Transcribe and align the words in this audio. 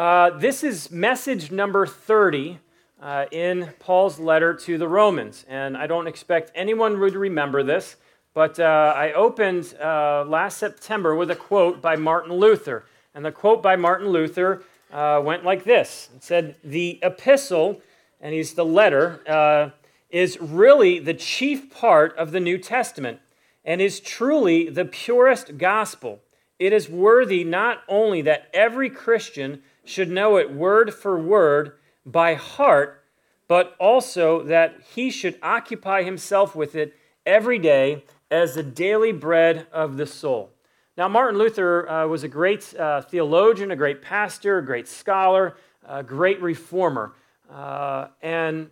Uh, 0.00 0.30
this 0.38 0.64
is 0.64 0.90
message 0.90 1.50
number 1.50 1.84
30 1.84 2.58
uh, 3.02 3.26
in 3.30 3.68
Paul's 3.80 4.18
letter 4.18 4.54
to 4.54 4.78
the 4.78 4.88
Romans. 4.88 5.44
And 5.46 5.76
I 5.76 5.86
don't 5.86 6.06
expect 6.06 6.50
anyone 6.54 6.98
would 7.00 7.14
remember 7.14 7.62
this, 7.62 7.96
but 8.32 8.58
uh, 8.58 8.94
I 8.96 9.12
opened 9.12 9.74
uh, 9.78 10.24
last 10.26 10.56
September 10.56 11.14
with 11.14 11.30
a 11.30 11.36
quote 11.36 11.82
by 11.82 11.96
Martin 11.96 12.32
Luther. 12.32 12.86
And 13.14 13.26
the 13.26 13.30
quote 13.30 13.62
by 13.62 13.76
Martin 13.76 14.08
Luther 14.08 14.62
uh, 14.90 15.20
went 15.22 15.44
like 15.44 15.64
this 15.64 16.08
It 16.16 16.24
said, 16.24 16.56
The 16.64 16.98
epistle, 17.02 17.82
and 18.22 18.32
he's 18.32 18.54
the 18.54 18.64
letter, 18.64 19.70
is 20.08 20.40
really 20.40 20.98
the 20.98 21.12
chief 21.12 21.70
part 21.70 22.16
of 22.16 22.32
the 22.32 22.40
New 22.40 22.56
Testament 22.56 23.20
and 23.66 23.82
is 23.82 24.00
truly 24.00 24.70
the 24.70 24.86
purest 24.86 25.58
gospel. 25.58 26.20
It 26.58 26.72
is 26.72 26.88
worthy 26.88 27.44
not 27.44 27.82
only 27.86 28.22
that 28.22 28.48
every 28.54 28.88
Christian 28.88 29.62
should 29.84 30.10
know 30.10 30.36
it 30.36 30.52
word 30.52 30.92
for 30.94 31.18
word 31.18 31.72
by 32.04 32.34
heart, 32.34 33.04
but 33.48 33.74
also 33.78 34.42
that 34.44 34.80
he 34.94 35.10
should 35.10 35.38
occupy 35.42 36.02
himself 36.02 36.54
with 36.54 36.74
it 36.74 36.94
every 37.26 37.58
day 37.58 38.04
as 38.30 38.54
the 38.54 38.62
daily 38.62 39.12
bread 39.12 39.66
of 39.72 39.96
the 39.96 40.06
soul. 40.06 40.50
Now, 40.96 41.08
Martin 41.08 41.38
Luther 41.38 41.88
uh, 41.88 42.06
was 42.06 42.24
a 42.24 42.28
great 42.28 42.74
uh, 42.78 43.00
theologian, 43.02 43.70
a 43.70 43.76
great 43.76 44.02
pastor, 44.02 44.58
a 44.58 44.64
great 44.64 44.86
scholar, 44.86 45.56
a 45.86 46.02
great 46.02 46.40
reformer. 46.42 47.14
Uh, 47.50 48.08
and 48.22 48.70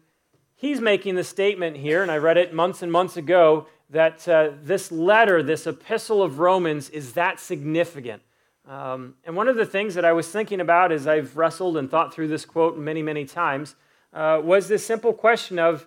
he's 0.55 0.81
making 0.81 1.15
the 1.15 1.25
statement 1.25 1.77
here, 1.77 2.03
and 2.03 2.11
I 2.11 2.19
read 2.19 2.37
it 2.37 2.53
months 2.53 2.83
and 2.83 2.93
months 2.93 3.17
ago, 3.17 3.67
that 3.91 4.29
uh, 4.29 4.51
this 4.63 4.93
letter, 4.93 5.43
this 5.43 5.67
epistle 5.67 6.23
of 6.23 6.39
Romans, 6.39 6.91
is 6.91 7.15
that 7.15 7.41
significant. 7.41 8.23
Um, 8.69 9.15
and 9.25 9.35
one 9.35 9.49
of 9.49 9.57
the 9.57 9.65
things 9.65 9.95
that 9.95 10.05
I 10.05 10.13
was 10.13 10.29
thinking 10.29 10.61
about 10.61 10.93
as 10.93 11.07
I've 11.07 11.39
wrestled 11.39 11.79
and 11.79 11.91
thought 11.91 12.13
through 12.13 12.29
this 12.29 12.45
quote 12.45 12.77
many, 12.77 13.01
many 13.03 13.25
times 13.25 13.75
uh, 14.13 14.41
was 14.45 14.69
this 14.69 14.87
simple 14.87 15.15
question 15.15 15.59
of 15.59 15.87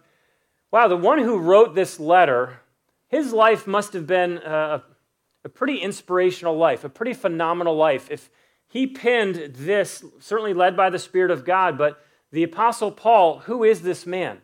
wow, 0.72 0.88
the 0.88 0.98
one 0.98 1.20
who 1.20 1.38
wrote 1.38 1.76
this 1.76 2.00
letter, 2.00 2.62
his 3.10 3.34
life 3.34 3.68
must 3.68 3.94
have 3.94 4.08
been 4.08 4.38
a, 4.38 4.82
a 5.44 5.50
pretty 5.50 5.78
inspirational 5.78 6.56
life, 6.56 6.84
a 6.84 6.90
pretty 6.90 7.14
phenomenal 7.14 7.76
life. 7.76 8.10
If 8.10 8.30
he 8.68 8.88
penned 8.88 9.54
this, 9.54 10.04
certainly 10.20 10.54
led 10.54 10.78
by 10.78 10.90
the 10.90 10.98
Spirit 10.98 11.30
of 11.30 11.44
God, 11.44 11.78
but 11.78 12.02
the 12.32 12.44
Apostle 12.44 12.92
Paul, 12.92 13.40
who 13.40 13.66
is 13.66 13.82
this 13.82 14.06
man? 14.06 14.40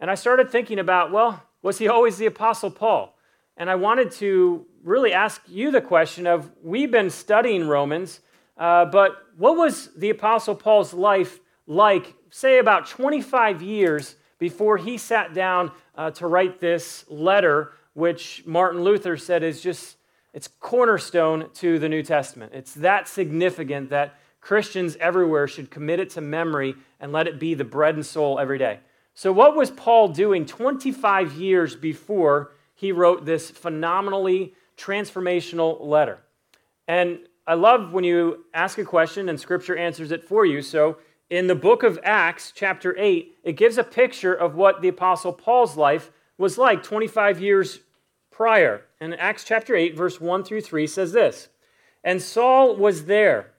And 0.00 0.10
I 0.10 0.16
started 0.16 0.50
thinking 0.50 0.80
about, 0.80 1.12
well, 1.12 1.44
was 1.62 1.78
he 1.78 1.86
always 1.86 2.18
the 2.18 2.26
Apostle 2.26 2.72
Paul? 2.72 3.16
And 3.56 3.70
I 3.70 3.76
wanted 3.76 4.10
to 4.12 4.66
really 4.82 5.12
ask 5.12 5.42
you 5.46 5.70
the 5.70 5.80
question 5.80 6.26
of 6.26 6.50
we've 6.62 6.90
been 6.90 7.10
studying 7.10 7.68
Romans, 7.68 8.20
uh, 8.56 8.84
but 8.86 9.26
what 9.36 9.56
was 9.56 9.90
the 9.96 10.10
Apostle 10.10 10.54
Paul's 10.54 10.92
life 10.92 11.40
like, 11.66 12.14
say, 12.30 12.58
about 12.58 12.86
25 12.86 13.62
years 13.62 14.16
before 14.38 14.76
he 14.76 14.98
sat 14.98 15.34
down 15.34 15.70
uh, 15.94 16.10
to 16.12 16.26
write 16.26 16.60
this 16.60 17.04
letter, 17.08 17.72
which 17.94 18.42
Martin 18.46 18.82
Luther 18.82 19.16
said 19.16 19.42
is 19.42 19.60
just, 19.60 19.96
it's 20.32 20.48
cornerstone 20.48 21.50
to 21.54 21.78
the 21.78 21.88
New 21.88 22.02
Testament. 22.02 22.52
It's 22.54 22.74
that 22.74 23.08
significant 23.08 23.90
that 23.90 24.18
Christians 24.40 24.96
everywhere 24.96 25.46
should 25.46 25.70
commit 25.70 26.00
it 26.00 26.10
to 26.10 26.20
memory 26.20 26.74
and 26.98 27.12
let 27.12 27.26
it 27.26 27.38
be 27.38 27.54
the 27.54 27.64
bread 27.64 27.94
and 27.94 28.04
soul 28.04 28.38
every 28.38 28.58
day. 28.58 28.80
So, 29.14 29.32
what 29.32 29.54
was 29.54 29.70
Paul 29.70 30.08
doing 30.08 30.46
25 30.46 31.34
years 31.34 31.76
before 31.76 32.52
he 32.74 32.92
wrote 32.92 33.26
this 33.26 33.50
phenomenally 33.50 34.54
transformational 34.80 35.80
letter? 35.80 36.18
And 36.88 37.20
I 37.46 37.54
love 37.54 37.92
when 37.92 38.04
you 38.04 38.44
ask 38.54 38.78
a 38.78 38.84
question 38.84 39.28
and 39.28 39.38
scripture 39.38 39.76
answers 39.76 40.12
it 40.12 40.24
for 40.24 40.46
you. 40.46 40.62
So, 40.62 40.98
in 41.28 41.46
the 41.46 41.54
book 41.54 41.84
of 41.84 41.98
Acts, 42.02 42.52
chapter 42.54 42.96
8, 42.98 43.38
it 43.44 43.52
gives 43.52 43.78
a 43.78 43.84
picture 43.84 44.34
of 44.34 44.56
what 44.56 44.82
the 44.82 44.88
Apostle 44.88 45.32
Paul's 45.32 45.76
life 45.76 46.10
was 46.38 46.58
like 46.58 46.82
25 46.82 47.40
years 47.40 47.80
prior. 48.32 48.82
And 49.00 49.14
Acts 49.14 49.44
chapter 49.44 49.76
8, 49.76 49.96
verse 49.96 50.20
1 50.20 50.42
through 50.42 50.62
3 50.62 50.86
says 50.86 51.12
this 51.12 51.48
And 52.02 52.20
Saul 52.20 52.76
was 52.76 53.04
there, 53.04 53.52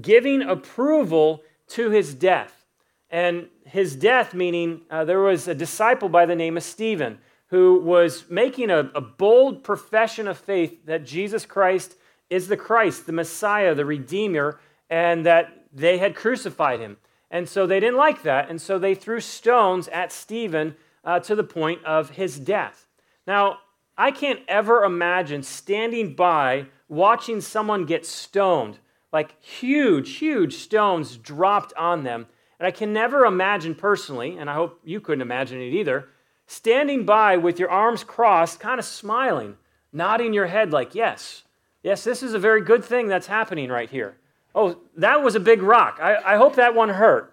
giving 0.00 0.42
approval 0.42 1.42
to 1.68 1.90
his 1.90 2.14
death 2.14 2.64
and 3.08 3.48
his 3.64 3.94
death, 3.94 4.34
meaning 4.34 4.82
uh, 4.90 5.04
there 5.04 5.20
was 5.20 5.46
a 5.46 5.54
disciple 5.54 6.08
by 6.08 6.26
the 6.26 6.34
name 6.34 6.56
of 6.56 6.62
Stephen 6.62 7.18
who 7.52 7.78
was 7.80 8.24
making 8.30 8.70
a, 8.70 8.90
a 8.94 9.00
bold 9.02 9.62
profession 9.62 10.26
of 10.26 10.38
faith 10.38 10.86
that 10.86 11.04
Jesus 11.04 11.44
Christ 11.44 11.96
is 12.30 12.48
the 12.48 12.56
Christ, 12.56 13.04
the 13.04 13.12
Messiah, 13.12 13.74
the 13.74 13.84
Redeemer, 13.84 14.58
and 14.88 15.26
that 15.26 15.66
they 15.70 15.98
had 15.98 16.16
crucified 16.16 16.80
him. 16.80 16.96
And 17.30 17.46
so 17.46 17.66
they 17.66 17.78
didn't 17.78 17.98
like 17.98 18.22
that, 18.22 18.48
and 18.48 18.58
so 18.58 18.78
they 18.78 18.94
threw 18.94 19.20
stones 19.20 19.86
at 19.88 20.12
Stephen 20.12 20.76
uh, 21.04 21.20
to 21.20 21.34
the 21.34 21.44
point 21.44 21.84
of 21.84 22.08
his 22.08 22.40
death. 22.40 22.86
Now, 23.26 23.58
I 23.98 24.12
can't 24.12 24.40
ever 24.48 24.84
imagine 24.84 25.42
standing 25.42 26.14
by 26.14 26.68
watching 26.88 27.42
someone 27.42 27.84
get 27.84 28.06
stoned, 28.06 28.78
like 29.12 29.38
huge, 29.42 30.16
huge 30.16 30.54
stones 30.54 31.18
dropped 31.18 31.74
on 31.74 32.02
them 32.02 32.28
and 32.62 32.68
I 32.68 32.70
can 32.70 32.92
never 32.92 33.24
imagine 33.24 33.74
personally, 33.74 34.38
and 34.38 34.48
I 34.48 34.54
hope 34.54 34.78
you 34.84 35.00
couldn't 35.00 35.20
imagine 35.20 35.60
it 35.60 35.72
either, 35.72 36.10
standing 36.52 37.06
by 37.06 37.36
with 37.38 37.58
your 37.58 37.70
arms 37.70 38.04
crossed, 38.04 38.60
kind 38.60 38.78
of 38.78 38.84
smiling, 38.84 39.56
nodding 39.90 40.34
your 40.34 40.46
head 40.46 40.70
like, 40.70 40.94
yes, 40.94 41.44
yes, 41.82 42.04
this 42.04 42.22
is 42.22 42.34
a 42.34 42.38
very 42.38 42.60
good 42.60 42.84
thing 42.84 43.08
that's 43.08 43.26
happening 43.26 43.70
right 43.70 43.88
here. 43.88 44.16
Oh, 44.54 44.78
that 44.96 45.22
was 45.22 45.34
a 45.34 45.40
big 45.40 45.62
rock. 45.62 45.98
I, 46.00 46.16
I 46.16 46.36
hope 46.36 46.56
that 46.56 46.74
one 46.74 46.90
hurt. 46.90 47.32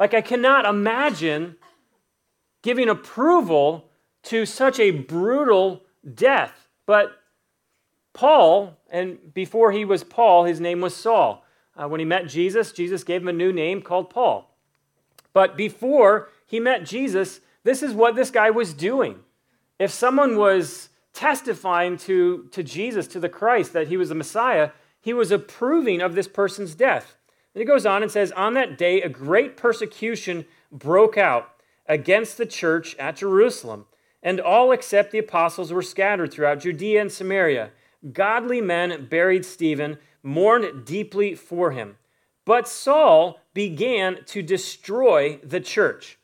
Like, 0.00 0.12
I 0.12 0.20
cannot 0.20 0.64
imagine 0.64 1.54
giving 2.62 2.88
approval 2.88 3.90
to 4.24 4.44
such 4.44 4.80
a 4.80 4.90
brutal 4.90 5.84
death. 6.14 6.68
But 6.84 7.12
Paul, 8.12 8.76
and 8.90 9.32
before 9.34 9.70
he 9.70 9.84
was 9.84 10.02
Paul, 10.02 10.44
his 10.44 10.60
name 10.60 10.80
was 10.80 10.96
Saul. 10.96 11.44
Uh, 11.76 11.86
when 11.86 12.00
he 12.00 12.06
met 12.06 12.26
Jesus, 12.26 12.72
Jesus 12.72 13.04
gave 13.04 13.22
him 13.22 13.28
a 13.28 13.32
new 13.32 13.52
name 13.52 13.82
called 13.82 14.10
Paul. 14.10 14.52
But 15.32 15.56
before 15.56 16.30
he 16.44 16.58
met 16.58 16.84
Jesus, 16.84 17.40
this 17.68 17.82
is 17.82 17.92
what 17.92 18.16
this 18.16 18.30
guy 18.30 18.48
was 18.48 18.72
doing. 18.72 19.20
If 19.78 19.90
someone 19.90 20.38
was 20.38 20.88
testifying 21.12 21.98
to, 21.98 22.48
to 22.52 22.62
Jesus, 22.62 23.06
to 23.08 23.20
the 23.20 23.28
Christ, 23.28 23.74
that 23.74 23.88
he 23.88 23.98
was 23.98 24.08
the 24.08 24.14
Messiah, 24.14 24.70
he 25.02 25.12
was 25.12 25.30
approving 25.30 26.00
of 26.00 26.14
this 26.14 26.28
person's 26.28 26.74
death. 26.74 27.16
And 27.52 27.60
he 27.60 27.66
goes 27.66 27.84
on 27.84 28.02
and 28.02 28.10
says, 28.10 28.32
On 28.32 28.54
that 28.54 28.78
day, 28.78 29.02
a 29.02 29.10
great 29.10 29.58
persecution 29.58 30.46
broke 30.72 31.18
out 31.18 31.50
against 31.86 32.38
the 32.38 32.46
church 32.46 32.96
at 32.96 33.16
Jerusalem, 33.16 33.84
and 34.22 34.40
all 34.40 34.72
except 34.72 35.12
the 35.12 35.18
apostles 35.18 35.70
were 35.70 35.82
scattered 35.82 36.32
throughout 36.32 36.60
Judea 36.60 37.02
and 37.02 37.12
Samaria. 37.12 37.72
Godly 38.14 38.62
men 38.62 39.08
buried 39.10 39.44
Stephen, 39.44 39.98
mourned 40.22 40.86
deeply 40.86 41.34
for 41.34 41.72
him. 41.72 41.98
But 42.46 42.66
Saul 42.66 43.40
began 43.52 44.24
to 44.24 44.40
destroy 44.40 45.38
the 45.42 45.60
church. 45.60 46.18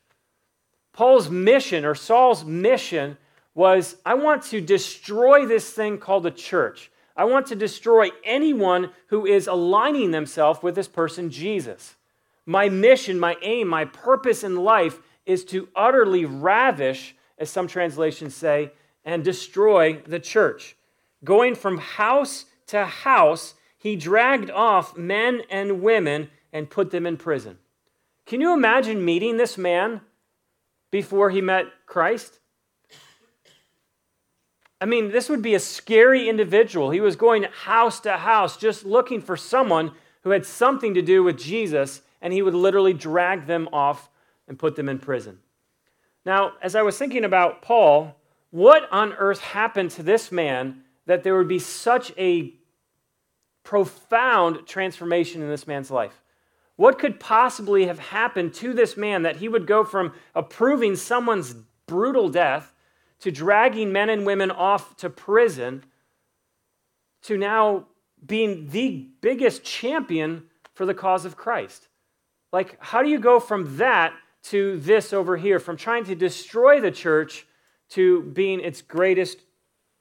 Paul's 0.95 1.29
mission, 1.29 1.85
or 1.85 1.95
Saul's 1.95 2.45
mission, 2.45 3.19
was 3.55 3.97
I 4.07 4.15
want 4.15 4.43
to 4.45 4.61
destroy 4.61 5.45
this 5.45 5.71
thing 5.71 5.99
called 5.99 6.23
the 6.23 6.31
church. 6.31 6.91
I 7.17 7.25
want 7.25 7.47
to 7.49 7.57
destroy 7.57 8.09
anyone 8.25 8.91
who 9.09 9.27
is 9.27 9.47
aligning 9.47 10.11
themselves 10.11 10.63
with 10.63 10.75
this 10.75 10.89
person, 10.89 11.31
Jesus. 11.31 11.95
My 12.47 12.69
mission, 12.69 13.21
my 13.21 13.37
aim, 13.43 13.69
my 13.69 13.85
purpose 13.85 14.43
in 14.43 14.57
life 14.57 15.01
is 15.27 15.45
to 15.47 15.69
utterly 15.77 16.25
ravish, 16.25 17.15
as 17.39 17.51
some 17.51 17.69
translations 17.69 18.35
say, 18.35 18.73
and 19.05 19.23
destroy 19.23 20.01
the 20.07 20.19
church. 20.19 20.77
Going 21.23 21.55
from 21.55 21.79
house 21.79 22.47
to 22.69 22.85
house 22.85 23.55
he 23.85 23.97
dragged 23.97 24.51
off 24.51 24.97
men 24.97 25.43
and 25.51 25.83
women 25.83 26.31
and 26.55 26.71
put 26.71 26.91
them 26.91 27.05
in 27.05 27.19
prison. 27.19 27.59
Can 28.25 28.41
you 28.41 28.55
imagine 28.55 29.05
meeting 29.05 29.37
this 29.37 29.59
man 29.59 30.01
before 30.95 31.29
he 31.29 31.41
met 31.41 31.67
Christ? 31.87 32.39
I 34.81 34.85
mean, 34.85 35.11
this 35.11 35.29
would 35.29 35.43
be 35.43 35.57
a 35.57 35.59
scary 35.59 36.29
individual. 36.29 36.91
He 36.91 37.01
was 37.01 37.17
going 37.17 37.43
house 37.51 37.99
to 38.03 38.17
house 38.17 38.57
just 38.57 38.85
looking 38.85 39.21
for 39.21 39.37
someone 39.37 39.91
who 40.23 40.31
had 40.31 40.47
something 40.47 40.95
to 40.95 41.03
do 41.03 41.25
with 41.25 41.37
Jesus, 41.37 42.03
and 42.23 42.33
he 42.33 42.43
would 42.43 42.55
literally 42.55 42.93
drag 42.93 43.49
them 43.49 43.69
off 43.73 44.09
and 44.47 44.57
put 44.57 44.77
them 44.77 44.89
in 44.89 45.01
prison. 45.01 45.41
Now, 46.25 46.53
as 46.63 46.77
I 46.77 46.83
was 46.83 46.97
thinking 46.97 47.25
about 47.25 47.61
Paul, 47.61 48.15
what 48.53 48.87
on 48.93 49.15
earth 49.15 49.41
happened 49.41 49.91
to 49.93 50.05
this 50.05 50.31
man 50.31 50.85
that 51.07 51.25
there 51.25 51.37
would 51.37 51.49
be 51.49 51.59
such 51.59 52.13
a 52.17 52.55
profound 53.65 54.65
transformation 54.65 55.43
in 55.43 55.49
this 55.49 55.67
man's 55.67 55.91
life. 55.91 56.23
What 56.77 56.99
could 56.99 57.21
possibly 57.21 57.87
have 57.87 57.99
happened 57.99 58.55
to 58.55 58.73
this 58.73 58.97
man 58.97 59.23
that 59.23 59.37
he 59.37 59.49
would 59.49 59.67
go 59.67 59.85
from 59.85 60.13
approving 60.35 60.97
someone's 60.97 61.55
brutal 61.87 62.29
death 62.29 62.73
to 63.21 63.31
dragging 63.31 63.93
men 63.93 64.11
and 64.11 64.27
women 64.27 64.51
off 64.51 64.97
to 64.97 65.09
prison 65.09 65.85
to 67.23 67.37
now 67.37 67.87
being 68.27 68.69
the 68.69 69.09
biggest 69.21 69.63
champion 69.65 70.45
for 70.75 70.85
the 70.85 70.95
cause 70.95 71.25
of 71.25 71.37
Christ? 71.37 71.89
Like, 72.53 72.77
how 72.81 73.03
do 73.03 73.09
you 73.09 73.19
go 73.19 73.41
from 73.41 73.77
that 73.79 74.13
to 74.45 74.79
this 74.79 75.13
over 75.13 75.37
here, 75.37 75.59
from 75.59 75.77
trying 75.77 76.05
to 76.05 76.15
destroy 76.15 76.81
the 76.81 76.91
church 76.91 77.47
to 77.91 78.23
being 78.23 78.61
its 78.61 78.83
greatest 78.83 79.39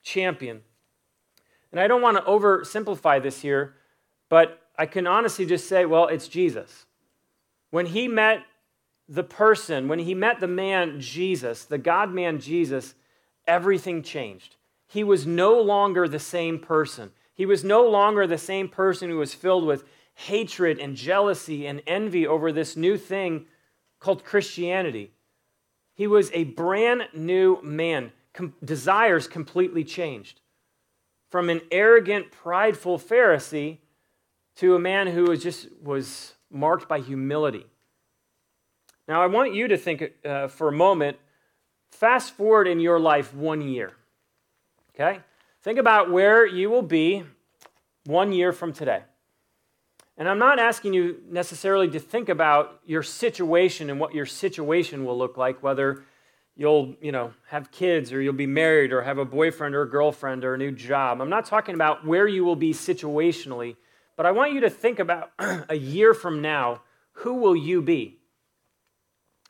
champion? 0.03 0.61
And 1.71 1.79
I 1.79 1.87
don't 1.87 2.01
want 2.01 2.17
to 2.17 2.23
oversimplify 2.23 3.21
this 3.21 3.41
here, 3.41 3.75
but 4.29 4.62
I 4.77 4.85
can 4.85 5.07
honestly 5.07 5.45
just 5.45 5.67
say, 5.67 5.85
well, 5.85 6.07
it's 6.07 6.27
Jesus. 6.27 6.85
When 7.69 7.87
he 7.87 8.07
met 8.07 8.43
the 9.07 9.23
person, 9.23 9.87
when 9.87 9.99
he 9.99 10.15
met 10.15 10.39
the 10.39 10.47
man 10.47 10.99
Jesus, 10.99 11.65
the 11.65 11.77
God 11.77 12.13
man 12.13 12.39
Jesus, 12.39 12.95
everything 13.45 14.01
changed. 14.01 14.55
He 14.87 15.03
was 15.03 15.25
no 15.25 15.59
longer 15.59 16.07
the 16.07 16.19
same 16.19 16.59
person. 16.59 17.11
He 17.35 17.45
was 17.45 17.63
no 17.63 17.87
longer 17.87 18.27
the 18.27 18.37
same 18.37 18.69
person 18.69 19.09
who 19.09 19.17
was 19.17 19.33
filled 19.33 19.65
with 19.65 19.83
hatred 20.15 20.79
and 20.79 20.95
jealousy 20.95 21.65
and 21.65 21.81
envy 21.87 22.27
over 22.27 22.51
this 22.51 22.75
new 22.75 22.97
thing 22.97 23.45
called 23.99 24.23
Christianity. 24.23 25.11
He 25.95 26.07
was 26.07 26.31
a 26.33 26.43
brand 26.43 27.03
new 27.13 27.61
man. 27.61 28.11
Com- 28.33 28.53
desires 28.63 29.27
completely 29.27 29.83
changed. 29.83 30.41
From 31.29 31.49
an 31.49 31.61
arrogant, 31.71 32.31
prideful 32.31 32.99
Pharisee 32.99 33.79
to 34.57 34.75
a 34.75 34.79
man 34.79 35.07
who 35.07 35.23
was 35.23 35.41
just 35.41 35.67
was 35.81 36.33
marked 36.49 36.87
by 36.87 36.99
humility. 36.99 37.65
Now, 39.07 39.21
I 39.21 39.27
want 39.27 39.53
you 39.53 39.67
to 39.67 39.77
think 39.77 40.13
uh, 40.23 40.47
for 40.47 40.69
a 40.69 40.71
moment, 40.71 41.17
fast 41.91 42.33
forward 42.35 42.67
in 42.67 42.79
your 42.79 42.99
life 42.99 43.33
one 43.33 43.61
year. 43.61 43.93
Okay? 44.95 45.19
Think 45.61 45.79
about 45.79 46.11
where 46.11 46.45
you 46.45 46.69
will 46.69 46.81
be 46.81 47.23
one 48.05 48.31
year 48.31 48.53
from 48.53 48.73
today. 48.73 49.03
And 50.17 50.29
I'm 50.29 50.39
not 50.39 50.59
asking 50.59 50.93
you 50.93 51.21
necessarily 51.29 51.89
to 51.89 51.99
think 51.99 52.29
about 52.29 52.79
your 52.85 53.01
situation 53.01 53.89
and 53.89 53.99
what 53.99 54.13
your 54.13 54.27
situation 54.27 55.05
will 55.05 55.17
look 55.17 55.37
like, 55.37 55.63
whether 55.63 56.03
you'll, 56.55 56.95
you 57.01 57.11
know, 57.11 57.33
have 57.47 57.71
kids 57.71 58.13
or 58.13 58.21
you'll 58.21 58.33
be 58.33 58.45
married 58.45 58.93
or 58.93 59.01
have 59.01 59.17
a 59.17 59.25
boyfriend 59.25 59.73
or 59.73 59.81
a 59.81 59.89
girlfriend 59.89 60.45
or 60.45 60.53
a 60.53 60.57
new 60.57 60.71
job. 60.71 61.19
I'm 61.19 61.29
not 61.29 61.45
talking 61.45 61.73
about 61.73 62.05
where 62.05 62.27
you 62.27 62.45
will 62.45 62.55
be 62.55 62.73
situationally, 62.73 63.75
but 64.15 64.25
I 64.25 64.31
want 64.31 64.53
you 64.53 64.61
to 64.61 64.69
think 64.69 64.99
about 64.99 65.31
a 65.39 65.75
year 65.75 66.13
from 66.13 66.41
now, 66.41 66.81
who 67.17 67.35
will 67.35 67.55
you 67.55 67.81
be? 67.81 68.19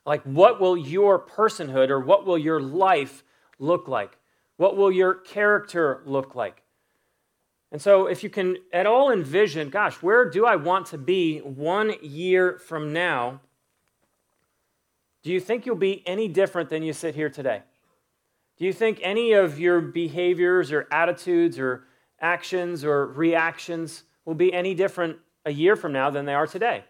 Like, 0.06 0.22
what 0.22 0.60
will 0.60 0.76
your 0.76 1.18
personhood 1.18 1.90
or 1.90 2.00
what 2.00 2.26
will 2.26 2.38
your 2.38 2.60
life 2.60 3.24
look 3.58 3.88
like? 3.88 4.18
What 4.56 4.76
will 4.76 4.92
your 4.92 5.14
character 5.14 6.02
look 6.04 6.34
like? 6.34 6.62
And 7.72 7.82
so, 7.82 8.06
if 8.06 8.22
you 8.22 8.30
can 8.30 8.58
at 8.72 8.86
all 8.86 9.10
envision, 9.10 9.68
gosh, 9.70 9.94
where 9.96 10.30
do 10.30 10.46
I 10.46 10.56
want 10.56 10.86
to 10.86 10.98
be 10.98 11.38
one 11.40 11.94
year 12.02 12.58
from 12.58 12.92
now? 12.92 13.40
Do 15.22 15.32
you 15.32 15.40
think 15.40 15.66
you'll 15.66 15.74
be 15.74 16.06
any 16.06 16.28
different 16.28 16.68
than 16.68 16.82
you 16.82 16.92
sit 16.92 17.14
here 17.14 17.30
today? 17.30 17.62
Do 18.58 18.64
you 18.64 18.72
think 18.72 19.00
any 19.02 19.32
of 19.32 19.58
your 19.58 19.80
behaviors 19.80 20.70
or 20.70 20.86
attitudes 20.92 21.58
or 21.58 21.84
actions 22.20 22.84
or 22.84 23.06
reactions 23.06 24.04
will 24.24 24.34
be 24.34 24.52
any 24.52 24.74
different 24.74 25.18
a 25.44 25.52
year 25.52 25.76
from 25.76 25.92
now 25.92 26.10
than 26.10 26.24
they 26.24 26.34
are 26.34 26.46
today? 26.46 26.84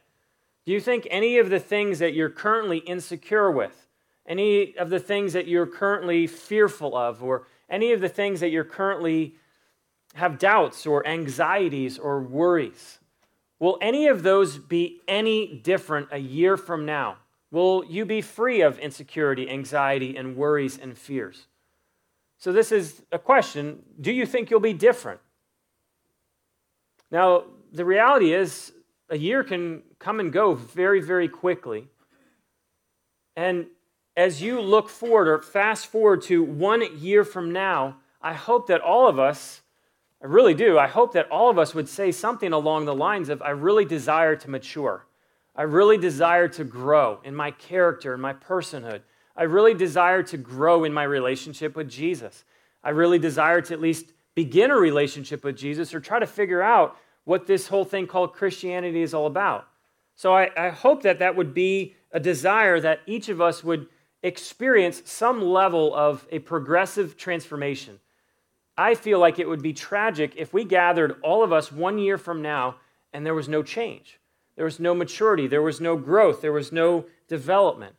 Do 0.65 0.73
you 0.73 0.81
think 0.81 1.07
any 1.11 1.39
of 1.39 1.51
the 1.51 1.61
things 1.61 1.99
that 1.99 2.15
you're 2.15 2.31
currently 2.31 2.79
insecure 2.79 3.51
with, 3.51 3.89
any 4.27 4.77
of 4.77 4.89
the 4.89 4.99
things 4.99 5.35
that 5.35 5.47
you're 5.47 5.67
currently 5.67 6.27
fearful 6.27 6.97
of, 6.97 7.23
or 7.23 7.47
any 7.69 7.93
of 7.93 8.01
the 8.01 8.09
things 8.09 8.41
that 8.41 8.51
you're 8.51 8.65
currently 8.65 9.35
have 10.15 10.39
doubts 10.39 10.87
or 10.87 11.07
anxieties 11.07 11.99
or 11.99 12.23
worries, 12.23 12.99
will 13.59 13.77
any 13.83 14.07
of 14.07 14.23
those 14.23 14.59
be 14.59 15.01
any 15.07 15.59
different 15.59 16.09
a 16.13 16.19
year 16.19 16.57
from 16.57 16.87
now? 16.87 17.17
Will 17.51 17.85
you 17.85 18.05
be 18.05 18.21
free 18.21 18.63
of 18.63 18.79
insecurity, 18.79 19.51
anxiety, 19.51 20.17
and 20.17 20.37
worries 20.37 20.79
and 20.79 20.97
fears? 20.97 21.47
So, 22.39 22.53
this 22.53 22.73
is 22.73 23.03
a 23.13 23.19
question 23.19 23.83
Do 24.01 24.13
you 24.13 24.27
think 24.27 24.51
you'll 24.51 24.61
be 24.61 24.73
different? 24.73 25.21
Now, 27.11 27.45
the 27.73 27.85
reality 27.85 28.33
is, 28.33 28.73
a 29.11 29.19
year 29.19 29.45
can 29.45 29.83
come 29.99 30.21
and 30.21 30.33
go 30.33 30.55
very, 30.55 31.01
very 31.01 31.29
quickly. 31.29 31.89
And 33.37 33.67
as 34.17 34.41
you 34.41 34.61
look 34.61 34.89
forward 34.89 35.29
or 35.29 35.43
fast 35.43 35.89
forward 35.89 36.23
to 36.23 36.43
one 36.43 36.83
year 36.99 37.25
from 37.25 37.53
now, 37.53 37.97
I 38.23 38.33
hope 38.33 38.69
that 38.69 38.81
all 38.81 39.09
of 39.09 39.19
us, 39.19 39.61
I 40.23 40.27
really 40.27 40.55
do, 40.55 40.79
I 40.79 40.87
hope 40.87 41.13
that 41.13 41.31
all 41.31 41.51
of 41.51 41.59
us 41.59 41.75
would 41.75 41.89
say 41.89 42.11
something 42.13 42.53
along 42.53 42.87
the 42.87 42.95
lines 42.95 43.29
of, 43.29 43.43
I 43.43 43.51
really 43.51 43.85
desire 43.85 44.37
to 44.37 44.51
mature. 44.51 45.07
I 45.55 45.63
really 45.63 45.99
desire 45.99 46.49
to 46.49 46.65
grow 46.65 47.21
in 47.23 47.35
my 47.35 47.51
character, 47.51 48.15
in 48.15 48.21
my 48.21 48.33
personhood. 48.33 49.03
I 49.37 49.43
really 49.43 49.75
desire 49.75 50.23
to 50.23 50.37
grow 50.37 50.85
in 50.85 50.93
my 50.93 51.05
relationship 51.05 51.77
with 51.77 51.91
Jesus. 51.91 52.45
I 52.83 52.91
really 52.91 53.19
desire 53.19 53.61
to 53.61 53.75
at 53.75 53.81
least 53.81 54.14
begin 54.35 54.71
a 54.71 54.77
relationship 54.77 55.45
with 55.45 55.57
Jesus 55.57 55.95
or 55.95 56.01
try 56.01 56.19
to 56.19 56.27
figure 56.27 56.63
out 56.63 56.97
what 57.25 57.47
this 57.47 57.69
whole 57.69 57.85
thing 57.85 58.07
called 58.07 58.35
Christianity 58.35 59.03
is 59.03 59.15
all 59.15 59.27
about. 59.27 59.69
So 60.15 60.35
I, 60.35 60.51
I 60.57 60.71
hope 60.71 61.03
that 61.03 61.19
that 61.19 61.37
would 61.37 61.55
be 61.55 61.95
a 62.13 62.21
desire 62.21 62.81
that 62.81 63.01
each 63.07 63.29
of 63.29 63.41
us 63.41 63.65
would 63.65 63.89
experience 64.23 65.03
some 65.05 65.43
level 65.43 65.95
of 65.95 66.27
a 66.31 66.39
progressive 66.39 67.17
transformation. 67.17 68.01
I 68.77 68.95
feel 68.95 69.19
like 69.19 69.39
it 69.39 69.49
would 69.49 69.63
be 69.63 69.73
tragic 69.73 70.35
if 70.37 70.53
we 70.53 70.65
gathered 70.65 71.17
all 71.23 71.43
of 71.43 71.53
us 71.53 71.71
one 71.71 71.99
year 71.99 72.19
from 72.19 72.43
now 72.43 72.77
and 73.13 73.25
there 73.25 73.35
was 73.35 73.49
no 73.49 73.63
change. 73.63 74.19
There 74.57 74.65
was 74.65 74.81
no 74.81 74.95
maturity. 74.95 75.47
There 75.47 75.63
was 75.63 75.81
no 75.81 75.97
growth. 75.97 76.41
There 76.41 76.53
was 76.53 76.73
no 76.73 77.07
development. 77.29 77.97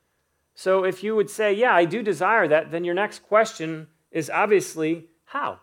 So 0.54 0.84
if 0.84 1.04
you 1.04 1.16
would 1.16 1.30
say, 1.30 1.54
Yeah, 1.54 1.74
I 1.74 1.86
do 1.86 2.02
desire 2.02 2.48
that, 2.48 2.72
then 2.72 2.84
your 2.84 2.96
next 2.96 3.24
question 3.24 3.88
is 4.12 4.30
obviously, 4.30 5.08
How? 5.26 5.60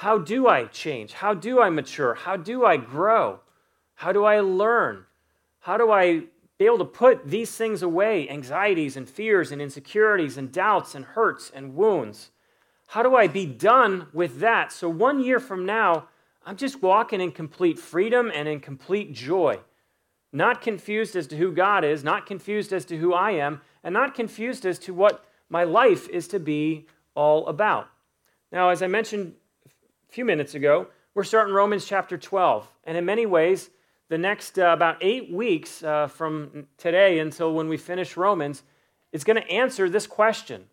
How 0.00 0.16
do 0.16 0.48
I 0.48 0.64
change? 0.64 1.12
How 1.12 1.34
do 1.34 1.60
I 1.60 1.68
mature? 1.68 2.14
How 2.14 2.34
do 2.34 2.64
I 2.64 2.78
grow? 2.78 3.40
How 3.96 4.12
do 4.12 4.24
I 4.24 4.40
learn? 4.40 5.04
How 5.58 5.76
do 5.76 5.90
I 5.90 6.22
be 6.56 6.64
able 6.64 6.78
to 6.78 6.86
put 6.86 7.28
these 7.28 7.54
things 7.54 7.82
away 7.82 8.26
anxieties 8.30 8.96
and 8.96 9.06
fears 9.06 9.52
and 9.52 9.60
insecurities 9.60 10.38
and 10.38 10.50
doubts 10.50 10.94
and 10.94 11.04
hurts 11.04 11.52
and 11.54 11.74
wounds? 11.74 12.30
How 12.86 13.02
do 13.02 13.14
I 13.14 13.26
be 13.26 13.44
done 13.44 14.06
with 14.14 14.40
that? 14.40 14.72
So, 14.72 14.88
one 14.88 15.22
year 15.22 15.38
from 15.38 15.66
now, 15.66 16.08
I'm 16.46 16.56
just 16.56 16.80
walking 16.80 17.20
in 17.20 17.30
complete 17.30 17.78
freedom 17.78 18.32
and 18.34 18.48
in 18.48 18.60
complete 18.60 19.12
joy. 19.12 19.58
Not 20.32 20.62
confused 20.62 21.14
as 21.14 21.26
to 21.26 21.36
who 21.36 21.52
God 21.52 21.84
is, 21.84 22.02
not 22.02 22.24
confused 22.24 22.72
as 22.72 22.86
to 22.86 22.96
who 22.96 23.12
I 23.12 23.32
am, 23.32 23.60
and 23.84 23.92
not 23.92 24.14
confused 24.14 24.64
as 24.64 24.78
to 24.78 24.94
what 24.94 25.26
my 25.50 25.64
life 25.64 26.08
is 26.08 26.26
to 26.28 26.40
be 26.40 26.86
all 27.14 27.46
about. 27.48 27.90
Now, 28.50 28.70
as 28.70 28.82
I 28.82 28.86
mentioned 28.86 29.34
few 30.10 30.24
minutes 30.24 30.54
ago, 30.54 30.88
we're 31.14 31.24
starting 31.24 31.54
Romans 31.54 31.84
chapter 31.84 32.18
12. 32.18 32.66
And 32.84 32.96
in 32.96 33.04
many 33.04 33.26
ways, 33.26 33.70
the 34.08 34.18
next 34.18 34.58
uh, 34.58 34.66
about 34.66 34.96
eight 35.00 35.32
weeks 35.32 35.84
uh, 35.84 36.08
from 36.08 36.66
today 36.78 37.20
until 37.20 37.54
when 37.54 37.68
we 37.68 37.76
finish 37.76 38.16
Romans 38.16 38.64
is 39.12 39.22
going 39.22 39.40
to 39.40 39.48
answer 39.48 39.88
this 39.88 40.08
question. 40.08 40.64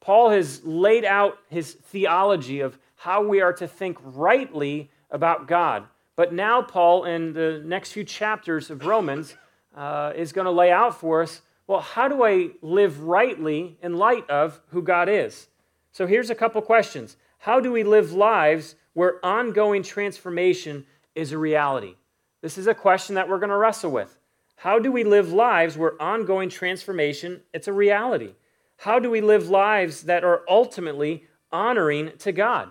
Paul 0.00 0.30
has 0.30 0.64
laid 0.64 1.04
out 1.04 1.38
his 1.48 1.72
theology 1.72 2.60
of 2.60 2.78
how 2.94 3.26
we 3.26 3.40
are 3.40 3.52
to 3.54 3.66
think 3.66 3.98
rightly 4.02 4.88
about 5.10 5.48
God. 5.48 5.84
But 6.14 6.32
now, 6.32 6.62
Paul, 6.62 7.04
in 7.04 7.32
the 7.32 7.60
next 7.64 7.92
few 7.92 8.04
chapters 8.04 8.70
of 8.70 8.86
Romans, 8.86 9.34
uh, 9.74 10.12
is 10.14 10.32
going 10.32 10.46
to 10.46 10.50
lay 10.52 10.70
out 10.70 10.98
for 10.98 11.22
us 11.22 11.42
well, 11.66 11.80
how 11.80 12.06
do 12.06 12.22
I 12.22 12.50
live 12.62 13.02
rightly 13.02 13.76
in 13.82 13.96
light 13.96 14.30
of 14.30 14.60
who 14.68 14.82
God 14.82 15.08
is? 15.08 15.48
So 15.90 16.06
here's 16.06 16.30
a 16.30 16.34
couple 16.36 16.62
questions 16.62 17.16
how 17.38 17.60
do 17.60 17.72
we 17.72 17.84
live 17.84 18.12
lives 18.12 18.76
where 18.94 19.24
ongoing 19.24 19.82
transformation 19.82 20.86
is 21.14 21.32
a 21.32 21.38
reality? 21.38 21.94
This 22.42 22.58
is 22.58 22.66
a 22.66 22.74
question 22.74 23.14
that 23.16 23.28
we're 23.28 23.38
going 23.38 23.50
to 23.50 23.56
wrestle 23.56 23.90
with. 23.90 24.18
How 24.56 24.78
do 24.78 24.90
we 24.90 25.04
live 25.04 25.32
lives 25.32 25.76
where 25.76 26.00
ongoing 26.00 26.48
transformation 26.48 27.42
it's 27.52 27.68
a 27.68 27.72
reality? 27.72 28.34
How 28.78 28.98
do 28.98 29.10
we 29.10 29.20
live 29.20 29.48
lives 29.48 30.02
that 30.02 30.24
are 30.24 30.42
ultimately 30.48 31.24
honoring 31.52 32.12
to 32.18 32.32
God? 32.32 32.70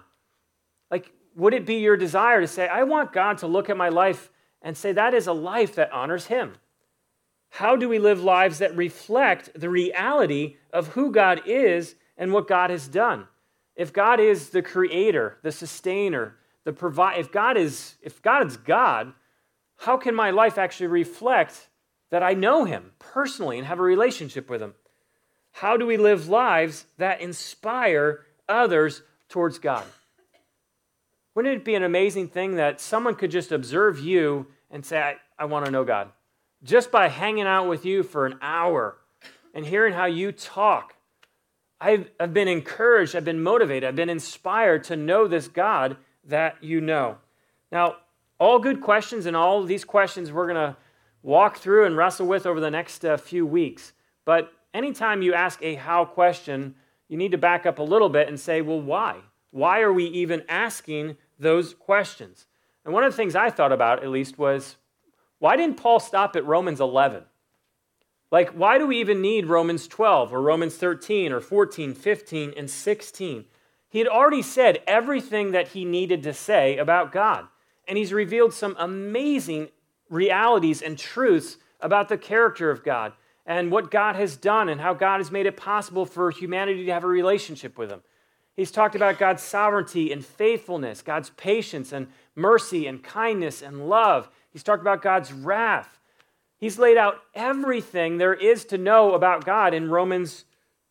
Like 0.89 1.11
would 1.35 1.53
it 1.53 1.65
be 1.65 1.75
your 1.75 1.97
desire 1.97 2.41
to 2.41 2.47
say 2.47 2.67
I 2.67 2.83
want 2.83 3.13
God 3.13 3.39
to 3.39 3.47
look 3.47 3.69
at 3.69 3.77
my 3.77 3.89
life 3.89 4.31
and 4.61 4.75
say 4.75 4.91
that 4.93 5.13
is 5.13 5.27
a 5.27 5.33
life 5.33 5.75
that 5.75 5.91
honors 5.91 6.27
him? 6.27 6.55
How 7.49 7.75
do 7.75 7.87
we 7.87 7.99
live 7.99 8.21
lives 8.21 8.59
that 8.59 8.75
reflect 8.75 9.51
the 9.55 9.69
reality 9.69 10.57
of 10.73 10.89
who 10.89 11.11
God 11.11 11.43
is 11.45 11.95
and 12.17 12.33
what 12.33 12.47
God 12.47 12.69
has 12.69 12.87
done? 12.87 13.27
If 13.75 13.91
God 13.91 14.19
is 14.19 14.49
the 14.49 14.61
creator, 14.61 15.37
the 15.41 15.51
sustainer, 15.51 16.35
the 16.63 16.73
provide 16.73 17.19
if 17.19 17.31
God 17.31 17.57
is 17.57 17.95
if 18.01 18.21
God 18.21 18.63
God, 18.63 19.13
how 19.77 19.97
can 19.97 20.15
my 20.15 20.31
life 20.31 20.57
actually 20.57 20.87
reflect 20.87 21.69
that 22.09 22.23
I 22.23 22.33
know 22.33 22.63
him 22.63 22.91
personally 22.99 23.57
and 23.57 23.67
have 23.67 23.79
a 23.79 23.83
relationship 23.83 24.49
with 24.49 24.61
him? 24.61 24.73
How 25.51 25.77
do 25.77 25.85
we 25.85 25.97
live 25.97 26.27
lives 26.27 26.85
that 26.97 27.21
inspire 27.21 28.25
others 28.47 29.01
towards 29.29 29.59
God? 29.59 29.85
Wouldn't 31.33 31.55
it 31.55 31.65
be 31.65 31.75
an 31.75 31.83
amazing 31.83 32.29
thing 32.29 32.55
that 32.55 32.79
someone 32.79 33.15
could 33.15 33.31
just 33.31 33.51
observe 33.51 33.99
you 33.99 34.47
and 34.71 34.85
say, 34.85 34.99
I, 34.99 35.15
I 35.37 35.45
want 35.45 35.65
to 35.65 35.71
know 35.71 35.83
God? 35.83 36.11
just 36.65 36.91
by 36.91 37.07
hanging 37.07 37.45
out 37.45 37.69
with 37.69 37.85
you 37.85 38.03
for 38.03 38.25
an 38.25 38.37
hour 38.41 38.97
and 39.53 39.65
hearing 39.65 39.93
how 39.93 40.05
you 40.05 40.31
talk. 40.31 40.94
I've, 41.79 42.09
I've 42.19 42.33
been 42.33 42.47
encouraged, 42.47 43.15
I've 43.15 43.25
been 43.25 43.43
motivated, 43.43 43.87
I've 43.87 43.95
been 43.95 44.09
inspired 44.09 44.83
to 44.85 44.95
know 44.95 45.27
this 45.27 45.47
God 45.47 45.97
that 46.23 46.63
you 46.63 46.81
know. 46.81 47.17
Now, 47.71 47.97
all 48.39 48.59
good 48.59 48.81
questions, 48.81 49.25
and 49.25 49.35
all 49.35 49.63
these 49.63 49.85
questions 49.85 50.31
we're 50.31 50.47
going 50.47 50.55
to 50.55 50.77
walk 51.23 51.57
through 51.57 51.85
and 51.85 51.97
wrestle 51.97 52.27
with 52.27 52.45
over 52.45 52.59
the 52.59 52.71
next 52.71 53.03
uh, 53.05 53.17
few 53.17 53.45
weeks. 53.45 53.93
But 54.25 54.51
anytime 54.73 55.21
you 55.21 55.33
ask 55.33 55.61
a 55.61 55.75
how 55.75 56.05
question, 56.05 56.75
you 57.07 57.17
need 57.17 57.31
to 57.31 57.37
back 57.37 57.65
up 57.65 57.79
a 57.79 57.83
little 57.83 58.09
bit 58.09 58.27
and 58.27 58.39
say, 58.39 58.61
well, 58.61 58.81
why? 58.81 59.19
Why 59.51 59.81
are 59.81 59.93
we 59.93 60.05
even 60.05 60.43
asking 60.49 61.17
those 61.39 61.73
questions? 61.73 62.45
And 62.83 62.93
one 62.93 63.03
of 63.03 63.11
the 63.11 63.17
things 63.17 63.35
I 63.35 63.49
thought 63.49 63.71
about, 63.71 64.03
at 64.03 64.09
least, 64.09 64.37
was 64.37 64.75
why 65.39 65.55
didn't 65.55 65.77
Paul 65.77 65.99
stop 65.99 66.35
at 66.35 66.45
Romans 66.45 66.79
11? 66.79 67.23
Like, 68.35 68.49
why 68.49 68.77
do 68.77 68.85
we 68.85 68.99
even 68.99 69.21
need 69.21 69.45
Romans 69.45 69.87
12 69.87 70.33
or 70.33 70.41
Romans 70.41 70.75
13 70.75 71.31
or 71.31 71.39
14, 71.39 71.93
15, 71.93 72.53
and 72.57 72.69
16? 72.69 73.45
He 73.87 73.99
had 73.99 74.09
already 74.09 74.41
said 74.41 74.83
everything 74.85 75.51
that 75.51 75.69
he 75.69 75.85
needed 75.85 76.21
to 76.23 76.33
say 76.33 76.77
about 76.77 77.13
God. 77.13 77.47
And 77.87 77.97
he's 77.97 78.11
revealed 78.11 78.53
some 78.53 78.75
amazing 78.77 79.69
realities 80.09 80.81
and 80.81 80.99
truths 80.99 81.55
about 81.79 82.09
the 82.09 82.17
character 82.17 82.69
of 82.69 82.83
God 82.83 83.13
and 83.45 83.71
what 83.71 83.89
God 83.89 84.17
has 84.17 84.35
done 84.35 84.67
and 84.67 84.81
how 84.81 84.93
God 84.93 85.21
has 85.21 85.31
made 85.31 85.45
it 85.45 85.55
possible 85.55 86.05
for 86.05 86.29
humanity 86.29 86.85
to 86.87 86.91
have 86.91 87.05
a 87.05 87.07
relationship 87.07 87.77
with 87.77 87.89
Him. 87.89 88.01
He's 88.57 88.69
talked 88.69 88.95
about 88.95 89.17
God's 89.17 89.43
sovereignty 89.43 90.11
and 90.11 90.25
faithfulness, 90.25 91.01
God's 91.01 91.29
patience 91.29 91.93
and 91.93 92.07
mercy 92.35 92.85
and 92.85 93.01
kindness 93.01 93.61
and 93.61 93.87
love. 93.87 94.27
He's 94.51 94.63
talked 94.63 94.81
about 94.81 95.01
God's 95.01 95.31
wrath. 95.31 96.01
He's 96.57 96.79
laid 96.79 96.97
out 96.97 97.21
everything 97.33 98.17
there 98.17 98.33
is 98.33 98.65
to 98.65 98.77
know 98.77 99.13
about 99.13 99.45
God 99.45 99.73
in 99.73 99.89
Romans 99.89 100.45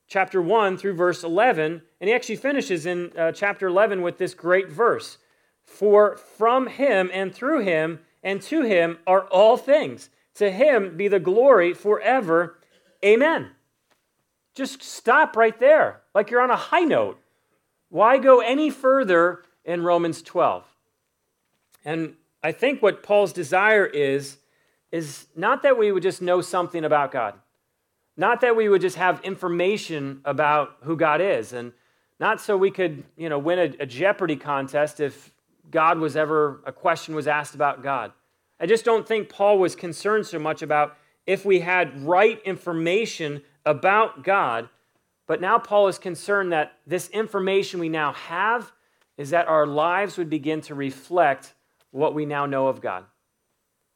chapter 0.07 0.41
1 0.43 0.77
through 0.77 0.95
verse 0.95 1.25
11. 1.25 1.83
And 2.01 2.09
he 2.09 2.15
actually 2.15 2.37
finishes 2.37 2.87
in 2.87 3.13
uh, 3.17 3.33
chapter 3.33 3.67
11 3.67 4.03
with 4.03 4.19
this 4.19 4.35
great 4.35 4.71
verse 4.71 5.19
For 5.65 6.17
from 6.17 6.67
him 6.67 7.11
and 7.13 7.35
through 7.35 7.61
him 7.61 8.01
and 8.23 8.41
to 8.43 8.63
him 8.63 8.99
are 9.07 9.27
all 9.29 9.57
things. 9.57 10.11
To 10.37 10.51
him 10.51 10.97
be 10.97 11.09
the 11.09 11.21
glory 11.21 11.75
forever. 11.75 12.59
Amen. 13.05 13.51
Just 14.55 14.83
stop 14.83 15.37
right 15.37 15.59
there, 15.59 16.03
like 16.15 16.31
you're 16.31 16.41
on 16.41 16.51
a 16.51 16.57
high 16.57 16.81
note. 16.81 17.19
Why 17.89 18.19
go 18.19 18.41
any 18.41 18.71
further 18.71 19.43
in 19.65 19.83
Romans 19.83 20.23
12? 20.23 20.65
And 21.85 22.15
I 22.43 22.53
think 22.53 22.83
what 22.83 23.03
Paul's 23.03 23.33
desire 23.33 23.87
is, 23.87 24.39
is 24.95 25.27
not 25.35 25.65
that 25.65 25.77
we 25.77 25.91
would 25.91 26.05
just 26.05 26.23
know 26.23 26.41
something 26.41 26.85
about 26.85 27.11
God, 27.11 27.35
not 28.17 28.41
that 28.43 28.55
we 28.55 28.69
would 28.69 28.81
just 28.81 28.95
have 28.95 29.21
information 29.25 30.21
about 30.25 30.77
who 30.85 30.97
God 30.97 31.21
is, 31.21 31.53
and 31.53 31.73
not 32.21 32.41
so 32.41 32.57
we 32.57 32.71
could, 32.71 33.03
you 33.17 33.29
know, 33.29 33.37
win 33.37 33.59
a, 33.59 33.83
a 33.83 33.87
Jeopardy 33.87 34.37
contest 34.37 35.01
if 35.01 35.35
God 35.69 35.99
was 35.99 36.15
ever, 36.15 36.61
a 36.65 36.71
question 36.71 37.17
was 37.17 37.27
asked 37.27 37.57
about 37.57 37.83
God. 37.83 38.13
I 38.61 38.67
just 38.67 38.85
don't 38.85 39.05
think 39.05 39.29
Paul 39.29 39.59
was 39.59 39.75
concerned 39.75 40.27
so 40.27 40.39
much 40.39 40.63
about 40.63 40.97
if 41.27 41.45
we 41.45 41.59
had 41.59 42.01
right 42.03 42.41
information 42.45 43.43
about 43.67 44.23
God, 44.23 44.69
but 45.27 45.41
now 45.41 45.59
Paul 45.59 45.89
is 45.89 45.99
concerned 45.99 46.53
that 46.53 46.75
this 46.87 47.09
information 47.09 47.81
we 47.81 47.89
now 47.89 48.13
have 48.13 48.71
is 49.17 49.31
that 49.31 49.49
our 49.49 49.67
lives 49.67 50.19
would 50.19 50.31
begin 50.31 50.61
to 50.61 50.77
reflect 50.77 51.53
what 51.91 52.15
we 52.15 52.27
now 52.27 52.47
know 52.47 52.69
of 52.69 52.81
God. 52.81 53.07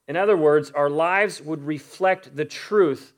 In 0.09 0.17
other 0.17 0.37
words, 0.37 0.71
our 0.71 0.89
lives 0.89 1.41
would 1.43 1.65
reflect 1.65 2.35
the 2.35 2.47
truth 2.47 3.13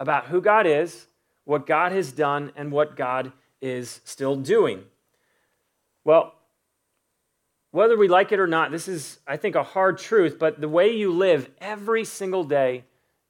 about 0.00 0.26
who 0.26 0.40
God 0.40 0.66
is, 0.66 1.06
what 1.44 1.66
God 1.66 1.92
has 1.92 2.10
done, 2.10 2.50
and 2.56 2.72
what 2.72 2.96
God 2.96 3.32
is 3.60 4.00
still 4.04 4.36
doing. 4.36 4.82
Well, 6.02 6.34
whether 7.72 7.96
we 7.96 8.08
like 8.08 8.32
it 8.32 8.40
or 8.40 8.46
not, 8.46 8.70
this 8.70 8.88
is, 8.88 9.20
I 9.26 9.36
think, 9.36 9.54
a 9.54 9.62
hard 9.62 9.98
truth, 9.98 10.38
but 10.38 10.60
the 10.60 10.68
way 10.68 10.96
you 10.96 11.12
live 11.12 11.48
every 11.60 12.04
single 12.04 12.42
day 12.42 12.84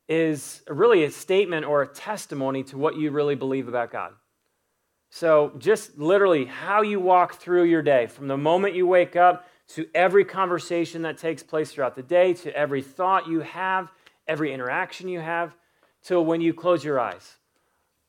is 0.09 0.63
really 0.69 1.05
a 1.05 1.11
statement 1.11 1.67
or 1.67 1.83
a 1.83 1.87
testimony 1.87 2.63
to 2.65 2.79
what 2.79 2.97
you 2.97 3.11
really 3.11 3.35
believe 3.35 3.69
about 3.69 3.91
God. 3.91 4.13
So, 5.11 5.53
just 5.59 5.99
literally 5.99 6.45
how 6.45 6.83
you 6.83 7.01
walk 7.01 7.35
through 7.35 7.65
your 7.65 7.83
day, 7.83 8.07
from 8.07 8.29
the 8.29 8.37
moment 8.37 8.77
you 8.77 8.87
wake 8.87 9.17
up 9.17 9.49
to 9.75 9.87
every 9.95 10.25
conversation 10.25 11.03
that 11.03 11.19
takes 11.19 11.43
place 11.43 11.73
throughout 11.73 11.95
the 11.95 12.03
day, 12.03 12.35
to 12.35 12.55
every 12.57 12.83
thought 12.83 13.29
you 13.29 13.41
have, 13.41 13.91
every 14.27 14.53
interaction 14.53 15.09
you 15.09 15.21
have, 15.21 15.55
till 16.03 16.25
when 16.25 16.41
you 16.41 16.53
close 16.53 16.85
your 16.85 16.99
eyes. 16.99 17.37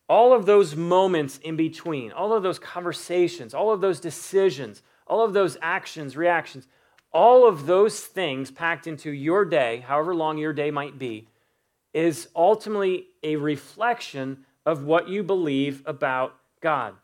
All 0.10 0.34
of 0.34 0.46
those 0.46 0.76
moments 0.76 1.38
in 1.38 1.56
between, 1.56 2.12
all 2.12 2.34
of 2.34 2.44
those 2.44 2.60
conversations, 2.60 3.54
all 3.54 3.72
of 3.72 3.80
those 3.80 4.00
decisions, 4.00 4.82
all 5.08 5.24
of 5.24 5.34
those 5.34 5.58
actions, 5.62 6.18
reactions, 6.18 6.68
all 7.14 7.48
of 7.48 7.66
those 7.66 8.00
things 8.00 8.50
packed 8.50 8.88
into 8.88 9.12
your 9.12 9.46
day, 9.46 9.84
however 9.88 10.16
long 10.16 10.38
your 10.38 10.54
day 10.54 10.72
might 10.72 10.98
be, 10.98 11.28
is 11.94 12.30
ultimately 12.36 13.08
a 13.22 13.36
reflection 13.36 14.46
of 14.66 14.84
what 14.86 15.10
you 15.10 15.22
believe 15.22 15.84
about 15.86 16.36
God. 16.62 16.96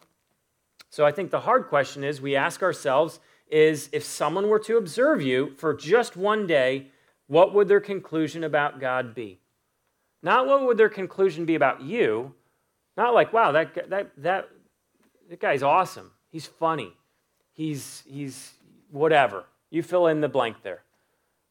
So 0.90 1.06
I 1.06 1.12
think 1.12 1.30
the 1.30 1.42
hard 1.42 1.68
question 1.68 2.04
is 2.04 2.22
we 2.22 2.36
ask 2.36 2.64
ourselves 2.64 3.20
is 3.50 3.90
if 3.92 4.04
someone 4.04 4.50
were 4.50 4.60
to 4.60 4.78
observe 4.78 5.22
you 5.22 5.54
for 5.58 5.74
just 5.74 6.18
one 6.18 6.48
day, 6.48 6.88
what 7.28 7.54
would 7.54 7.68
their 7.68 7.80
conclusion 7.80 8.44
about 8.44 8.80
God 8.80 9.14
be? 9.16 9.40
Not 10.24 10.48
what 10.48 10.66
would 10.66 10.78
their 10.78 10.90
conclusion 10.90 11.46
be 11.46 11.56
about 11.56 11.82
you, 11.82 12.34
not 12.96 13.14
like, 13.14 13.32
wow, 13.32 13.52
that, 13.52 13.90
that, 13.90 14.12
that, 14.18 14.50
that 15.30 15.40
guy's 15.40 15.64
awesome. 15.64 16.12
He's 16.30 16.48
funny 16.48 16.94
he's, 17.58 18.04
he's 18.08 18.54
whatever. 18.92 19.46
You 19.72 19.84
fill 19.84 20.08
in 20.08 20.22
the 20.22 20.30
blank 20.30 20.62
there. 20.62 20.84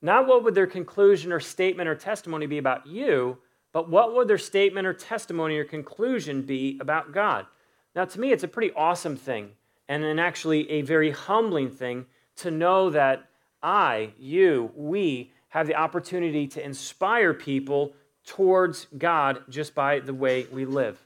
Not 0.00 0.26
what 0.26 0.44
would 0.44 0.54
their 0.54 0.66
conclusion 0.66 1.32
or 1.32 1.40
statement 1.40 1.88
or 1.88 1.94
testimony 1.94 2.46
be 2.46 2.58
about 2.58 2.86
you, 2.86 3.38
but 3.72 3.90
what 3.90 4.14
would 4.14 4.28
their 4.28 4.38
statement 4.38 4.86
or 4.86 4.94
testimony 4.94 5.58
or 5.58 5.64
conclusion 5.64 6.42
be 6.42 6.78
about 6.80 7.12
God? 7.12 7.46
Now, 7.94 8.04
to 8.04 8.20
me, 8.20 8.30
it's 8.30 8.44
a 8.44 8.48
pretty 8.48 8.72
awesome 8.74 9.16
thing, 9.16 9.50
and 9.88 10.02
then 10.02 10.18
actually 10.18 10.70
a 10.70 10.82
very 10.82 11.10
humbling 11.10 11.70
thing 11.70 12.06
to 12.36 12.50
know 12.50 12.90
that 12.90 13.28
I, 13.62 14.12
you, 14.18 14.70
we 14.74 15.32
have 15.48 15.66
the 15.66 15.74
opportunity 15.74 16.46
to 16.48 16.64
inspire 16.64 17.32
people 17.32 17.94
towards 18.26 18.86
God 18.98 19.42
just 19.48 19.74
by 19.74 20.00
the 20.00 20.14
way 20.14 20.46
we 20.52 20.64
live. 20.64 20.98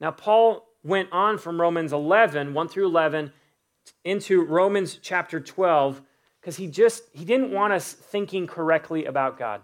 Now, 0.00 0.10
Paul 0.10 0.68
went 0.84 1.08
on 1.10 1.38
from 1.38 1.60
Romans 1.60 1.92
11, 1.92 2.54
1 2.54 2.68
through 2.68 2.86
11, 2.86 3.32
into 4.04 4.44
Romans 4.44 4.98
chapter 5.02 5.40
12 5.40 6.02
because 6.40 6.56
he 6.56 6.66
just 6.66 7.02
he 7.12 7.24
didn't 7.24 7.50
want 7.50 7.72
us 7.72 7.92
thinking 7.92 8.46
correctly 8.46 9.06
about 9.06 9.38
God. 9.38 9.62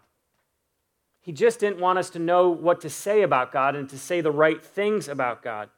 He 1.20 1.32
just 1.32 1.60
didn't 1.60 1.80
want 1.80 1.98
us 1.98 2.10
to 2.10 2.18
know 2.18 2.50
what 2.50 2.80
to 2.82 2.90
say 2.90 3.22
about 3.22 3.52
God 3.52 3.76
and 3.76 3.88
to 3.88 3.98
say 3.98 4.20
the 4.20 4.30
right 4.30 4.62
things 4.62 5.08
about 5.08 5.42
God. 5.42 5.70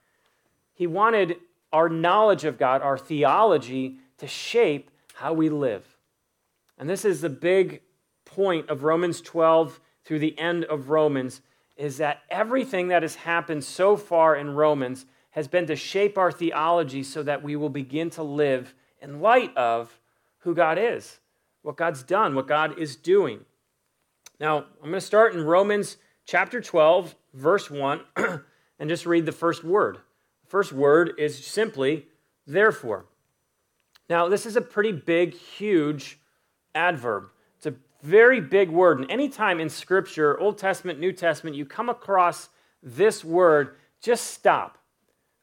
He 0.74 0.86
wanted 0.86 1.36
our 1.76 1.90
knowledge 1.90 2.47
of 2.47 2.56
God, 2.56 2.80
our 2.80 2.97
theology, 2.97 3.99
to 4.16 4.26
shape 4.26 4.90
how 5.12 5.35
we 5.35 5.50
live. 5.50 5.99
And 6.78 6.88
this 6.88 7.04
is 7.04 7.21
the 7.21 7.28
big 7.28 7.83
point 8.25 8.71
of 8.71 8.83
Romans 8.83 9.21
12 9.21 9.78
through 10.02 10.21
the 10.21 10.38
end 10.38 10.64
of 10.64 10.88
Romans 10.88 11.42
is 11.76 11.99
that 11.99 12.23
everything 12.30 12.88
that 12.88 13.02
has 13.02 13.16
happened 13.16 13.62
so 13.62 13.95
far 13.95 14.35
in 14.37 14.54
Romans 14.54 15.04
has 15.33 15.49
been 15.49 15.66
to 15.66 15.76
shape 15.76 16.16
our 16.16 16.33
theology 16.33 17.02
so 17.02 17.23
that 17.23 17.42
we 17.42 17.56
will 17.56 17.68
begin 17.68 18.09
to 18.09 18.23
live 18.23 18.75
in 19.02 19.21
light 19.21 19.54
of 19.54 20.00
who 20.38 20.54
God 20.54 20.78
is, 20.78 21.21
what 21.61 21.76
God's 21.76 22.02
done, 22.02 22.35
what 22.35 22.49
God 22.49 22.78
is 22.78 22.97
doing. 22.97 23.40
Now, 24.40 24.64
I'm 24.83 24.88
going 24.88 24.95
to 24.95 25.00
start 25.02 25.35
in 25.35 25.45
Romans 25.45 25.99
chapter 26.25 26.62
12, 26.62 27.14
verse 27.35 27.71
1, 27.71 28.00
and 28.78 28.88
just 28.88 29.04
read 29.04 29.26
the 29.26 29.33
first 29.33 29.62
word. 29.62 29.99
First 30.48 30.72
word 30.72 31.12
is 31.18 31.44
simply 31.44 32.06
therefore. 32.46 33.06
Now, 34.08 34.28
this 34.28 34.46
is 34.46 34.56
a 34.56 34.60
pretty 34.60 34.92
big, 34.92 35.34
huge 35.34 36.18
adverb. 36.74 37.28
It's 37.56 37.66
a 37.66 37.74
very 38.02 38.40
big 38.40 38.70
word. 38.70 39.00
And 39.00 39.10
anytime 39.10 39.58
in 39.58 39.68
Scripture, 39.68 40.38
Old 40.38 40.58
Testament, 40.58 41.00
New 41.00 41.12
Testament, 41.12 41.56
you 41.56 41.64
come 41.64 41.88
across 41.88 42.48
this 42.82 43.24
word, 43.24 43.76
just 44.00 44.28
stop 44.28 44.78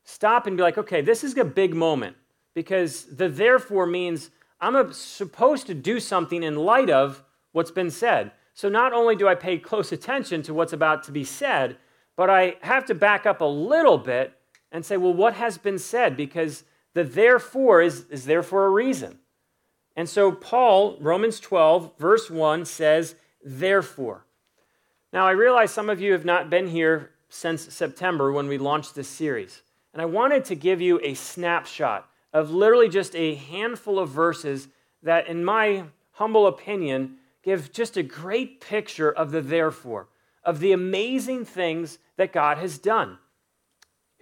stop 0.03 0.47
and 0.47 0.57
be 0.57 0.63
like, 0.63 0.77
okay, 0.77 1.01
this 1.01 1.23
is 1.23 1.37
a 1.37 1.45
big 1.45 1.73
moment 1.73 2.15
because 2.53 3.03
the 3.05 3.29
therefore 3.29 3.85
means 3.85 4.29
I'm 4.59 4.93
supposed 4.93 5.67
to 5.67 5.73
do 5.73 5.99
something 5.99 6.43
in 6.43 6.55
light 6.55 6.89
of 6.89 7.23
what's 7.51 7.71
been 7.71 7.91
said. 7.91 8.31
So 8.53 8.69
not 8.69 8.93
only 8.93 9.15
do 9.15 9.27
I 9.27 9.35
pay 9.35 9.57
close 9.57 9.91
attention 9.91 10.43
to 10.43 10.53
what's 10.53 10.73
about 10.73 11.03
to 11.03 11.11
be 11.11 11.23
said, 11.23 11.77
but 12.15 12.29
I 12.29 12.57
have 12.61 12.85
to 12.85 12.95
back 12.95 13.25
up 13.25 13.41
a 13.41 13.45
little 13.45 13.97
bit 13.97 14.33
and 14.73 14.83
say, 14.83 14.97
well, 14.97 15.13
what 15.13 15.35
has 15.35 15.57
been 15.57 15.79
said? 15.79 16.17
Because 16.17 16.63
the 16.93 17.03
therefore 17.03 17.81
is, 17.81 18.05
is 18.09 18.25
there 18.25 18.43
for 18.43 18.65
a 18.65 18.69
reason. 18.69 19.19
And 19.95 20.09
so 20.09 20.31
Paul, 20.31 20.97
Romans 20.99 21.39
12, 21.39 21.97
verse 21.97 22.29
1 22.29 22.65
says, 22.65 23.15
therefore. 23.45 24.25
Now, 25.13 25.27
I 25.27 25.31
realize 25.31 25.71
some 25.71 25.91
of 25.91 26.01
you 26.01 26.11
have 26.13 26.25
not 26.25 26.49
been 26.49 26.67
here 26.67 27.11
since 27.29 27.73
September 27.73 28.31
when 28.31 28.47
we 28.47 28.57
launched 28.57 28.95
this 28.95 29.07
series. 29.07 29.61
And 29.93 30.01
I 30.01 30.05
wanted 30.05 30.43
to 30.45 30.55
give 30.55 30.81
you 30.81 30.99
a 31.03 31.13
snapshot 31.13 32.09
of 32.33 32.49
literally 32.49 32.89
just 32.89 33.15
a 33.15 33.35
handful 33.35 33.99
of 33.99 34.09
verses 34.09 34.67
that, 35.03 35.27
in 35.27 35.45
my 35.45 35.83
humble 36.13 36.47
opinion, 36.47 37.17
give 37.43 37.71
just 37.71 37.95
a 37.95 38.01
great 38.03 38.59
picture 38.59 39.11
of 39.11 39.31
the 39.31 39.41
therefore, 39.41 40.07
of 40.43 40.59
the 40.59 40.71
amazing 40.71 41.45
things 41.45 41.99
that 42.17 42.33
God 42.33 42.57
has 42.57 42.79
done. 42.79 43.19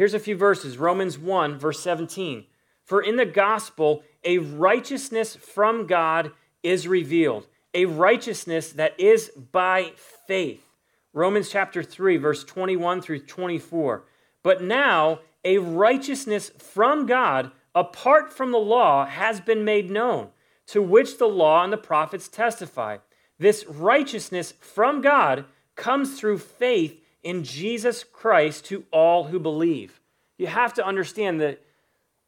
Here's 0.02 0.16
a 0.16 0.20
few 0.20 0.36
verses 0.36 0.80
Romans 0.80 1.20
1, 1.20 1.60
verse 1.60 1.80
17. 1.82 2.46
For 2.86 3.04
in 3.04 3.18
the 3.18 3.26
gospel, 3.26 4.02
a 4.24 4.40
righteousness 4.40 5.36
from 5.36 5.86
God 5.86 6.32
is 6.64 6.88
revealed, 6.88 7.46
a 7.76 7.86
righteousness 7.86 8.72
that 8.72 9.00
is 9.00 9.30
by 9.30 9.92
faith. 10.26 10.66
Romans 11.14 11.52
chapter 11.52 11.84
3, 11.84 12.18
verse 12.18 12.44
21 12.44 13.04
through 13.04 13.20
24. 13.20 14.04
But 14.42 14.64
now 14.64 15.20
a 15.46 15.60
righteousness 15.60 16.50
from 16.58 17.06
God 17.06 17.52
apart 17.76 18.34
from 18.34 18.52
the 18.52 18.58
law 18.58 19.06
has 19.06 19.40
been 19.40 19.64
made 19.64 19.92
known, 19.92 20.30
to 20.66 20.82
which 20.82 21.20
the 21.20 21.30
law 21.30 21.64
and 21.64 21.72
the 21.72 21.78
prophets 21.78 22.28
testify. 22.28 22.98
This 23.38 23.68
righteousness 23.68 24.56
from 24.60 25.02
God 25.02 25.46
comes 25.76 26.20
through 26.20 26.40
faith 26.40 27.00
in 27.24 27.44
Jesus 27.44 28.04
Christ 28.04 28.66
to 28.66 28.84
all 28.92 29.26
who 29.26 29.40
believe. 29.40 30.00
You 30.38 30.48
have 30.48 30.74
to 30.76 30.86
understand 30.86 31.42
that 31.42 31.62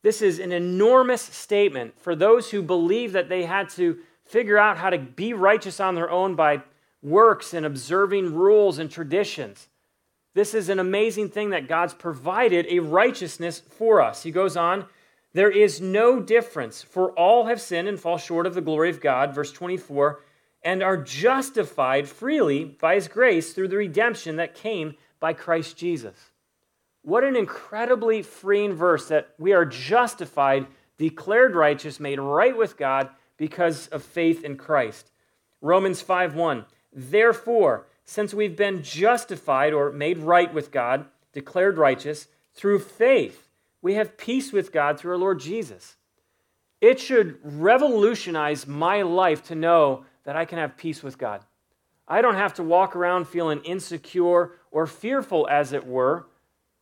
this 0.03 0.21
is 0.21 0.39
an 0.39 0.51
enormous 0.51 1.21
statement 1.21 1.99
for 1.99 2.15
those 2.15 2.51
who 2.51 2.61
believe 2.61 3.13
that 3.13 3.29
they 3.29 3.45
had 3.45 3.69
to 3.69 3.99
figure 4.25 4.57
out 4.57 4.77
how 4.77 4.89
to 4.89 4.97
be 4.97 5.33
righteous 5.33 5.79
on 5.79 5.95
their 5.95 6.09
own 6.09 6.35
by 6.35 6.61
works 7.01 7.53
and 7.53 7.65
observing 7.65 8.33
rules 8.33 8.79
and 8.79 8.91
traditions. 8.91 9.67
This 10.33 10.53
is 10.53 10.69
an 10.69 10.79
amazing 10.79 11.29
thing 11.29 11.51
that 11.51 11.67
God's 11.67 11.93
provided 11.93 12.65
a 12.69 12.79
righteousness 12.79 13.59
for 13.59 14.01
us. 14.01 14.23
He 14.23 14.31
goes 14.31 14.57
on, 14.57 14.85
there 15.33 15.51
is 15.51 15.81
no 15.81 16.19
difference, 16.19 16.81
for 16.81 17.11
all 17.11 17.45
have 17.45 17.61
sinned 17.61 17.87
and 17.87 17.99
fall 17.99 18.17
short 18.17 18.45
of 18.45 18.53
the 18.53 18.61
glory 18.61 18.89
of 18.89 19.01
God, 19.01 19.33
verse 19.33 19.51
24, 19.51 20.21
and 20.63 20.81
are 20.81 20.97
justified 20.97 22.07
freely 22.07 22.63
by 22.63 22.95
his 22.95 23.07
grace 23.07 23.53
through 23.53 23.67
the 23.67 23.77
redemption 23.77 24.37
that 24.37 24.55
came 24.55 24.95
by 25.19 25.33
Christ 25.33 25.77
Jesus. 25.77 26.31
What 27.01 27.23
an 27.23 27.35
incredibly 27.35 28.21
freeing 28.21 28.73
verse 28.73 29.09
that 29.09 29.29
we 29.37 29.51
are 29.51 29.65
justified, 29.65 30.67
declared 30.97 31.55
righteous, 31.55 31.99
made 31.99 32.19
right 32.19 32.55
with 32.55 32.77
God 32.77 33.09
because 33.37 33.87
of 33.87 34.03
faith 34.03 34.43
in 34.43 34.55
Christ. 34.57 35.11
Romans 35.61 36.01
5 36.01 36.35
1. 36.35 36.65
Therefore, 36.93 37.87
since 38.05 38.33
we've 38.33 38.55
been 38.55 38.83
justified 38.83 39.73
or 39.73 39.91
made 39.91 40.17
right 40.17 40.53
with 40.53 40.71
God, 40.71 41.05
declared 41.33 41.77
righteous, 41.77 42.27
through 42.53 42.79
faith, 42.79 43.49
we 43.81 43.95
have 43.95 44.17
peace 44.17 44.53
with 44.53 44.71
God 44.71 44.99
through 44.99 45.11
our 45.11 45.17
Lord 45.17 45.39
Jesus. 45.39 45.95
It 46.79 46.99
should 46.99 47.39
revolutionize 47.43 48.67
my 48.67 49.01
life 49.01 49.43
to 49.45 49.55
know 49.55 50.05
that 50.25 50.35
I 50.35 50.45
can 50.45 50.57
have 50.57 50.77
peace 50.77 51.03
with 51.03 51.17
God. 51.17 51.41
I 52.07 52.21
don't 52.21 52.35
have 52.35 52.53
to 52.55 52.63
walk 52.63 52.95
around 52.95 53.27
feeling 53.27 53.61
insecure 53.63 54.51
or 54.71 54.87
fearful, 54.87 55.47
as 55.49 55.73
it 55.73 55.85
were, 55.85 56.25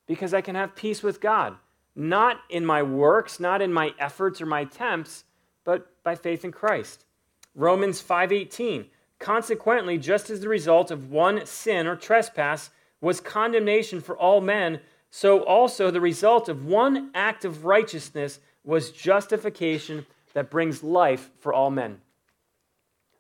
because 0.08 0.34
I 0.34 0.42
can 0.42 0.56
have 0.56 0.76
peace 0.76 1.04
with 1.04 1.22
God. 1.22 1.58
Not 1.96 2.38
in 2.50 2.66
my 2.66 2.84
works, 2.84 3.40
not 3.40 3.62
in 3.62 3.72
my 3.72 3.94
efforts 4.00 4.42
or 4.42 4.46
my 4.46 4.62
attempts, 4.62 5.26
but 5.64 5.92
by 6.04 6.16
faith 6.16 6.44
in 6.44 6.52
Christ. 6.52 7.06
Romans 7.54 8.02
5:18 8.02 8.90
Consequently, 9.20 10.00
just 10.00 10.32
as 10.32 10.42
the 10.42 10.50
result 10.50 10.90
of 10.90 11.12
one 11.12 11.46
sin 11.46 11.86
or 11.86 11.96
trespass 11.96 12.72
was 13.02 13.20
condemnation 13.20 14.02
for 14.02 14.18
all 14.18 14.42
men, 14.42 14.82
so 15.12 15.44
also 15.44 15.92
the 15.92 16.02
result 16.02 16.50
of 16.50 16.66
one 16.66 17.12
act 17.14 17.46
of 17.46 17.64
righteousness 17.64 18.40
was 18.64 18.92
justification 18.92 20.08
that 20.34 20.50
brings 20.50 20.84
life 20.84 21.30
for 21.38 21.54
all 21.54 21.70
men. 21.70 22.02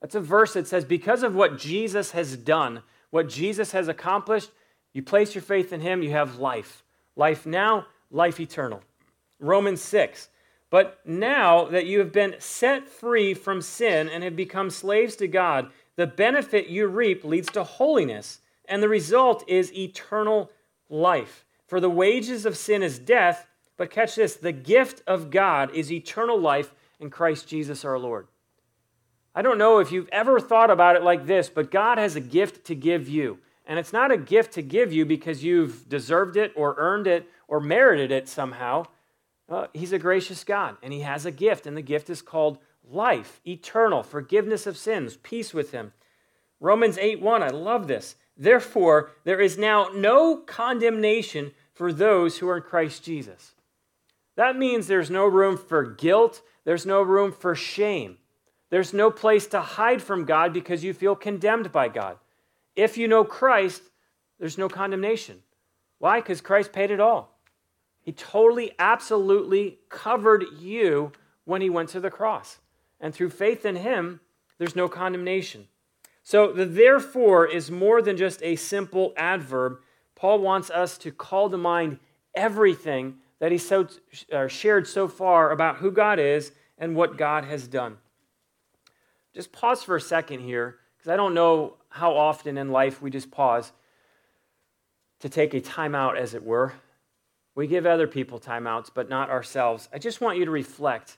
That's 0.01 0.15
a 0.15 0.19
verse 0.19 0.53
that 0.53 0.67
says, 0.67 0.83
because 0.83 1.23
of 1.23 1.35
what 1.35 1.57
Jesus 1.57 2.11
has 2.11 2.35
done, 2.35 2.81
what 3.11 3.29
Jesus 3.29 3.71
has 3.71 3.87
accomplished, 3.87 4.49
you 4.93 5.03
place 5.03 5.35
your 5.35 5.43
faith 5.43 5.71
in 5.71 5.81
him, 5.81 6.01
you 6.01 6.11
have 6.11 6.39
life. 6.39 6.83
Life 7.15 7.45
now, 7.45 7.85
life 8.09 8.39
eternal. 8.39 8.81
Romans 9.39 9.81
6. 9.81 10.29
But 10.69 10.99
now 11.05 11.65
that 11.65 11.85
you 11.85 11.99
have 11.99 12.11
been 12.11 12.35
set 12.39 12.87
free 12.87 13.33
from 13.33 13.61
sin 13.61 14.09
and 14.09 14.23
have 14.23 14.35
become 14.35 14.69
slaves 14.69 15.15
to 15.17 15.27
God, 15.27 15.69
the 15.97 16.07
benefit 16.07 16.67
you 16.67 16.87
reap 16.87 17.23
leads 17.23 17.51
to 17.51 17.63
holiness, 17.63 18.39
and 18.65 18.81
the 18.81 18.89
result 18.89 19.43
is 19.47 19.73
eternal 19.73 20.49
life. 20.89 21.45
For 21.67 21.79
the 21.79 21.89
wages 21.89 22.45
of 22.45 22.57
sin 22.57 22.81
is 22.81 22.99
death, 22.99 23.47
but 23.77 23.91
catch 23.91 24.15
this 24.15 24.35
the 24.35 24.51
gift 24.51 25.03
of 25.05 25.29
God 25.29 25.73
is 25.75 25.91
eternal 25.91 26.39
life 26.39 26.73
in 26.99 27.09
Christ 27.09 27.47
Jesus 27.47 27.83
our 27.83 27.99
Lord. 27.99 28.27
I 29.33 29.41
don't 29.41 29.57
know 29.57 29.79
if 29.79 29.91
you've 29.91 30.09
ever 30.09 30.39
thought 30.39 30.69
about 30.69 30.95
it 30.95 31.03
like 31.03 31.25
this, 31.25 31.49
but 31.49 31.71
God 31.71 31.97
has 31.97 32.15
a 32.15 32.21
gift 32.21 32.65
to 32.65 32.75
give 32.75 33.07
you. 33.07 33.39
And 33.65 33.79
it's 33.79 33.93
not 33.93 34.11
a 34.11 34.17
gift 34.17 34.53
to 34.53 34.61
give 34.61 34.91
you 34.91 35.05
because 35.05 35.43
you've 35.43 35.87
deserved 35.87 36.35
it 36.35 36.51
or 36.55 36.75
earned 36.77 37.07
it 37.07 37.29
or 37.47 37.59
merited 37.59 38.11
it 38.11 38.27
somehow. 38.27 38.85
Uh, 39.47 39.67
he's 39.73 39.93
a 39.93 39.99
gracious 39.99 40.43
God, 40.43 40.77
and 40.81 40.93
He 40.93 41.01
has 41.01 41.25
a 41.25 41.31
gift, 41.31 41.65
and 41.65 41.75
the 41.75 41.81
gift 41.81 42.09
is 42.09 42.21
called 42.21 42.57
life, 42.89 43.41
eternal, 43.45 44.03
forgiveness 44.03 44.67
of 44.67 44.77
sins, 44.77 45.17
peace 45.17 45.53
with 45.53 45.71
him. 45.71 45.93
Romans 46.59 46.97
8 46.97 47.21
1, 47.21 47.43
I 47.43 47.49
love 47.49 47.87
this. 47.87 48.15
Therefore, 48.37 49.11
there 49.23 49.39
is 49.39 49.57
now 49.57 49.89
no 49.93 50.37
condemnation 50.37 51.51
for 51.73 51.91
those 51.91 52.37
who 52.37 52.47
are 52.47 52.57
in 52.57 52.63
Christ 52.63 53.03
Jesus. 53.03 53.53
That 54.35 54.57
means 54.57 54.87
there's 54.87 55.09
no 55.09 55.25
room 55.25 55.57
for 55.57 55.83
guilt, 55.83 56.41
there's 56.63 56.85
no 56.85 57.01
room 57.01 57.31
for 57.31 57.55
shame. 57.55 58.17
There's 58.71 58.93
no 58.93 59.11
place 59.11 59.45
to 59.47 59.61
hide 59.61 60.01
from 60.01 60.25
God 60.25 60.53
because 60.53 60.83
you 60.83 60.93
feel 60.93 61.15
condemned 61.15 61.71
by 61.71 61.89
God. 61.89 62.17
If 62.75 62.97
you 62.97 63.07
know 63.07 63.23
Christ, 63.23 63.83
there's 64.39 64.57
no 64.57 64.67
condemnation. 64.67 65.43
Why? 65.99 66.19
Because 66.19 66.41
Christ 66.41 66.73
paid 66.73 66.89
it 66.89 66.99
all. 66.99 67.37
He 68.01 68.11
totally, 68.11 68.71
absolutely 68.79 69.77
covered 69.89 70.45
you 70.59 71.11
when 71.45 71.61
he 71.61 71.69
went 71.69 71.89
to 71.89 71.99
the 71.99 72.09
cross 72.09 72.57
and 73.01 73.13
through 73.13 73.31
faith 73.31 73.65
in 73.65 73.75
him, 73.75 74.21
there's 74.57 74.75
no 74.75 74.87
condemnation. 74.87 75.67
So 76.23 76.53
the 76.53 76.65
therefore 76.65 77.47
is 77.47 77.71
more 77.71 78.01
than 78.01 78.15
just 78.15 78.41
a 78.43 78.55
simple 78.55 79.11
adverb. 79.17 79.79
Paul 80.15 80.39
wants 80.39 80.69
us 80.69 80.97
to 80.99 81.11
call 81.11 81.49
to 81.49 81.57
mind 81.57 81.99
everything 82.35 83.15
that 83.39 83.51
he 83.51 83.57
so, 83.57 83.87
uh, 84.31 84.47
shared 84.47 84.87
so 84.87 85.07
far 85.07 85.51
about 85.51 85.77
who 85.77 85.91
God 85.91 86.19
is 86.19 86.51
and 86.77 86.95
what 86.95 87.17
God 87.17 87.43
has 87.45 87.67
done. 87.67 87.97
Just 89.33 89.51
pause 89.51 89.83
for 89.83 89.95
a 89.95 90.01
second 90.01 90.41
here, 90.41 90.77
because 90.97 91.11
I 91.11 91.15
don't 91.15 91.33
know 91.33 91.77
how 91.89 92.15
often 92.15 92.57
in 92.57 92.71
life 92.71 93.01
we 93.01 93.09
just 93.09 93.31
pause 93.31 93.71
to 95.19 95.29
take 95.29 95.53
a 95.53 95.61
timeout, 95.61 96.17
as 96.17 96.33
it 96.33 96.43
were. 96.43 96.73
We 97.55 97.67
give 97.67 97.85
other 97.85 98.07
people 98.07 98.39
timeouts, 98.39 98.89
but 98.93 99.09
not 99.09 99.29
ourselves. 99.29 99.89
I 99.93 99.99
just 99.99 100.21
want 100.21 100.37
you 100.37 100.45
to 100.45 100.51
reflect 100.51 101.17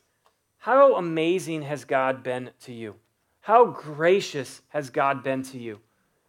how 0.58 0.96
amazing 0.96 1.64
has 1.64 1.86
God 1.86 2.24
been 2.24 2.52
to 2.62 2.74
you? 2.74 2.96
How 3.42 3.66
gracious 3.66 4.62
has 4.70 4.90
God 4.90 5.22
been 5.22 5.44
to 5.44 5.58
you? 5.58 5.80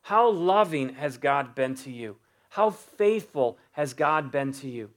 How 0.02 0.28
loving 0.28 0.94
has 0.94 1.16
God 1.16 1.54
been 1.54 1.76
to 1.76 1.90
you? 1.90 2.16
How 2.50 2.70
faithful 2.70 3.58
has 3.72 3.94
God 3.94 4.32
been 4.32 4.52
to 4.54 4.68
you? 4.68 4.90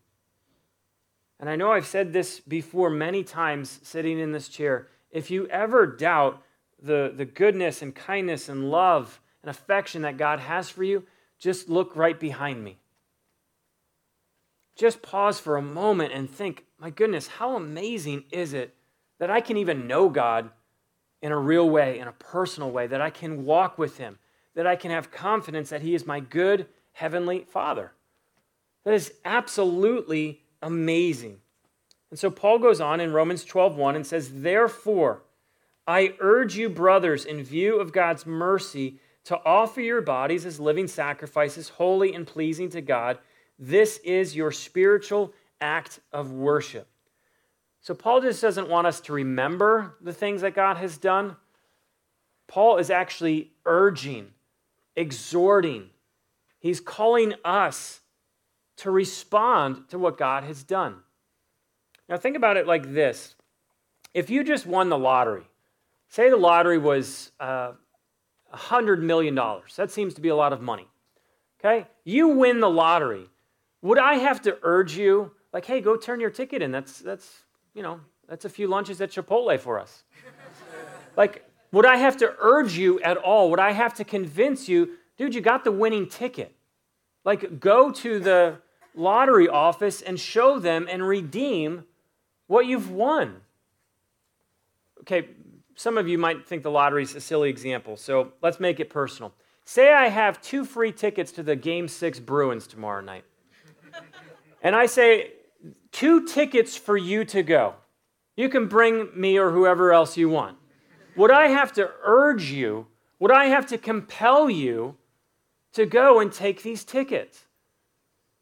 And 1.40 1.50
I 1.50 1.56
know 1.56 1.72
I've 1.72 1.86
said 1.86 2.14
this 2.14 2.40
before 2.40 2.90
many 2.90 3.24
times 3.24 3.80
sitting 3.84 4.20
in 4.20 4.32
this 4.32 4.50
chair. 4.50 4.88
If 5.12 5.30
you 5.30 5.48
ever 5.48 5.86
doubt 5.86 6.42
the, 6.82 7.14
the 7.16 7.26
goodness 7.26 7.82
and 7.82 7.94
kindness 7.94 8.50
and 8.50 8.70
love 8.70 9.20
and 9.42 9.50
affection 9.50 10.04
that 10.04 10.18
God 10.18 10.40
has 10.40 10.70
for 10.70 10.84
you, 10.84 11.04
just 11.40 11.70
look 11.70 11.96
right 11.96 12.20
behind 12.20 12.64
me. 12.64 12.78
Just 14.76 15.02
pause 15.02 15.40
for 15.40 15.58
a 15.58 15.62
moment 15.62 16.14
and 16.14 16.30
think, 16.30 16.66
my 16.80 16.90
goodness, 16.90 17.28
how 17.28 17.56
amazing 17.56 18.26
is 18.32 18.54
it 18.54 18.76
that 19.20 19.32
I 19.32 19.42
can 19.42 19.58
even 19.58 19.88
know 19.88 20.10
God 20.10 20.52
in 21.22 21.32
a 21.32 21.38
real 21.38 21.68
way, 21.68 22.00
in 22.00 22.08
a 22.08 22.14
personal 22.14 22.70
way, 22.70 22.86
that 22.86 23.02
I 23.02 23.10
can 23.10 23.44
walk 23.44 23.80
with 23.80 23.98
Him, 23.98 24.20
that 24.54 24.68
I 24.68 24.76
can 24.76 24.92
have 24.92 25.12
confidence 25.12 25.70
that 25.70 25.82
He 25.82 25.96
is 25.96 26.06
my 26.06 26.20
good 26.20 26.68
Heavenly 26.94 27.46
Father. 27.50 27.94
That 28.86 28.94
is 28.94 29.14
absolutely 29.26 30.42
amazing. 30.62 31.40
And 32.10 32.20
so 32.20 32.30
Paul 32.30 32.60
goes 32.60 32.80
on 32.80 33.00
in 33.00 33.12
Romans 33.14 33.44
12:1 33.44 33.96
and 33.96 34.06
says, 34.06 34.42
"Therefore, 34.42 35.24
I 35.88 36.16
urge 36.20 36.58
you, 36.58 36.70
brothers, 36.70 37.26
in 37.26 37.44
view 37.44 37.80
of 37.80 37.94
God's 37.94 38.26
mercy, 38.26 39.00
to 39.24 39.42
offer 39.46 39.82
your 39.82 40.02
bodies 40.02 40.46
as 40.46 40.60
living 40.60 40.88
sacrifices, 40.88 41.70
holy 41.70 42.14
and 42.14 42.28
pleasing 42.28 42.70
to 42.70 42.82
God. 42.82 43.20
This 43.58 43.98
is 44.00 44.36
your 44.36 44.52
spiritual 44.52 45.34
act 45.60 46.00
of 46.12 46.32
worship." 46.32 46.88
So, 47.82 47.94
Paul 47.94 48.22
just 48.22 48.42
doesn't 48.42 48.70
want 48.70 48.88
us 48.88 49.00
to 49.02 49.14
remember 49.14 49.96
the 50.02 50.14
things 50.14 50.42
that 50.42 50.54
God 50.54 50.78
has 50.78 50.98
done. 50.98 51.38
Paul 52.48 52.78
is 52.78 52.90
actually 52.90 53.54
urging, 53.66 54.34
exhorting, 54.96 55.92
He's 56.60 56.82
calling 56.82 57.34
us 57.46 58.02
to 58.78 58.92
respond 58.92 59.90
to 59.90 60.00
what 60.00 60.18
God 60.18 60.44
has 60.44 60.64
done. 60.64 61.04
Now, 62.10 62.18
think 62.18 62.36
about 62.36 62.58
it 62.58 62.68
like 62.68 62.94
this 62.94 63.36
if 64.14 64.30
you 64.30 64.44
just 64.44 64.66
won 64.66 64.90
the 64.90 64.98
lottery, 64.98 65.48
say 66.10 66.30
the 66.30 66.38
lottery 66.38 66.78
was 66.78 67.32
uh, 67.40 67.74
$100 68.54 69.02
million, 69.02 69.36
that 69.76 69.92
seems 69.92 70.14
to 70.16 70.22
be 70.22 70.30
a 70.30 70.36
lot 70.36 70.54
of 70.54 70.62
money. 70.62 70.88
Okay? 71.60 71.88
You 72.04 72.30
win 72.30 72.60
the 72.60 72.70
lottery. 72.70 73.30
Would 73.82 74.00
I 74.00 74.16
have 74.16 74.42
to 74.44 74.58
urge 74.64 74.96
you, 74.98 75.32
like, 75.54 75.66
hey, 75.66 75.82
go 75.82 75.96
turn 75.96 76.20
your 76.20 76.30
ticket 76.30 76.62
in? 76.62 76.72
That's, 76.72 77.00
that's 77.00 77.44
you 77.74 77.84
know, 77.84 78.00
that's 78.28 78.46
a 78.46 78.50
few 78.50 78.68
lunches 78.68 79.00
at 79.02 79.12
Chipotle 79.12 79.60
for 79.60 79.80
us. 79.80 80.04
like, 81.18 81.44
would 81.72 81.86
I 81.86 81.98
have 81.98 82.18
to 82.18 82.34
urge 82.40 82.78
you 82.78 83.00
at 83.02 83.18
all? 83.18 83.50
Would 83.52 83.60
I 83.60 83.72
have 83.72 83.94
to 83.96 84.04
convince 84.04 84.68
you, 84.68 84.92
dude, 85.18 85.36
you 85.36 85.42
got 85.42 85.64
the 85.64 85.72
winning 85.72 86.08
ticket? 86.08 86.56
Like, 87.24 87.60
go 87.60 87.92
to 87.92 88.20
the 88.20 88.58
lottery 88.96 89.48
office 89.48 90.02
and 90.02 90.20
show 90.20 90.60
them 90.60 90.88
and 90.90 91.08
redeem 91.08 91.84
what 92.48 92.66
you've 92.66 92.90
won. 92.90 93.42
Okay, 95.02 95.28
some 95.78 96.00
of 96.00 96.08
you 96.08 96.18
might 96.18 96.48
think 96.48 96.64
the 96.64 96.72
lottery 96.72 97.04
is 97.04 97.14
a 97.14 97.22
silly 97.22 97.52
example, 97.52 97.98
so 97.98 98.34
let's 98.42 98.60
make 98.60 98.80
it 98.80 98.90
personal. 98.90 99.32
Say 99.64 99.94
I 99.94 100.08
have 100.08 100.42
two 100.42 100.66
free 100.66 100.92
tickets 100.92 101.32
to 101.34 101.44
the 101.44 101.56
Game 101.56 101.88
6 101.88 102.20
Bruins 102.22 102.66
tomorrow 102.66 103.00
night. 103.00 103.24
and 104.64 104.76
I 104.76 104.88
say, 104.88 105.34
two 105.92 106.26
tickets 106.26 106.76
for 106.76 106.98
you 106.98 107.24
to 107.26 107.44
go. 107.44 107.76
You 108.36 108.50
can 108.50 108.68
bring 108.68 109.10
me 109.14 109.38
or 109.38 109.52
whoever 109.52 109.94
else 109.94 110.18
you 110.18 110.30
want. 110.30 110.58
Would 111.16 111.30
I 111.30 111.50
have 111.50 111.74
to 111.74 111.92
urge 112.04 112.46
you? 112.46 112.88
Would 113.20 113.32
I 113.32 113.46
have 113.46 113.68
to 113.68 113.78
compel 113.78 114.50
you 114.50 114.96
to 115.74 115.86
go 115.86 116.20
and 116.20 116.34
take 116.34 116.64
these 116.64 116.84
tickets? 116.84 117.46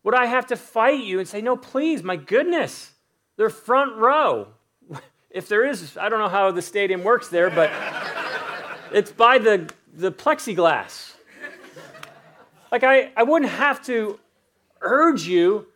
Would 0.03 0.15
I 0.15 0.27
have 0.27 0.47
to 0.47 0.55
fight 0.55 1.03
you 1.03 1.19
and 1.19 1.27
say, 1.27 1.41
no, 1.41 1.57
please, 1.57 2.01
my 2.01 2.15
goodness, 2.15 2.93
they're 3.35 3.49
front 3.49 3.97
row? 3.97 4.54
If 5.35 5.49
there 5.49 5.65
is, 5.65 5.97
I 5.97 6.07
don't 6.07 6.19
know 6.19 6.29
how 6.29 6.49
the 6.51 6.61
stadium 6.61 7.03
works 7.03 7.27
there, 7.27 7.49
but 7.49 7.69
it's 8.93 9.11
by 9.11 9.37
the, 9.37 9.69
the 9.93 10.09
plexiglass. 10.09 11.15
Like, 12.71 12.85
I, 12.85 13.11
I 13.17 13.23
wouldn't 13.23 13.51
have 13.51 13.85
to 13.87 14.17
urge 14.79 15.27
you 15.27 15.67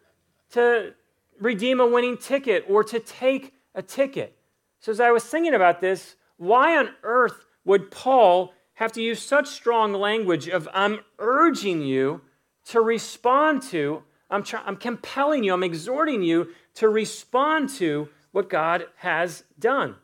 to 0.52 0.94
redeem 1.42 1.82
a 1.82 1.86
winning 1.86 2.16
ticket 2.16 2.64
or 2.70 2.86
to 2.86 3.02
take 3.02 3.54
a 3.76 3.82
ticket. 3.82 4.38
So, 4.80 4.94
as 4.94 5.02
I 5.02 5.12
was 5.12 5.26
thinking 5.26 5.54
about 5.54 5.82
this, 5.82 6.16
why 6.38 6.78
on 6.78 6.92
earth 7.04 7.44
would 7.66 7.92
Paul 7.92 8.54
have 8.76 8.94
to 8.94 9.02
use 9.02 9.22
such 9.22 9.48
strong 9.48 9.92
language 9.92 10.48
of, 10.48 10.70
I'm 10.74 11.02
urging 11.18 11.82
you 11.82 12.22
to 12.68 12.80
respond 12.80 13.64
to, 13.64 14.04
I'm, 14.30 14.44
try- 14.44 14.64
I'm 14.66 14.78
compelling 14.78 15.44
you, 15.44 15.52
I'm 15.52 15.64
exhorting 15.64 16.24
you 16.24 16.52
to 16.76 16.88
respond 16.88 17.68
to 17.72 18.08
what 18.32 18.50
God 18.50 18.86
has 18.98 19.44
done? 19.58 19.96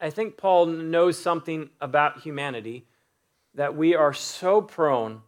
I 0.00 0.10
think 0.10 0.36
Paul 0.36 0.66
knows 0.66 1.18
something 1.18 1.70
about 1.80 2.20
humanity 2.20 2.86
that 3.54 3.76
we 3.76 3.94
are 3.94 4.12
so 4.12 4.62
prone 4.62 5.20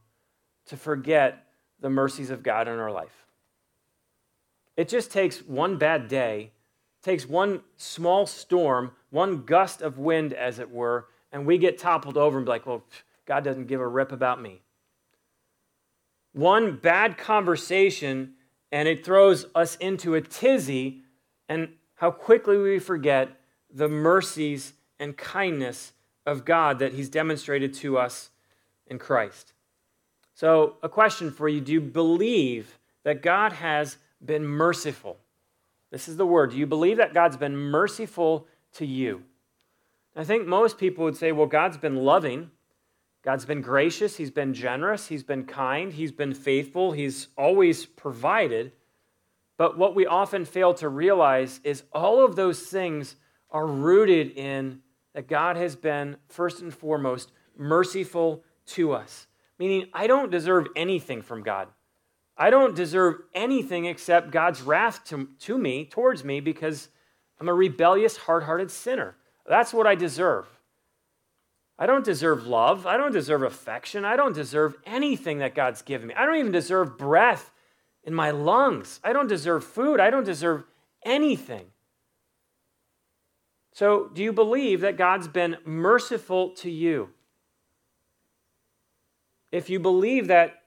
to 0.67 0.77
forget 0.77 1.47
the 1.81 1.91
mercies 1.91 2.31
of 2.31 2.43
God 2.43 2.69
in 2.69 2.79
our 2.79 2.93
life. 2.93 3.27
It 4.77 4.89
just 4.89 5.11
takes 5.11 5.39
one 5.41 5.77
bad 5.77 6.09
day, 6.09 6.53
takes 7.03 7.29
one 7.29 7.61
small 7.77 8.27
storm 8.27 8.93
one 9.13 9.43
gust 9.43 9.83
of 9.83 9.99
wind, 9.99 10.33
as 10.33 10.59
it 10.59 10.71
were, 10.71 11.07
and 11.31 11.47
we 11.47 11.59
get 11.59 11.79
toppled 11.79 12.17
over 12.17 12.39
and 12.39 12.47
be 12.47 12.51
like, 12.51 12.67
well, 12.67 12.83
God 13.27 13.45
doesn't 13.45 13.67
give 13.67 13.81
a 13.81 13.87
rip 13.87 14.11
about 14.11 14.41
me. 14.41 14.63
One 16.33 16.77
bad 16.77 17.19
conversation, 17.19 18.33
and 18.73 18.89
it 18.89 19.05
throws 19.05 19.47
us 19.55 19.77
into 19.77 20.15
a 20.15 20.23
tizzy, 20.23 21.02
and 21.53 21.69
how 21.97 22.11
quickly 22.11 22.57
we 22.57 22.79
forget 22.79 23.29
the 23.71 23.89
mercies 23.89 24.73
and 24.99 25.17
kindness 25.17 25.93
of 26.25 26.45
God 26.45 26.79
that 26.79 26.95
He's 26.95 27.09
demonstrated 27.11 27.75
to 27.75 27.99
us 27.99 28.31
in 28.87 28.99
Christ. 28.99 29.53
So, 30.35 30.77
a 30.83 30.89
question 30.89 31.31
for 31.31 31.49
you 31.49 31.61
Do 31.61 31.73
you 31.73 31.81
believe 31.81 32.79
that 33.05 33.23
God 33.23 33.53
has 33.53 33.99
been 34.25 34.47
merciful? 34.47 35.19
This 35.91 36.09
is 36.09 36.17
the 36.17 36.25
word. 36.25 36.53
Do 36.53 36.57
you 36.57 36.67
believe 36.67 36.97
that 36.97 37.13
God's 37.13 37.37
been 37.37 37.57
merciful 37.57 38.47
to 38.75 38.87
you. 38.87 39.23
I 40.17 40.25
think 40.25 40.47
most 40.47 40.79
people 40.79 41.05
would 41.05 41.17
say, 41.17 41.33
well, 41.33 41.47
God's 41.47 41.77
been 41.77 41.97
loving. 41.97 42.51
God's 43.23 43.45
been 43.45 43.61
gracious. 43.61 44.17
He's 44.17 44.31
been 44.31 44.55
generous. 44.55 45.09
He's 45.09 45.23
been 45.23 45.45
kind. 45.45 45.93
He's 45.93 46.13
been 46.13 46.35
faithful. 46.35 46.93
He's 46.93 47.29
always 47.37 47.85
provided. 47.85 48.73
But 49.63 49.79
what 49.79 49.95
we 49.95 50.07
often 50.07 50.45
fail 50.45 50.75
to 50.75 50.89
realize 50.89 51.61
is 51.63 51.85
all 51.93 52.25
of 52.25 52.35
those 52.35 52.59
things 52.59 53.15
are 53.49 53.65
rooted 53.65 54.33
in 54.33 54.81
that 55.15 55.29
God 55.29 55.57
has 55.57 55.77
been, 55.77 56.17
first 56.27 56.63
and 56.63 56.75
foremost, 56.75 57.31
merciful 57.57 58.43
to 58.67 58.91
us. 58.91 59.29
Meaning, 59.61 59.87
I 59.95 60.09
don't 60.09 60.33
deserve 60.33 60.67
anything 60.75 61.23
from 61.23 61.45
God. 61.45 61.69
I 62.37 62.51
don't 62.51 62.75
deserve 62.75 63.21
anything 63.37 63.85
except 63.85 64.33
God's 64.33 64.63
wrath 64.63 65.05
to, 65.05 65.29
to 65.43 65.57
me, 65.57 65.85
towards 65.85 66.25
me, 66.25 66.41
because 66.41 66.89
I'm 67.39 67.49
a 67.49 67.55
rebellious, 67.55 68.17
hard 68.17 68.43
hearted 68.43 68.69
sinner. 68.69 69.15
That's 69.47 69.73
what 69.73 69.87
I 69.87 69.95
deserve. 69.95 70.49
I 71.79 71.87
don't 71.87 72.05
deserve 72.05 72.49
love. 72.49 72.85
I 72.85 72.97
don't 72.97 73.13
deserve 73.13 73.45
affection. 73.45 74.05
I 74.05 74.17
don't 74.17 74.35
deserve 74.35 74.75
anything 74.85 75.39
that 75.39 75.55
God's 75.55 75.83
given 75.83 76.09
me. 76.09 76.15
I 76.15 76.27
don't 76.27 76.39
even 76.39 76.51
deserve 76.51 76.99
breath 76.99 77.53
in 78.05 78.15
my 78.15 78.31
lungs. 78.31 79.01
I 79.05 79.13
don't 79.13 79.29
deserve 79.29 79.65
food. 79.65 80.01
I 80.01 80.11
don't 80.11 80.25
deserve 80.25 80.65
anything. 81.05 81.67
So, 83.75 84.11
do 84.13 84.23
you 84.23 84.33
believe 84.33 84.83
that 84.83 84.99
God's 84.99 85.29
been 85.29 85.57
merciful 85.65 86.51
to 86.57 86.71
you? 86.71 87.11
If 89.51 89.71
you 89.71 89.81
believe 89.81 90.29
that 90.29 90.63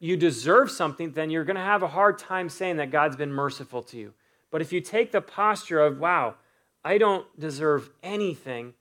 you 0.00 0.16
deserve 0.16 0.70
something, 0.70 1.12
then 1.12 1.30
you're 1.30 1.44
going 1.44 1.56
to 1.56 1.62
have 1.62 1.84
a 1.84 1.88
hard 1.88 2.18
time 2.18 2.48
saying 2.48 2.78
that 2.78 2.90
God's 2.90 3.16
been 3.16 3.32
merciful 3.32 3.82
to 3.84 3.96
you. 3.96 4.14
But 4.50 4.60
if 4.60 4.72
you 4.72 4.80
take 4.80 5.12
the 5.12 5.20
posture 5.20 5.80
of, 5.80 5.98
wow, 5.98 6.34
I 6.84 6.98
don't 6.98 7.26
deserve 7.38 7.90
anything, 8.02 8.74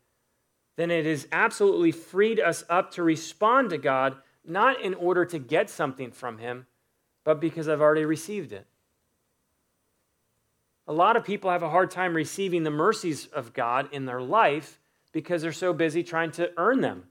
then 0.77 0.89
it 0.89 1.05
has 1.05 1.27
absolutely 1.31 1.91
freed 1.91 2.39
us 2.39 2.63
up 2.69 2.91
to 2.93 3.03
respond 3.03 3.69
to 3.69 3.77
God, 3.77 4.17
not 4.43 4.81
in 4.81 4.95
order 4.95 5.23
to 5.25 5.37
get 5.37 5.69
something 5.69 6.11
from 6.11 6.39
Him, 6.39 6.65
but 7.31 7.39
because 7.39 7.69
I've 7.69 7.79
already 7.79 8.03
received 8.03 8.51
it. 8.51 8.67
A 10.85 10.91
lot 10.91 11.15
of 11.15 11.23
people 11.23 11.49
have 11.49 11.63
a 11.63 11.69
hard 11.69 11.89
time 11.89 12.13
receiving 12.13 12.63
the 12.63 12.69
mercies 12.69 13.27
of 13.27 13.53
God 13.53 13.87
in 13.93 14.03
their 14.03 14.21
life 14.21 14.81
because 15.13 15.41
they're 15.41 15.53
so 15.53 15.71
busy 15.71 16.03
trying 16.03 16.31
to 16.31 16.51
earn 16.57 16.81
them 16.81 17.05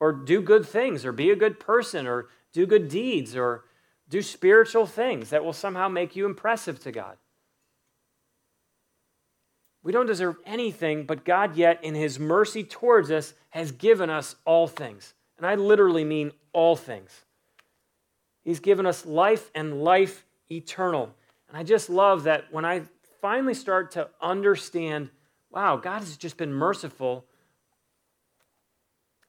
or 0.00 0.10
do 0.10 0.40
good 0.40 0.64
things 0.64 1.04
or 1.04 1.12
be 1.12 1.30
a 1.30 1.36
good 1.36 1.60
person 1.60 2.06
or 2.06 2.28
do 2.50 2.64
good 2.64 2.88
deeds 2.88 3.36
or 3.36 3.64
do 4.08 4.22
spiritual 4.22 4.86
things 4.86 5.28
that 5.28 5.44
will 5.44 5.52
somehow 5.52 5.86
make 5.86 6.16
you 6.16 6.24
impressive 6.24 6.80
to 6.80 6.90
God. 6.90 7.18
We 9.82 9.92
don't 9.92 10.06
deserve 10.06 10.36
anything, 10.46 11.04
but 11.04 11.26
God, 11.26 11.56
yet, 11.56 11.84
in 11.84 11.94
His 11.94 12.18
mercy 12.18 12.64
towards 12.64 13.10
us, 13.10 13.34
has 13.50 13.70
given 13.70 14.08
us 14.08 14.34
all 14.46 14.66
things. 14.66 15.12
And 15.36 15.46
I 15.46 15.56
literally 15.56 16.04
mean 16.04 16.32
all 16.54 16.74
things. 16.74 17.26
He's 18.48 18.60
given 18.60 18.86
us 18.86 19.04
life 19.04 19.50
and 19.54 19.82
life 19.82 20.24
eternal. 20.50 21.10
And 21.50 21.58
I 21.58 21.62
just 21.62 21.90
love 21.90 22.22
that 22.22 22.50
when 22.50 22.64
I 22.64 22.84
finally 23.20 23.52
start 23.52 23.90
to 23.90 24.08
understand 24.22 25.10
wow, 25.50 25.76
God 25.76 25.98
has 25.98 26.16
just 26.16 26.38
been 26.38 26.54
merciful, 26.54 27.26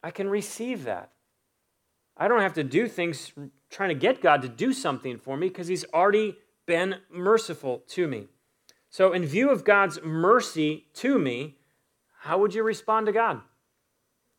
I 0.02 0.10
can 0.10 0.30
receive 0.30 0.84
that. 0.84 1.10
I 2.16 2.28
don't 2.28 2.40
have 2.40 2.54
to 2.54 2.64
do 2.64 2.88
things 2.88 3.30
trying 3.68 3.90
to 3.90 3.94
get 3.94 4.22
God 4.22 4.40
to 4.40 4.48
do 4.48 4.72
something 4.72 5.18
for 5.18 5.36
me 5.36 5.48
because 5.48 5.68
He's 5.68 5.84
already 5.92 6.38
been 6.64 6.96
merciful 7.10 7.82
to 7.88 8.08
me. 8.08 8.28
So, 8.88 9.12
in 9.12 9.26
view 9.26 9.50
of 9.50 9.64
God's 9.64 10.00
mercy 10.02 10.86
to 10.94 11.18
me, 11.18 11.58
how 12.20 12.38
would 12.38 12.54
you 12.54 12.62
respond 12.62 13.04
to 13.04 13.12
God? 13.12 13.42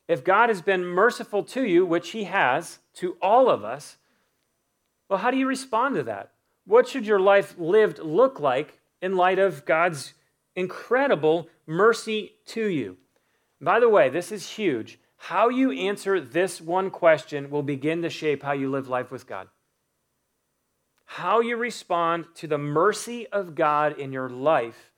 If 0.08 0.24
God 0.24 0.50
has 0.50 0.63
been 0.63 0.84
merciful 0.84 1.44
to 1.44 1.63
you, 1.67 1.86
which 1.86 2.10
He 2.10 2.24
has 2.24 2.80
to 2.96 3.15
all 3.22 3.48
of 3.48 3.63
us, 3.63 3.98
well, 5.12 5.19
how 5.19 5.30
do 5.30 5.36
you 5.36 5.45
respond 5.45 5.95
to 5.95 6.04
that? 6.04 6.32
What 6.65 6.88
should 6.88 7.06
your 7.06 7.19
life 7.19 7.56
lived 7.58 8.00
look 8.00 8.39
like 8.39 8.80
in 9.02 9.17
light 9.17 9.39
of 9.39 9.65
God's 9.65 10.13
incredible 10.56 11.50
mercy 11.67 12.36
to 12.45 12.65
you? 12.65 12.95
By 13.60 13.82
the 13.82 13.89
way, 13.89 14.08
this 14.08 14.32
is 14.32 14.52
huge. 14.52 15.00
How 15.17 15.50
you 15.50 15.74
answer 15.74 16.21
this 16.21 16.62
one 16.62 16.89
question 16.89 17.50
will 17.50 17.62
begin 17.62 18.04
to 18.04 18.10
shape 18.10 18.41
how 18.41 18.54
you 18.54 18.71
live 18.71 18.88
life 18.88 19.12
with 19.12 19.28
God. 19.28 19.50
How 21.04 21.41
you 21.41 21.58
respond 21.58 22.28
to 22.36 22.47
the 22.47 22.58
mercy 22.58 23.28
of 23.28 23.54
God 23.54 24.00
in 24.00 24.13
your 24.13 24.30
life, 24.30 24.93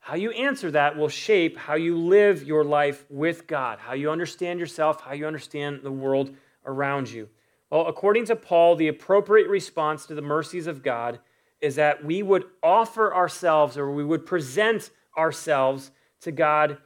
how 0.00 0.16
you 0.16 0.32
answer 0.32 0.72
that 0.72 0.96
will 0.96 1.08
shape 1.08 1.56
how 1.56 1.76
you 1.76 1.96
live 1.96 2.42
your 2.42 2.64
life 2.64 3.04
with 3.08 3.46
God, 3.46 3.78
how 3.78 3.92
you 3.94 4.10
understand 4.10 4.58
yourself, 4.58 5.02
how 5.02 5.12
you 5.12 5.28
understand 5.28 5.84
the 5.84 5.92
world 5.92 6.34
around 6.66 7.08
you. 7.08 7.28
Well, 7.74 7.88
according 7.88 8.26
to 8.26 8.36
Paul, 8.36 8.76
the 8.76 8.86
appropriate 8.86 9.48
response 9.48 10.06
to 10.06 10.14
the 10.14 10.22
mercies 10.22 10.68
of 10.68 10.80
God 10.80 11.18
is 11.60 11.74
that 11.74 12.04
we 12.04 12.22
would 12.22 12.44
offer 12.62 13.12
ourselves 13.12 13.76
or 13.76 13.90
we 13.90 14.04
would 14.04 14.24
present 14.26 14.90
ourselves 15.18 15.90
to 16.20 16.30
God 16.30 16.78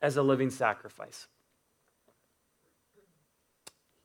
as 0.00 0.16
a 0.16 0.22
living 0.22 0.50
sacrifice. 0.50 1.26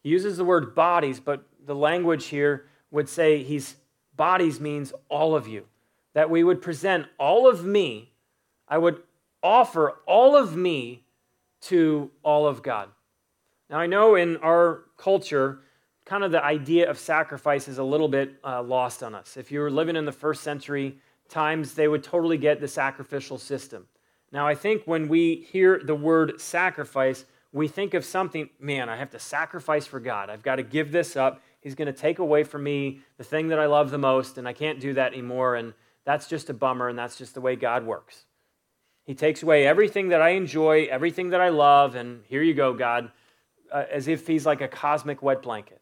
He 0.01 0.09
uses 0.09 0.35
the 0.35 0.43
word 0.43 0.73
bodies, 0.73 1.19
but 1.19 1.45
the 1.67 1.75
language 1.75 2.25
here 2.25 2.65
would 2.89 3.07
say 3.07 3.43
he's 3.43 3.75
bodies 4.15 4.59
means 4.59 4.91
all 5.09 5.35
of 5.35 5.47
you. 5.47 5.67
That 6.15 6.31
we 6.31 6.43
would 6.43 6.63
present 6.63 7.05
all 7.19 7.47
of 7.47 7.63
me, 7.63 8.11
I 8.67 8.79
would 8.79 9.03
offer 9.43 9.99
all 10.07 10.35
of 10.35 10.55
me 10.55 11.03
to 11.61 12.09
all 12.23 12.47
of 12.47 12.63
God. 12.63 12.89
Now, 13.69 13.77
I 13.77 13.85
know 13.85 14.15
in 14.15 14.37
our 14.37 14.85
culture, 14.97 15.59
kind 16.13 16.23
of 16.23 16.31
the 16.31 16.45
idea 16.45 16.87
of 16.87 16.99
sacrifice 16.99 17.67
is 17.67 17.79
a 17.79 17.83
little 17.83 18.07
bit 18.07 18.35
uh, 18.43 18.61
lost 18.61 19.01
on 19.01 19.15
us. 19.15 19.35
If 19.35 19.51
you 19.51 19.59
were 19.61 19.71
living 19.71 19.95
in 19.95 20.05
the 20.05 20.11
first 20.11 20.43
century 20.43 20.99
times, 21.27 21.73
they 21.73 21.87
would 21.87 22.03
totally 22.03 22.37
get 22.37 22.61
the 22.61 22.67
sacrificial 22.67 23.39
system. 23.39 23.87
Now, 24.31 24.47
I 24.47 24.53
think 24.53 24.83
when 24.85 25.07
we 25.07 25.47
hear 25.51 25.81
the 25.83 25.95
word 25.95 26.39
sacrifice, 26.39 27.25
we 27.51 27.67
think 27.67 27.95
of 27.95 28.05
something, 28.05 28.47
man, 28.59 28.89
I 28.89 28.97
have 28.97 29.09
to 29.09 29.17
sacrifice 29.17 29.87
for 29.87 29.99
God. 29.99 30.29
I've 30.29 30.43
got 30.43 30.57
to 30.57 30.63
give 30.63 30.91
this 30.91 31.15
up. 31.15 31.41
He's 31.61 31.73
going 31.73 31.87
to 31.87 31.99
take 31.99 32.19
away 32.19 32.43
from 32.43 32.61
me 32.61 32.99
the 33.17 33.23
thing 33.23 33.47
that 33.47 33.57
I 33.57 33.65
love 33.65 33.89
the 33.89 33.97
most, 33.97 34.37
and 34.37 34.47
I 34.47 34.53
can't 34.53 34.79
do 34.79 34.93
that 34.93 35.13
anymore. 35.13 35.55
And 35.55 35.73
that's 36.05 36.27
just 36.27 36.47
a 36.47 36.53
bummer, 36.53 36.89
and 36.89 36.99
that's 36.99 37.17
just 37.17 37.33
the 37.33 37.41
way 37.41 37.55
God 37.55 37.87
works. 37.87 38.25
He 39.03 39.15
takes 39.15 39.41
away 39.41 39.65
everything 39.65 40.09
that 40.09 40.21
I 40.21 40.29
enjoy, 40.29 40.85
everything 40.91 41.31
that 41.31 41.41
I 41.41 41.49
love, 41.49 41.95
and 41.95 42.21
here 42.27 42.43
you 42.43 42.53
go, 42.53 42.71
God, 42.75 43.11
uh, 43.71 43.85
as 43.91 44.07
if 44.07 44.27
He's 44.27 44.45
like 44.45 44.61
a 44.61 44.67
cosmic 44.67 45.23
wet 45.23 45.41
blanket. 45.41 45.79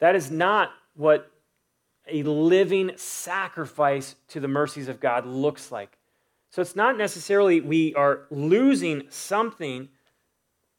That 0.00 0.14
is 0.14 0.30
not 0.30 0.70
what 0.94 1.30
a 2.06 2.22
living 2.22 2.92
sacrifice 2.96 4.16
to 4.28 4.40
the 4.40 4.48
mercies 4.48 4.88
of 4.88 5.00
God 5.00 5.26
looks 5.26 5.70
like. 5.70 5.98
So 6.50 6.62
it's 6.62 6.76
not 6.76 6.96
necessarily 6.96 7.60
we 7.60 7.94
are 7.94 8.22
losing 8.30 9.04
something, 9.10 9.88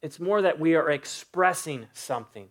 it's 0.02 0.20
more 0.20 0.42
that 0.42 0.60
we 0.60 0.76
are 0.76 0.90
expressing 0.90 1.88
something. 1.94 2.48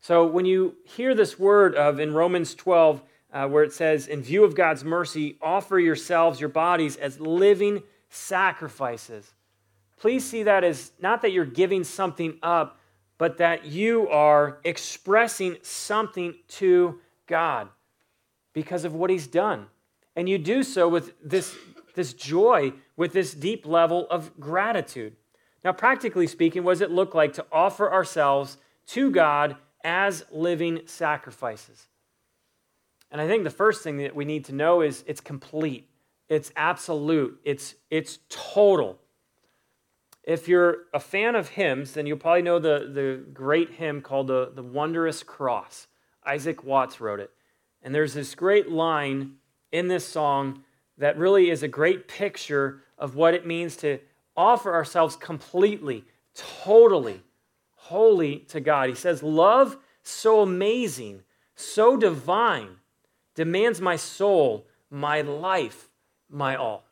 So 0.00 0.26
when 0.26 0.46
you 0.46 0.76
hear 0.84 1.14
this 1.14 1.38
word 1.38 1.74
of 1.74 2.00
in 2.00 2.14
Romans 2.14 2.54
12, 2.54 3.02
uh, 3.32 3.46
where 3.46 3.62
it 3.62 3.72
says, 3.72 4.08
in 4.08 4.22
view 4.22 4.44
of 4.44 4.56
God's 4.56 4.82
mercy, 4.82 5.36
offer 5.40 5.78
yourselves, 5.78 6.40
your 6.40 6.48
bodies, 6.48 6.96
as 6.96 7.20
living 7.20 7.82
sacrifices. 8.08 9.32
Please 9.98 10.24
see 10.24 10.42
that 10.44 10.64
as 10.64 10.90
not 11.00 11.22
that 11.22 11.30
you're 11.30 11.44
giving 11.44 11.84
something 11.84 12.38
up, 12.42 12.79
but 13.20 13.36
that 13.36 13.66
you 13.66 14.08
are 14.08 14.60
expressing 14.64 15.58
something 15.60 16.34
to 16.48 16.98
God 17.26 17.68
because 18.54 18.86
of 18.86 18.94
what 18.94 19.10
He's 19.10 19.26
done. 19.26 19.66
And 20.16 20.26
you 20.26 20.38
do 20.38 20.62
so 20.62 20.88
with 20.88 21.12
this 21.22 21.54
this 21.94 22.14
joy 22.14 22.72
with 22.96 23.12
this 23.12 23.34
deep 23.34 23.66
level 23.66 24.06
of 24.10 24.40
gratitude. 24.40 25.16
Now, 25.62 25.72
practically 25.72 26.26
speaking, 26.26 26.64
what 26.64 26.72
does 26.72 26.80
it 26.80 26.90
look 26.90 27.14
like 27.14 27.34
to 27.34 27.44
offer 27.52 27.92
ourselves 27.92 28.56
to 28.86 29.10
God 29.10 29.56
as 29.84 30.24
living 30.30 30.80
sacrifices? 30.86 31.88
And 33.10 33.20
I 33.20 33.26
think 33.26 33.44
the 33.44 33.50
first 33.50 33.82
thing 33.82 33.98
that 33.98 34.16
we 34.16 34.24
need 34.24 34.46
to 34.46 34.54
know 34.54 34.80
is 34.80 35.04
it's 35.06 35.20
complete, 35.20 35.90
it's 36.30 36.52
absolute, 36.56 37.38
it's, 37.44 37.74
it's 37.90 38.20
total. 38.30 38.98
If 40.22 40.48
you're 40.48 40.78
a 40.92 41.00
fan 41.00 41.34
of 41.34 41.48
hymns, 41.50 41.92
then 41.92 42.06
you'll 42.06 42.18
probably 42.18 42.42
know 42.42 42.58
the, 42.58 42.90
the 42.92 43.24
great 43.32 43.74
hymn 43.74 44.02
called 44.02 44.26
the, 44.26 44.52
the 44.54 44.62
Wondrous 44.62 45.22
Cross. 45.22 45.86
Isaac 46.24 46.62
Watts 46.62 47.00
wrote 47.00 47.20
it. 47.20 47.30
And 47.82 47.94
there's 47.94 48.14
this 48.14 48.34
great 48.34 48.68
line 48.68 49.36
in 49.72 49.88
this 49.88 50.06
song 50.06 50.64
that 50.98 51.16
really 51.16 51.50
is 51.50 51.62
a 51.62 51.68
great 51.68 52.08
picture 52.08 52.82
of 52.98 53.14
what 53.14 53.32
it 53.32 53.46
means 53.46 53.76
to 53.78 53.98
offer 54.36 54.74
ourselves 54.74 55.16
completely, 55.16 56.04
totally, 56.34 57.22
wholly 57.74 58.40
to 58.48 58.60
God. 58.60 58.90
He 58.90 58.94
says, 58.94 59.22
Love 59.22 59.78
so 60.02 60.42
amazing, 60.42 61.22
so 61.54 61.96
divine, 61.96 62.76
demands 63.34 63.80
my 63.80 63.96
soul, 63.96 64.66
my 64.90 65.22
life, 65.22 65.88
my 66.28 66.56
all. 66.56 66.84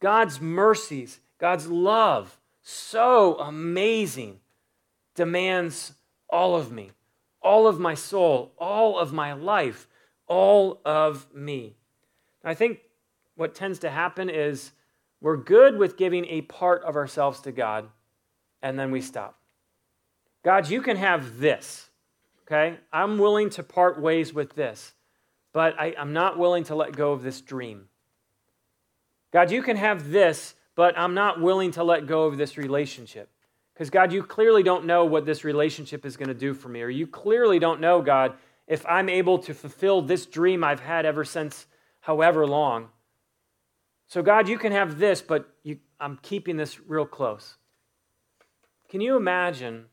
God's 0.00 0.40
mercies, 0.40 1.20
God's 1.38 1.68
love, 1.68 2.38
so 2.62 3.38
amazing, 3.38 4.40
demands 5.14 5.92
all 6.28 6.56
of 6.56 6.72
me, 6.72 6.90
all 7.42 7.66
of 7.66 7.78
my 7.78 7.94
soul, 7.94 8.52
all 8.58 8.98
of 8.98 9.12
my 9.12 9.32
life, 9.32 9.86
all 10.26 10.80
of 10.84 11.32
me. 11.34 11.76
I 12.44 12.54
think 12.54 12.80
what 13.34 13.54
tends 13.54 13.78
to 13.80 13.90
happen 13.90 14.30
is 14.30 14.72
we're 15.20 15.36
good 15.36 15.78
with 15.78 15.96
giving 15.96 16.24
a 16.26 16.42
part 16.42 16.82
of 16.84 16.96
ourselves 16.96 17.40
to 17.42 17.52
God, 17.52 17.88
and 18.62 18.78
then 18.78 18.90
we 18.90 19.00
stop. 19.00 19.38
God, 20.42 20.68
you 20.68 20.80
can 20.80 20.96
have 20.96 21.38
this, 21.38 21.90
okay? 22.46 22.78
I'm 22.92 23.18
willing 23.18 23.50
to 23.50 23.62
part 23.62 24.00
ways 24.00 24.32
with 24.32 24.54
this, 24.54 24.94
but 25.52 25.78
I, 25.78 25.94
am 25.96 26.12
not 26.12 26.38
willing 26.38 26.64
to 26.64 26.74
let 26.74 26.96
go 26.96 27.12
of 27.12 27.22
this 27.22 27.40
dream. 27.40 27.88
God, 29.32 29.50
you 29.50 29.62
can 29.62 29.76
have 29.76 30.10
this, 30.10 30.54
but 30.76 30.96
I'm 30.96 31.14
not 31.14 31.40
willing 31.40 31.72
to 31.72 31.82
let 31.82 32.06
go 32.06 32.24
of 32.24 32.36
this 32.36 32.56
relationship. 32.56 33.28
Because, 33.74 33.90
God, 33.90 34.12
you 34.12 34.22
clearly 34.22 34.62
don't 34.62 34.86
know 34.86 35.04
what 35.04 35.26
this 35.26 35.42
relationship 35.42 36.06
is 36.06 36.16
going 36.16 36.28
to 36.28 36.34
do 36.34 36.54
for 36.54 36.68
me, 36.68 36.82
or 36.82 36.88
you 36.88 37.06
clearly 37.06 37.58
don't 37.58 37.80
know, 37.80 38.00
God, 38.00 38.34
if 38.68 38.86
I'm 38.86 39.08
able 39.08 39.38
to 39.40 39.54
fulfill 39.54 40.00
this 40.02 40.26
dream 40.26 40.62
I've 40.62 40.80
had 40.80 41.04
ever 41.04 41.24
since 41.24 41.66
however 42.00 42.46
long. 42.46 42.88
So, 44.06 44.22
God, 44.22 44.48
you 44.48 44.56
can 44.56 44.72
have 44.72 44.98
this, 44.98 45.20
but 45.20 45.48
you, 45.64 45.78
I'm 45.98 46.18
keeping 46.22 46.56
this 46.56 46.78
real 46.80 47.04
close. 47.04 47.56
Can 48.88 49.00
you 49.00 49.16
imagine 49.16 49.86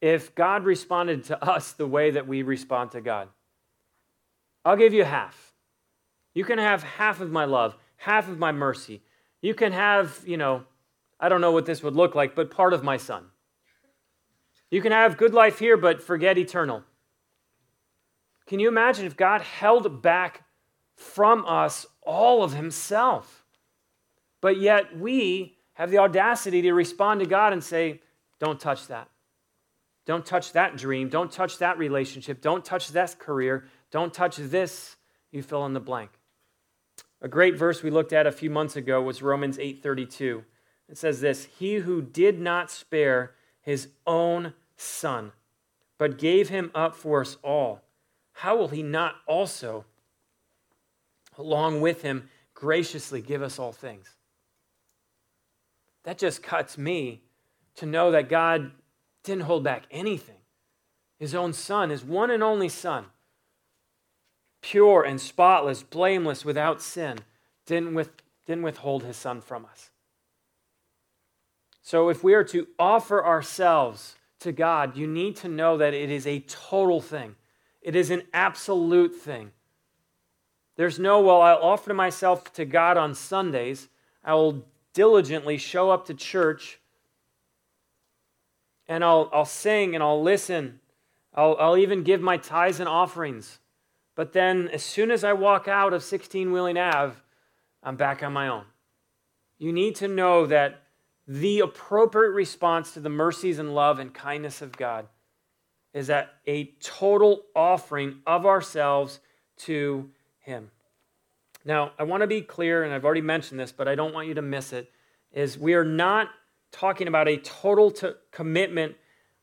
if 0.00 0.34
God 0.34 0.64
responded 0.64 1.24
to 1.24 1.42
us 1.42 1.72
the 1.72 1.86
way 1.86 2.10
that 2.10 2.26
we 2.26 2.42
respond 2.42 2.90
to 2.92 3.00
God? 3.00 3.28
I'll 4.64 4.76
give 4.76 4.92
you 4.92 5.04
half. 5.04 5.54
You 6.34 6.44
can 6.44 6.58
have 6.58 6.82
half 6.82 7.20
of 7.20 7.30
my 7.30 7.46
love, 7.46 7.76
half 7.96 8.28
of 8.28 8.38
my 8.38 8.52
mercy. 8.52 9.02
You 9.42 9.54
can 9.54 9.72
have, 9.72 10.20
you 10.26 10.36
know, 10.36 10.64
I 11.18 11.28
don't 11.28 11.40
know 11.40 11.52
what 11.52 11.66
this 11.66 11.82
would 11.82 11.94
look 11.94 12.14
like, 12.14 12.34
but 12.34 12.50
part 12.50 12.72
of 12.72 12.82
my 12.82 12.96
son. 12.96 13.26
You 14.70 14.80
can 14.80 14.92
have 14.92 15.16
good 15.16 15.34
life 15.34 15.58
here, 15.58 15.76
but 15.76 16.02
forget 16.02 16.38
eternal. 16.38 16.84
Can 18.46 18.60
you 18.60 18.68
imagine 18.68 19.06
if 19.06 19.16
God 19.16 19.42
held 19.42 20.02
back 20.02 20.44
from 21.00 21.46
us 21.46 21.86
all 22.02 22.42
of 22.42 22.52
himself. 22.52 23.44
But 24.42 24.60
yet 24.60 24.98
we 24.98 25.56
have 25.72 25.90
the 25.90 25.98
audacity 25.98 26.60
to 26.62 26.72
respond 26.72 27.20
to 27.20 27.26
God 27.26 27.52
and 27.52 27.64
say, 27.64 28.00
Don't 28.38 28.60
touch 28.60 28.86
that. 28.88 29.08
Don't 30.06 30.26
touch 30.26 30.52
that 30.52 30.76
dream. 30.76 31.08
Don't 31.08 31.32
touch 31.32 31.58
that 31.58 31.78
relationship. 31.78 32.42
Don't 32.42 32.64
touch 32.64 32.88
that 32.88 33.18
career. 33.18 33.64
Don't 33.90 34.12
touch 34.12 34.36
this. 34.36 34.96
You 35.30 35.42
fill 35.42 35.64
in 35.66 35.72
the 35.72 35.80
blank. 35.80 36.10
A 37.20 37.28
great 37.28 37.56
verse 37.56 37.82
we 37.82 37.90
looked 37.90 38.12
at 38.12 38.26
a 38.26 38.32
few 38.32 38.50
months 38.50 38.76
ago 38.76 39.02
was 39.02 39.22
Romans 39.22 39.58
8:32. 39.58 40.44
It 40.88 40.96
says 40.96 41.20
this, 41.20 41.44
"He 41.44 41.76
who 41.76 42.02
did 42.02 42.40
not 42.40 42.70
spare 42.70 43.34
his 43.60 43.88
own 44.06 44.54
son, 44.76 45.32
but 45.98 46.18
gave 46.18 46.48
him 46.48 46.70
up 46.74 46.94
for 46.94 47.20
us 47.20 47.36
all, 47.42 47.82
how 48.32 48.56
will 48.56 48.68
he 48.68 48.82
not 48.82 49.16
also 49.26 49.84
along 51.40 51.80
with 51.80 52.02
him, 52.02 52.28
graciously 52.54 53.20
give 53.20 53.42
us 53.42 53.58
all 53.58 53.72
things. 53.72 54.16
That 56.04 56.18
just 56.18 56.42
cuts 56.42 56.78
me 56.78 57.22
to 57.76 57.86
know 57.86 58.10
that 58.10 58.28
God 58.28 58.72
didn't 59.22 59.44
hold 59.44 59.64
back 59.64 59.84
anything. 59.90 60.36
His 61.18 61.34
own 61.34 61.52
son, 61.52 61.90
his 61.90 62.04
one 62.04 62.30
and 62.30 62.42
only 62.42 62.68
son, 62.68 63.06
pure 64.60 65.02
and 65.02 65.20
spotless, 65.20 65.82
blameless, 65.82 66.44
without 66.44 66.82
sin, 66.82 67.18
didn't, 67.66 67.94
with, 67.94 68.10
didn't 68.46 68.62
withhold 68.62 69.04
his 69.04 69.16
son 69.16 69.40
from 69.40 69.64
us. 69.64 69.90
So 71.82 72.08
if 72.08 72.22
we 72.22 72.34
are 72.34 72.44
to 72.44 72.68
offer 72.78 73.24
ourselves 73.24 74.16
to 74.40 74.52
God, 74.52 74.96
you 74.96 75.06
need 75.06 75.36
to 75.36 75.48
know 75.48 75.76
that 75.76 75.94
it 75.94 76.10
is 76.10 76.26
a 76.26 76.40
total 76.40 77.00
thing, 77.00 77.36
it 77.82 77.96
is 77.96 78.10
an 78.10 78.22
absolute 78.32 79.14
thing. 79.14 79.52
There's 80.76 80.98
no, 80.98 81.20
well, 81.20 81.42
I'll 81.42 81.58
offer 81.58 81.92
myself 81.92 82.52
to 82.54 82.64
God 82.64 82.96
on 82.96 83.14
Sundays. 83.14 83.88
I 84.24 84.32
will 84.34 84.64
diligently 84.94 85.58
show 85.58 85.90
up 85.90 86.06
to 86.06 86.14
church 86.14 86.78
and 88.90 89.04
I'll, 89.04 89.30
I'll 89.32 89.44
sing 89.44 89.94
and 89.94 90.02
I'll 90.02 90.22
listen. 90.22 90.80
I'll, 91.34 91.56
I'll 91.60 91.76
even 91.76 92.02
give 92.02 92.20
my 92.20 92.36
tithes 92.36 92.80
and 92.80 92.88
offerings. 92.88 93.58
But 94.20 94.34
then, 94.34 94.68
as 94.68 94.82
soon 94.82 95.10
as 95.10 95.24
I 95.24 95.32
walk 95.32 95.66
out 95.66 95.94
of 95.94 96.02
16 96.02 96.52
Wheeling 96.52 96.76
Ave, 96.76 97.16
I'm 97.82 97.96
back 97.96 98.22
on 98.22 98.34
my 98.34 98.48
own. 98.48 98.64
You 99.56 99.72
need 99.72 99.94
to 99.94 100.08
know 100.08 100.44
that 100.44 100.82
the 101.26 101.60
appropriate 101.60 102.32
response 102.32 102.92
to 102.92 103.00
the 103.00 103.08
mercies 103.08 103.58
and 103.58 103.74
love 103.74 103.98
and 103.98 104.12
kindness 104.12 104.60
of 104.60 104.76
God 104.76 105.06
is 105.94 106.08
that 106.08 106.34
a 106.46 106.66
total 106.82 107.44
offering 107.56 108.20
of 108.26 108.44
ourselves 108.44 109.20
to 109.60 110.10
Him. 110.40 110.70
Now, 111.64 111.92
I 111.98 112.02
want 112.02 112.20
to 112.20 112.26
be 112.26 112.42
clear, 112.42 112.84
and 112.84 112.92
I've 112.92 113.06
already 113.06 113.22
mentioned 113.22 113.58
this, 113.58 113.72
but 113.72 113.88
I 113.88 113.94
don't 113.94 114.12
want 114.12 114.28
you 114.28 114.34
to 114.34 114.42
miss 114.42 114.74
it, 114.74 114.92
is 115.32 115.56
we 115.56 115.72
are 115.72 115.82
not 115.82 116.28
talking 116.72 117.08
about 117.08 117.26
a 117.26 117.38
total 117.38 117.90
to 117.92 118.16
commitment 118.32 118.96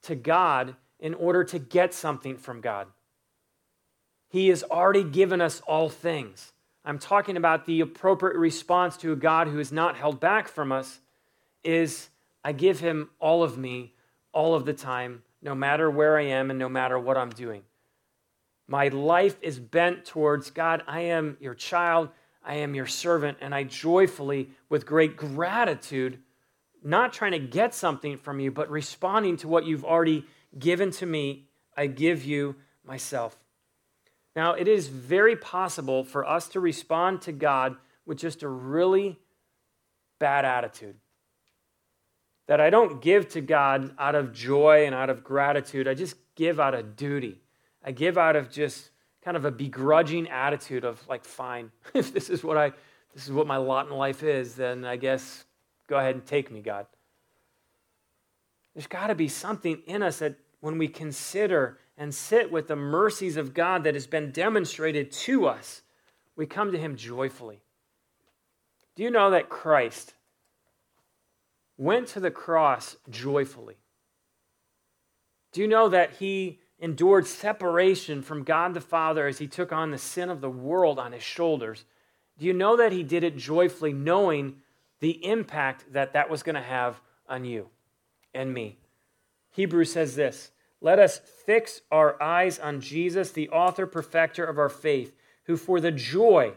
to 0.03 0.13
God 0.13 0.75
in 0.99 1.15
order 1.15 1.43
to 1.45 1.57
get 1.57 1.95
something 1.95 2.37
from 2.37 2.61
God. 2.61 2.85
He 4.29 4.49
has 4.49 4.63
already 4.63 5.03
given 5.03 5.41
us 5.41 5.61
all 5.61 5.89
things. 5.89 6.53
I'm 6.83 6.99
talking 6.99 7.37
about 7.37 7.65
the 7.65 7.81
appropriate 7.81 8.37
response 8.37 8.97
to 8.97 9.11
a 9.11 9.15
God 9.15 9.47
who 9.47 9.59
is 9.59 9.71
not 9.71 9.97
held 9.97 10.19
back 10.19 10.47
from 10.47 10.71
us 10.71 10.99
is 11.63 12.09
I 12.43 12.53
give 12.53 12.79
him 12.79 13.09
all 13.19 13.43
of 13.43 13.57
me 13.57 13.93
all 14.31 14.55
of 14.55 14.65
the 14.65 14.73
time, 14.73 15.23
no 15.41 15.55
matter 15.55 15.89
where 15.89 16.17
I 16.17 16.23
am 16.23 16.49
and 16.49 16.59
no 16.59 16.69
matter 16.69 16.99
what 16.99 17.17
I'm 17.17 17.29
doing. 17.29 17.63
My 18.67 18.89
life 18.89 19.37
is 19.41 19.59
bent 19.59 20.05
towards 20.05 20.51
God, 20.51 20.83
I 20.87 21.01
am 21.01 21.37
your 21.39 21.55
child, 21.55 22.09
I 22.43 22.55
am 22.55 22.75
your 22.75 22.85
servant, 22.85 23.37
and 23.41 23.55
I 23.55 23.63
joyfully, 23.63 24.49
with 24.69 24.85
great 24.85 25.17
gratitude, 25.17 26.19
not 26.83 27.13
trying 27.13 27.31
to 27.31 27.39
get 27.39 27.73
something 27.73 28.17
from 28.17 28.39
you, 28.39 28.51
but 28.51 28.69
responding 28.69 29.37
to 29.37 29.47
what 29.47 29.65
you've 29.65 29.85
already 29.85 30.25
given 30.57 30.91
to 30.91 31.05
me, 31.05 31.47
I 31.75 31.87
give 31.87 32.23
you 32.23 32.55
myself. 32.85 33.37
Now, 34.37 34.53
it 34.53 34.67
is 34.67 34.87
very 34.87 35.35
possible 35.35 36.03
for 36.03 36.23
us 36.23 36.47
to 36.49 36.59
respond 36.59 37.23
to 37.23 37.31
God 37.31 37.75
with 38.05 38.19
just 38.19 38.43
a 38.43 38.47
really 38.47 39.17
bad 40.19 40.45
attitude. 40.45 40.95
That 42.45 42.61
I 42.61 42.69
don't 42.69 43.01
give 43.01 43.29
to 43.29 43.41
God 43.41 43.95
out 43.97 44.13
of 44.13 44.33
joy 44.33 44.85
and 44.85 44.93
out 44.93 45.09
of 45.09 45.23
gratitude, 45.23 45.87
I 45.87 45.95
just 45.95 46.17
give 46.35 46.59
out 46.59 46.75
of 46.75 46.95
duty. 46.95 47.41
I 47.83 47.91
give 47.91 48.15
out 48.15 48.35
of 48.35 48.51
just 48.51 48.91
kind 49.23 49.35
of 49.35 49.43
a 49.43 49.49
begrudging 49.49 50.29
attitude 50.29 50.85
of 50.85 51.01
like, 51.07 51.25
fine, 51.25 51.71
if 51.95 52.13
this 52.13 52.29
is 52.29 52.43
what 52.43 52.57
I 52.57 52.73
this 53.15 53.25
is 53.25 53.31
what 53.31 53.47
my 53.47 53.57
lot 53.57 53.87
in 53.87 53.97
life 53.97 54.21
is, 54.21 54.53
then 54.53 54.85
I 54.85 54.97
guess 54.97 55.45
go 55.87 55.97
ahead 55.97 56.13
and 56.13 56.23
take 56.23 56.51
me, 56.51 56.61
God. 56.61 56.85
There's 58.75 58.85
got 58.85 59.07
to 59.07 59.15
be 59.15 59.29
something 59.29 59.81
in 59.87 60.03
us 60.03 60.19
that 60.19 60.35
when 60.59 60.77
we 60.77 60.87
consider 60.87 61.79
and 61.97 62.13
sit 62.13 62.51
with 62.51 62.67
the 62.67 62.75
mercies 62.75 63.37
of 63.37 63.53
God 63.53 63.83
that 63.83 63.95
has 63.95 64.07
been 64.07 64.31
demonstrated 64.31 65.11
to 65.11 65.47
us, 65.47 65.81
we 66.35 66.45
come 66.45 66.71
to 66.71 66.77
Him 66.77 66.95
joyfully. 66.95 67.61
Do 68.95 69.03
you 69.03 69.11
know 69.11 69.31
that 69.31 69.49
Christ 69.49 70.13
went 71.77 72.07
to 72.09 72.19
the 72.19 72.31
cross 72.31 72.97
joyfully? 73.09 73.77
Do 75.51 75.61
you 75.61 75.67
know 75.67 75.89
that 75.89 76.15
He 76.17 76.59
endured 76.79 77.25
separation 77.25 78.21
from 78.21 78.43
God 78.43 78.73
the 78.73 78.81
Father 78.81 79.27
as 79.27 79.39
He 79.39 79.47
took 79.47 79.71
on 79.71 79.91
the 79.91 79.97
sin 79.97 80.29
of 80.29 80.41
the 80.41 80.49
world 80.49 80.99
on 80.99 81.11
His 81.11 81.23
shoulders? 81.23 81.85
Do 82.37 82.45
you 82.45 82.53
know 82.53 82.77
that 82.77 82.91
He 82.91 83.01
did 83.01 83.23
it 83.23 83.37
joyfully, 83.37 83.93
knowing 83.93 84.57
the 84.99 85.25
impact 85.25 85.91
that 85.93 86.13
that 86.13 86.29
was 86.29 86.43
going 86.43 86.55
to 86.55 86.61
have 86.61 87.01
on 87.27 87.45
you 87.45 87.69
and 88.35 88.53
me? 88.53 88.77
Hebrews 89.51 89.91
says 89.91 90.15
this 90.15 90.51
let 90.81 90.99
us 90.99 91.17
fix 91.17 91.81
our 91.91 92.21
eyes 92.21 92.59
on 92.59 92.81
Jesus, 92.81 93.31
the 93.31 93.49
author, 93.49 93.87
perfecter 93.87 94.43
of 94.45 94.57
our 94.57 94.69
faith, 94.69 95.15
who 95.45 95.57
for 95.57 95.79
the 95.79 95.91
joy, 95.91 96.53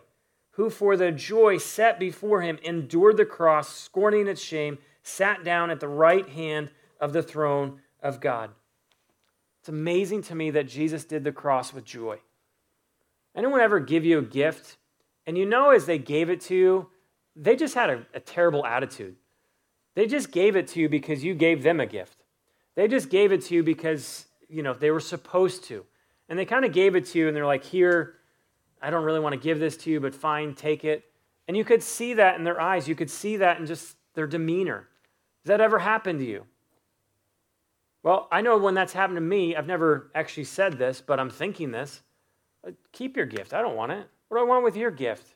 who 0.53 0.69
for 0.69 0.97
the 0.97 1.11
joy 1.11 1.57
set 1.59 1.99
before 1.99 2.43
him 2.43 2.59
endured 2.63 3.17
the 3.17 3.25
cross, 3.25 3.75
scorning 3.75 4.27
its 4.27 4.43
shame, 4.43 4.79
sat 5.03 5.43
down 5.43 5.71
at 5.71 5.81
the 5.81 5.89
right 5.89 6.29
hand 6.29 6.71
of 7.01 7.13
the 7.13 7.23
throne 7.23 7.81
of 8.03 8.21
God. 8.21 8.51
It's 9.61 9.69
amazing 9.69 10.23
to 10.25 10.35
me 10.35 10.51
that 10.51 10.69
Jesus 10.69 11.05
did 11.05 11.25
the 11.25 11.33
cross 11.33 11.73
with 11.73 11.85
joy. 11.85 12.19
Anyone 13.35 13.61
ever 13.61 13.81
give 13.81 14.05
you 14.05 14.19
a 14.19 14.23
gift, 14.23 14.77
and 15.27 15.39
you 15.39 15.47
know 15.47 15.71
as 15.71 15.87
they 15.87 15.99
gave 15.99 16.29
it 16.29 16.41
to 16.43 16.55
you, 16.55 16.89
they 17.37 17.57
just 17.57 17.75
had 17.75 17.91
a, 17.91 18.07
a 18.13 18.21
terrible 18.21 18.67
attitude. 18.67 19.17
They 19.95 20.07
just 20.07 20.33
gave 20.33 20.57
it 20.57 20.69
to 20.69 20.81
you 20.81 20.89
because 20.89 21.25
you 21.25 21.35
gave 21.35 21.63
them 21.63 21.81
a 21.81 21.87
gift. 21.87 22.20
They 22.77 22.89
just 22.89 23.11
gave 23.11 23.33
it 23.33 23.43
to 23.43 23.55
you 23.55 23.63
because, 23.63 24.27
you 24.49 24.63
know, 24.63 24.75
they 24.75 24.91
were 24.91 25.01
supposed 25.01 25.65
to. 25.65 25.85
And 26.29 26.39
they 26.39 26.45
kind 26.45 26.65
of 26.65 26.73
gave 26.73 26.97
it 26.97 27.07
to 27.07 27.19
you 27.19 27.29
and 27.29 27.37
they're 27.37 27.47
like, 27.47 27.65
here, 27.65 28.15
I 28.81 28.91
don't 28.91 29.05
really 29.05 29.21
want 29.21 29.35
to 29.35 29.41
give 29.41 29.59
this 29.59 29.77
to 29.79 29.91
you, 29.91 30.01
but 30.01 30.15
fine, 30.15 30.55
take 30.55 30.85
it. 30.85 31.05
And 31.49 31.57
you 31.57 31.65
could 31.65 31.83
see 31.83 32.15
that 32.15 32.39
in 32.39 32.45
their 32.45 32.61
eyes. 32.61 32.87
You 32.87 32.95
could 32.95 33.11
see 33.11 33.37
that 33.39 33.59
in 33.59 33.67
just 33.67 33.97
their 34.15 34.27
demeanor. 34.27 34.89
Does 35.43 35.49
that 35.49 35.61
ever 35.61 35.79
happen 35.79 36.19
to 36.19 36.25
you? 36.25 36.47
Well, 38.03 38.29
I 38.31 38.41
know 38.41 38.57
when 38.57 38.75
that's 38.75 38.93
happened 38.93 39.17
to 39.17 39.23
me, 39.23 39.57
I've 39.57 39.67
never 39.67 40.11
actually 40.15 40.45
said 40.45 40.79
this, 40.79 41.01
but 41.01 41.21
I'm 41.21 41.29
thinking 41.29 41.71
this. 41.71 42.03
Keep 42.93 43.17
your 43.17 43.27
gift. 43.27 43.53
I 43.53 43.61
don't 43.61 43.77
want 43.77 43.93
it. 43.93 44.09
What 44.29 44.39
do 44.39 44.45
I 44.45 44.47
want 44.47 44.65
with 44.65 44.77
your 44.77 44.91
gift? 44.91 45.35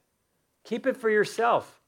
Keep 0.63 0.87
it 0.87 0.97
for 0.97 1.11
yourself. 1.11 1.81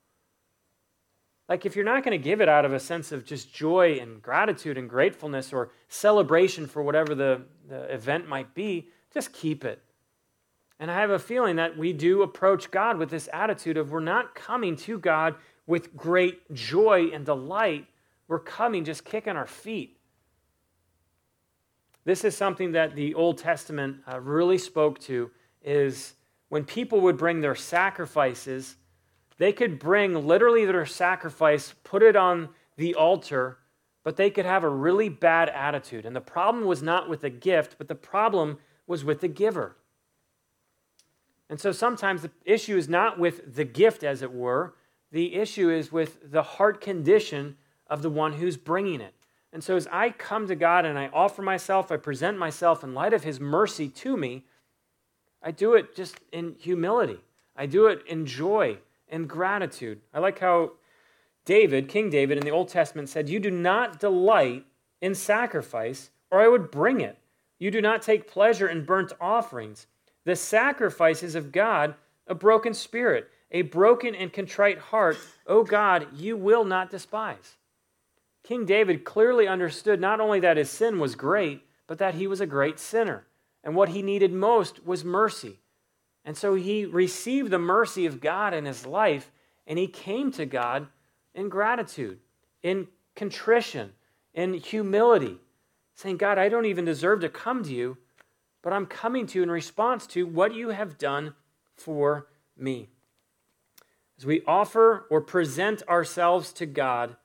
Like, 1.48 1.64
if 1.64 1.76
you're 1.76 1.84
not 1.84 2.02
going 2.02 2.18
to 2.18 2.22
give 2.22 2.40
it 2.40 2.48
out 2.48 2.64
of 2.64 2.72
a 2.72 2.80
sense 2.80 3.12
of 3.12 3.24
just 3.24 3.54
joy 3.54 3.98
and 4.00 4.20
gratitude 4.20 4.76
and 4.76 4.90
gratefulness 4.90 5.52
or 5.52 5.70
celebration 5.88 6.66
for 6.66 6.82
whatever 6.82 7.14
the, 7.14 7.42
the 7.68 7.82
event 7.92 8.28
might 8.28 8.52
be, 8.54 8.88
just 9.14 9.32
keep 9.32 9.64
it. 9.64 9.80
And 10.78 10.90
I 10.90 11.00
have 11.00 11.10
a 11.10 11.18
feeling 11.18 11.56
that 11.56 11.78
we 11.78 11.92
do 11.92 12.22
approach 12.22 12.70
God 12.70 12.98
with 12.98 13.10
this 13.10 13.28
attitude 13.32 13.76
of 13.76 13.92
we're 13.92 14.00
not 14.00 14.34
coming 14.34 14.76
to 14.76 14.98
God 14.98 15.36
with 15.66 15.96
great 15.96 16.52
joy 16.52 17.10
and 17.12 17.24
delight. 17.24 17.86
We're 18.28 18.40
coming 18.40 18.84
just 18.84 19.04
kicking 19.04 19.36
our 19.36 19.46
feet. 19.46 19.98
This 22.04 22.24
is 22.24 22.36
something 22.36 22.72
that 22.72 22.94
the 22.94 23.14
Old 23.14 23.38
Testament 23.38 23.98
uh, 24.10 24.20
really 24.20 24.58
spoke 24.58 24.98
to 25.00 25.30
is 25.62 26.14
when 26.48 26.64
people 26.64 27.00
would 27.00 27.16
bring 27.16 27.40
their 27.40 27.54
sacrifices 27.54 28.76
they 29.38 29.52
could 29.52 29.78
bring 29.78 30.26
literally 30.26 30.64
their 30.64 30.86
sacrifice, 30.86 31.74
put 31.84 32.02
it 32.02 32.16
on 32.16 32.50
the 32.76 32.94
altar, 32.94 33.58
but 34.02 34.16
they 34.16 34.30
could 34.30 34.46
have 34.46 34.64
a 34.64 34.68
really 34.68 35.08
bad 35.08 35.48
attitude. 35.48 36.06
And 36.06 36.14
the 36.14 36.20
problem 36.20 36.64
was 36.64 36.82
not 36.82 37.08
with 37.08 37.22
the 37.22 37.30
gift, 37.30 37.76
but 37.78 37.88
the 37.88 37.94
problem 37.94 38.58
was 38.86 39.04
with 39.04 39.20
the 39.20 39.28
giver. 39.28 39.76
And 41.50 41.60
so 41.60 41.72
sometimes 41.72 42.22
the 42.22 42.30
issue 42.44 42.76
is 42.76 42.88
not 42.88 43.18
with 43.18 43.54
the 43.54 43.64
gift, 43.64 44.02
as 44.02 44.22
it 44.22 44.32
were, 44.32 44.74
the 45.12 45.34
issue 45.34 45.70
is 45.70 45.92
with 45.92 46.30
the 46.30 46.42
heart 46.42 46.80
condition 46.80 47.56
of 47.88 48.02
the 48.02 48.10
one 48.10 48.34
who's 48.34 48.56
bringing 48.56 49.00
it. 49.00 49.14
And 49.52 49.62
so 49.62 49.76
as 49.76 49.86
I 49.92 50.10
come 50.10 50.48
to 50.48 50.56
God 50.56 50.84
and 50.84 50.98
I 50.98 51.08
offer 51.12 51.42
myself, 51.42 51.92
I 51.92 51.96
present 51.96 52.36
myself 52.36 52.82
in 52.82 52.94
light 52.94 53.12
of 53.12 53.22
His 53.24 53.38
mercy 53.38 53.88
to 53.88 54.16
me, 54.16 54.44
I 55.42 55.52
do 55.52 55.74
it 55.74 55.94
just 55.94 56.18
in 56.32 56.56
humility. 56.58 57.20
I 57.54 57.66
do 57.66 57.86
it 57.86 58.02
in 58.06 58.26
joy 58.26 58.78
and 59.08 59.28
gratitude. 59.28 60.00
I 60.12 60.18
like 60.18 60.38
how 60.38 60.72
David, 61.44 61.88
King 61.88 62.10
David 62.10 62.38
in 62.38 62.44
the 62.44 62.50
Old 62.50 62.68
Testament 62.68 63.08
said, 63.08 63.28
You 63.28 63.38
do 63.38 63.50
not 63.50 64.00
delight 64.00 64.66
in 65.00 65.14
sacrifice, 65.14 66.10
or 66.30 66.40
I 66.40 66.48
would 66.48 66.70
bring 66.70 67.00
it. 67.00 67.18
You 67.58 67.70
do 67.70 67.80
not 67.80 68.02
take 68.02 68.30
pleasure 68.30 68.68
in 68.68 68.84
burnt 68.84 69.12
offerings. 69.20 69.86
The 70.24 70.36
sacrifices 70.36 71.34
of 71.34 71.52
God, 71.52 71.94
a 72.26 72.34
broken 72.34 72.74
spirit, 72.74 73.30
a 73.50 73.62
broken 73.62 74.14
and 74.14 74.32
contrite 74.32 74.78
heart, 74.78 75.16
O 75.46 75.62
God, 75.62 76.08
you 76.14 76.36
will 76.36 76.64
not 76.64 76.90
despise. 76.90 77.56
King 78.42 78.64
David 78.64 79.04
clearly 79.04 79.48
understood 79.48 80.00
not 80.00 80.20
only 80.20 80.40
that 80.40 80.56
his 80.56 80.70
sin 80.70 80.98
was 80.98 81.14
great, 81.14 81.62
but 81.86 81.98
that 81.98 82.14
he 82.14 82.26
was 82.26 82.40
a 82.40 82.46
great 82.46 82.78
sinner. 82.78 83.26
And 83.62 83.74
what 83.74 83.90
he 83.90 84.02
needed 84.02 84.32
most 84.32 84.84
was 84.84 85.04
mercy. 85.04 85.60
And 86.26 86.36
so 86.36 86.56
he 86.56 86.84
received 86.84 87.50
the 87.50 87.58
mercy 87.58 88.04
of 88.04 88.20
God 88.20 88.52
in 88.52 88.66
his 88.66 88.84
life, 88.84 89.30
and 89.66 89.78
he 89.78 89.86
came 89.86 90.32
to 90.32 90.44
God 90.44 90.88
in 91.34 91.48
gratitude, 91.48 92.18
in 92.62 92.88
contrition, 93.14 93.92
in 94.34 94.54
humility, 94.54 95.38
saying, 95.94 96.16
God, 96.16 96.36
I 96.36 96.48
don't 96.48 96.66
even 96.66 96.84
deserve 96.84 97.20
to 97.20 97.28
come 97.28 97.62
to 97.62 97.72
you, 97.72 97.96
but 98.60 98.72
I'm 98.72 98.86
coming 98.86 99.26
to 99.28 99.38
you 99.38 99.44
in 99.44 99.50
response 99.50 100.06
to 100.08 100.26
what 100.26 100.52
you 100.52 100.70
have 100.70 100.98
done 100.98 101.34
for 101.76 102.26
me. 102.58 102.88
As 104.18 104.26
we 104.26 104.42
offer 104.46 105.06
or 105.10 105.20
present 105.20 105.82
ourselves 105.88 106.52
to 106.54 106.66
God, 106.66 107.16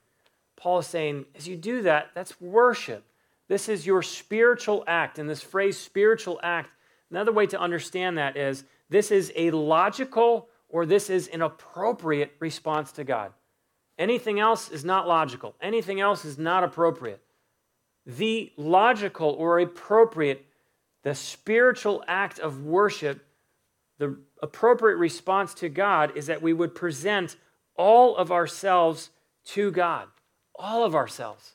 Paul 0.55 0.79
is 0.79 0.87
saying, 0.87 1.25
as 1.35 1.47
you 1.47 1.55
do 1.55 1.81
that, 1.81 2.11
that's 2.13 2.39
worship. 2.39 3.03
This 3.47 3.67
is 3.67 3.87
your 3.87 4.03
spiritual 4.03 4.83
act. 4.85 5.17
And 5.17 5.27
this 5.27 5.41
phrase, 5.41 5.77
spiritual 5.77 6.39
act, 6.43 6.69
another 7.09 7.31
way 7.31 7.47
to 7.47 7.59
understand 7.59 8.17
that 8.19 8.37
is 8.37 8.63
this 8.91 9.09
is 9.09 9.31
a 9.37 9.51
logical 9.51 10.49
or 10.67 10.85
this 10.85 11.09
is 11.09 11.29
an 11.29 11.41
appropriate 11.41 12.33
response 12.39 12.91
to 12.91 13.05
God. 13.05 13.31
Anything 13.97 14.39
else 14.39 14.69
is 14.69 14.83
not 14.83 15.07
logical, 15.07 15.55
anything 15.61 16.01
else 16.01 16.25
is 16.25 16.37
not 16.37 16.63
appropriate. 16.63 17.21
The 18.05 18.51
logical 18.57 19.29
or 19.29 19.59
appropriate, 19.59 20.45
the 21.03 21.15
spiritual 21.15 22.03
act 22.05 22.39
of 22.39 22.65
worship, 22.65 23.25
the 23.97 24.17
appropriate 24.43 24.97
response 24.97 25.53
to 25.55 25.69
God 25.69 26.17
is 26.17 26.27
that 26.27 26.41
we 26.41 26.51
would 26.51 26.75
present 26.75 27.37
all 27.77 28.17
of 28.17 28.31
ourselves 28.31 29.11
to 29.45 29.71
God. 29.71 30.07
All 30.55 30.83
of 30.83 30.95
ourselves. 30.95 31.53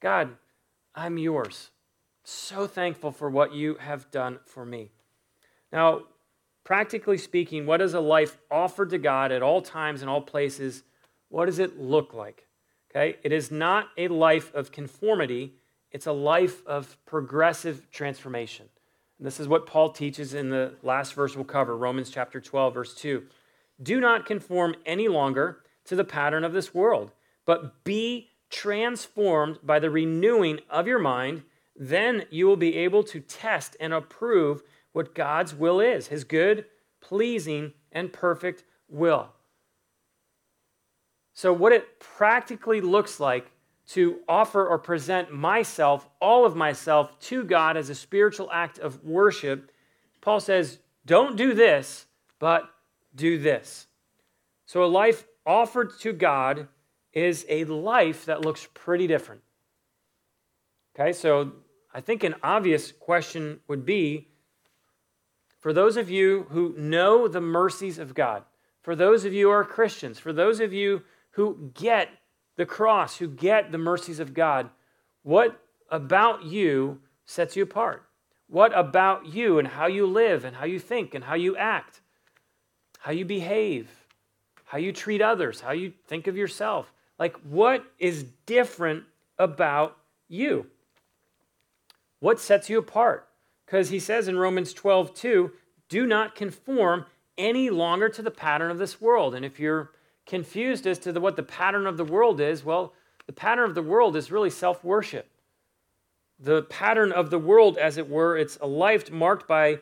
God, 0.00 0.36
I'm 0.94 1.16
yours. 1.16 1.70
So 2.24 2.66
thankful 2.66 3.10
for 3.10 3.30
what 3.30 3.54
you 3.54 3.76
have 3.76 4.10
done 4.10 4.40
for 4.44 4.66
me. 4.66 4.90
Now, 5.72 6.02
practically 6.64 7.18
speaking, 7.18 7.66
what 7.66 7.76
does 7.76 7.94
a 7.94 8.00
life 8.00 8.38
offered 8.50 8.90
to 8.90 8.98
God 8.98 9.30
at 9.30 9.42
all 9.42 9.62
times 9.62 10.00
and 10.00 10.10
all 10.10 10.22
places, 10.22 10.82
what 11.28 11.46
does 11.46 11.58
it 11.58 11.78
look 11.78 12.14
like? 12.14 12.46
Okay? 12.90 13.18
It 13.22 13.32
is 13.32 13.50
not 13.50 13.88
a 13.96 14.08
life 14.08 14.52
of 14.54 14.72
conformity, 14.72 15.54
it's 15.92 16.06
a 16.06 16.12
life 16.12 16.66
of 16.66 16.96
progressive 17.06 17.90
transformation. 17.90 18.66
And 19.18 19.26
this 19.26 19.38
is 19.38 19.46
what 19.46 19.66
Paul 19.66 19.90
teaches 19.90 20.34
in 20.34 20.50
the 20.50 20.74
last 20.82 21.14
verse 21.14 21.36
we'll 21.36 21.44
cover, 21.44 21.76
Romans 21.76 22.10
chapter 22.10 22.40
12, 22.40 22.74
verse 22.74 22.94
2. 22.94 23.22
Do 23.82 24.00
not 24.00 24.26
conform 24.26 24.74
any 24.86 25.08
longer 25.08 25.60
to 25.84 25.96
the 25.96 26.04
pattern 26.04 26.44
of 26.44 26.52
this 26.52 26.74
world, 26.74 27.12
but 27.44 27.84
be 27.84 28.30
transformed 28.50 29.58
by 29.62 29.78
the 29.78 29.90
renewing 29.90 30.60
of 30.70 30.86
your 30.86 30.98
mind. 30.98 31.42
Then 31.76 32.24
you 32.30 32.46
will 32.46 32.56
be 32.56 32.76
able 32.76 33.02
to 33.04 33.20
test 33.20 33.76
and 33.80 33.92
approve 33.92 34.62
what 34.94 35.14
God's 35.14 35.54
will 35.54 35.80
is 35.80 36.06
his 36.06 36.24
good, 36.24 36.64
pleasing, 37.00 37.72
and 37.92 38.12
perfect 38.12 38.64
will. 38.88 39.28
So, 41.34 41.52
what 41.52 41.72
it 41.72 41.98
practically 41.98 42.80
looks 42.80 43.18
like 43.18 43.50
to 43.88 44.20
offer 44.28 44.66
or 44.66 44.78
present 44.78 45.32
myself, 45.32 46.08
all 46.20 46.46
of 46.46 46.54
myself, 46.54 47.18
to 47.18 47.42
God 47.42 47.76
as 47.76 47.90
a 47.90 47.94
spiritual 47.94 48.48
act 48.52 48.78
of 48.78 49.04
worship, 49.04 49.72
Paul 50.20 50.38
says, 50.38 50.78
don't 51.04 51.36
do 51.36 51.54
this, 51.54 52.06
but 52.38 52.70
do 53.16 53.36
this. 53.36 53.88
So, 54.64 54.84
a 54.84 54.86
life 54.86 55.26
offered 55.44 55.98
to 56.00 56.12
God 56.12 56.68
is 57.12 57.44
a 57.48 57.64
life 57.64 58.26
that 58.26 58.42
looks 58.42 58.68
pretty 58.74 59.08
different. 59.08 59.40
Okay, 60.94 61.12
so 61.12 61.52
I 61.92 62.00
think 62.00 62.22
an 62.22 62.36
obvious 62.44 62.92
question 62.92 63.58
would 63.66 63.84
be 63.84 64.28
for 65.64 65.72
those 65.72 65.96
of 65.96 66.10
you 66.10 66.44
who 66.50 66.74
know 66.76 67.26
the 67.26 67.40
mercies 67.40 67.98
of 67.98 68.12
God, 68.12 68.42
for 68.82 68.94
those 68.94 69.24
of 69.24 69.32
you 69.32 69.46
who 69.46 69.50
are 69.50 69.64
Christians, 69.64 70.18
for 70.18 70.30
those 70.30 70.60
of 70.60 70.74
you 70.74 71.04
who 71.30 71.70
get 71.72 72.10
the 72.56 72.66
cross, 72.66 73.16
who 73.16 73.28
get 73.28 73.72
the 73.72 73.78
mercies 73.78 74.20
of 74.20 74.34
God, 74.34 74.68
what 75.22 75.58
about 75.90 76.44
you 76.44 77.00
sets 77.24 77.56
you 77.56 77.62
apart? 77.62 78.04
What 78.46 78.76
about 78.78 79.24
you 79.24 79.58
and 79.58 79.66
how 79.66 79.86
you 79.86 80.06
live 80.06 80.44
and 80.44 80.54
how 80.54 80.66
you 80.66 80.78
think 80.78 81.14
and 81.14 81.24
how 81.24 81.34
you 81.34 81.56
act, 81.56 82.02
how 82.98 83.12
you 83.12 83.24
behave, 83.24 83.88
how 84.66 84.76
you 84.76 84.92
treat 84.92 85.22
others, 85.22 85.62
how 85.62 85.72
you 85.72 85.94
think 86.06 86.26
of 86.26 86.36
yourself? 86.36 86.92
Like, 87.18 87.38
what 87.38 87.86
is 87.98 88.26
different 88.44 89.04
about 89.38 89.96
you? 90.28 90.66
What 92.20 92.38
sets 92.38 92.68
you 92.68 92.78
apart? 92.78 93.26
Because 93.66 93.90
he 93.90 93.98
says 93.98 94.28
in 94.28 94.38
Romans 94.38 94.72
12, 94.72 95.14
2, 95.14 95.50
do 95.88 96.06
not 96.06 96.34
conform 96.34 97.06
any 97.36 97.70
longer 97.70 98.08
to 98.08 98.22
the 98.22 98.30
pattern 98.30 98.70
of 98.70 98.78
this 98.78 99.00
world. 99.00 99.34
And 99.34 99.44
if 99.44 99.58
you're 99.58 99.90
confused 100.26 100.86
as 100.86 100.98
to 101.00 101.12
the, 101.12 101.20
what 101.20 101.36
the 101.36 101.42
pattern 101.42 101.86
of 101.86 101.96
the 101.96 102.04
world 102.04 102.40
is, 102.40 102.64
well, 102.64 102.92
the 103.26 103.32
pattern 103.32 103.68
of 103.68 103.74
the 103.74 103.82
world 103.82 104.16
is 104.16 104.30
really 104.30 104.50
self 104.50 104.84
worship. 104.84 105.28
The 106.38 106.62
pattern 106.62 107.12
of 107.12 107.30
the 107.30 107.38
world, 107.38 107.78
as 107.78 107.96
it 107.96 108.08
were, 108.08 108.36
it's 108.36 108.58
a 108.60 108.66
life 108.66 109.10
marked 109.10 109.48
by 109.48 109.80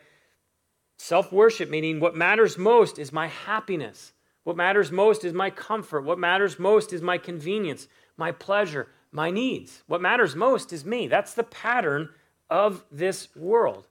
self 0.99 1.33
worship, 1.33 1.68
meaning 1.68 1.99
what 1.99 2.14
matters 2.14 2.57
most 2.57 2.99
is 2.99 3.12
my 3.12 3.26
happiness. 3.26 4.12
What 4.45 4.57
matters 4.57 4.91
most 4.91 5.24
is 5.24 5.33
my 5.33 5.51
comfort. 5.51 6.03
What 6.03 6.18
matters 6.18 6.59
most 6.59 6.93
is 6.93 7.01
my 7.01 7.18
convenience, 7.18 7.89
my 8.16 8.33
pleasure, 8.33 8.89
my 9.12 9.30
needs. 9.30 9.83
What 9.87 10.01
matters 10.01 10.35
most 10.35 10.72
is 10.72 10.85
me. 10.85 11.07
That's 11.07 11.35
the 11.35 11.45
pattern 11.45 12.11
of 12.53 12.84
this 12.92 13.34
world. 13.34 13.86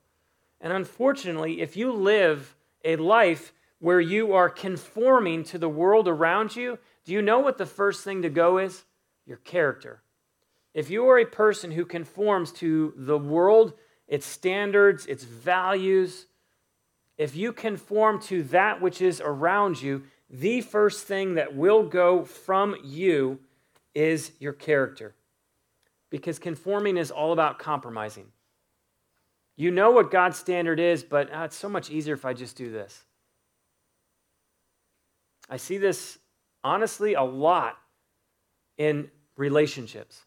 And 0.61 0.71
unfortunately, 0.71 1.61
if 1.61 1.75
you 1.75 1.91
live 1.91 2.55
a 2.85 2.95
life 2.95 3.53
where 3.79 3.99
you 3.99 4.33
are 4.33 4.49
conforming 4.49 5.43
to 5.45 5.57
the 5.57 5.67
world 5.67 6.07
around 6.07 6.55
you, 6.55 6.77
do 7.03 7.11
you 7.11 7.23
know 7.23 7.39
what 7.39 7.57
the 7.57 7.65
first 7.65 8.03
thing 8.03 8.21
to 8.21 8.29
go 8.29 8.59
is? 8.59 8.83
Your 9.25 9.37
character. 9.37 10.03
If 10.75 10.91
you 10.91 11.07
are 11.09 11.17
a 11.17 11.25
person 11.25 11.71
who 11.71 11.85
conforms 11.85 12.51
to 12.53 12.93
the 12.95 13.17
world, 13.17 13.73
its 14.07 14.27
standards, 14.27 15.07
its 15.07 15.23
values, 15.23 16.27
if 17.17 17.35
you 17.35 17.51
conform 17.51 18.21
to 18.23 18.43
that 18.43 18.79
which 18.79 19.01
is 19.01 19.19
around 19.21 19.81
you, 19.81 20.03
the 20.29 20.61
first 20.61 21.07
thing 21.07 21.33
that 21.33 21.55
will 21.55 21.81
go 21.81 22.23
from 22.25 22.75
you 22.83 23.39
is 23.95 24.33
your 24.39 24.53
character. 24.53 25.15
Because 26.11 26.37
conforming 26.37 26.97
is 26.97 27.09
all 27.09 27.33
about 27.33 27.57
compromising. 27.57 28.27
You 29.61 29.69
know 29.69 29.91
what 29.91 30.09
God's 30.09 30.39
standard 30.39 30.79
is, 30.79 31.03
but 31.03 31.29
ah, 31.31 31.43
it's 31.43 31.55
so 31.55 31.69
much 31.69 31.91
easier 31.91 32.15
if 32.15 32.25
I 32.25 32.33
just 32.33 32.57
do 32.57 32.71
this. 32.71 33.03
I 35.47 35.57
see 35.57 35.77
this 35.77 36.17
honestly 36.63 37.13
a 37.13 37.21
lot 37.21 37.77
in 38.79 39.11
relationships. 39.37 40.23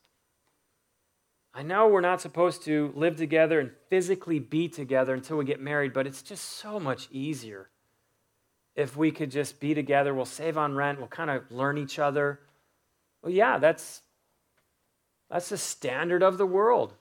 I 1.52 1.64
know 1.64 1.88
we're 1.88 2.00
not 2.00 2.20
supposed 2.20 2.62
to 2.66 2.92
live 2.94 3.16
together 3.16 3.58
and 3.58 3.72
physically 3.90 4.38
be 4.38 4.68
together 4.68 5.14
until 5.14 5.38
we 5.38 5.44
get 5.44 5.60
married, 5.60 5.92
but 5.92 6.06
it's 6.06 6.22
just 6.22 6.44
so 6.44 6.78
much 6.78 7.08
easier 7.10 7.70
if 8.76 8.96
we 8.96 9.10
could 9.10 9.32
just 9.32 9.58
be 9.58 9.74
together. 9.74 10.14
We'll 10.14 10.26
save 10.26 10.56
on 10.56 10.76
rent, 10.76 11.00
we'll 11.00 11.08
kind 11.08 11.30
of 11.30 11.50
learn 11.50 11.76
each 11.76 11.98
other. 11.98 12.38
Well, 13.20 13.32
yeah, 13.32 13.58
that's 13.58 14.02
that's 15.28 15.48
the 15.48 15.58
standard 15.58 16.22
of 16.22 16.38
the 16.38 16.46
world. 16.46 16.94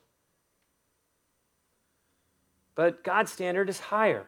But 2.76 3.04
God's 3.04 3.32
standard 3.32 3.70
is 3.70 3.80
higher. 3.80 4.28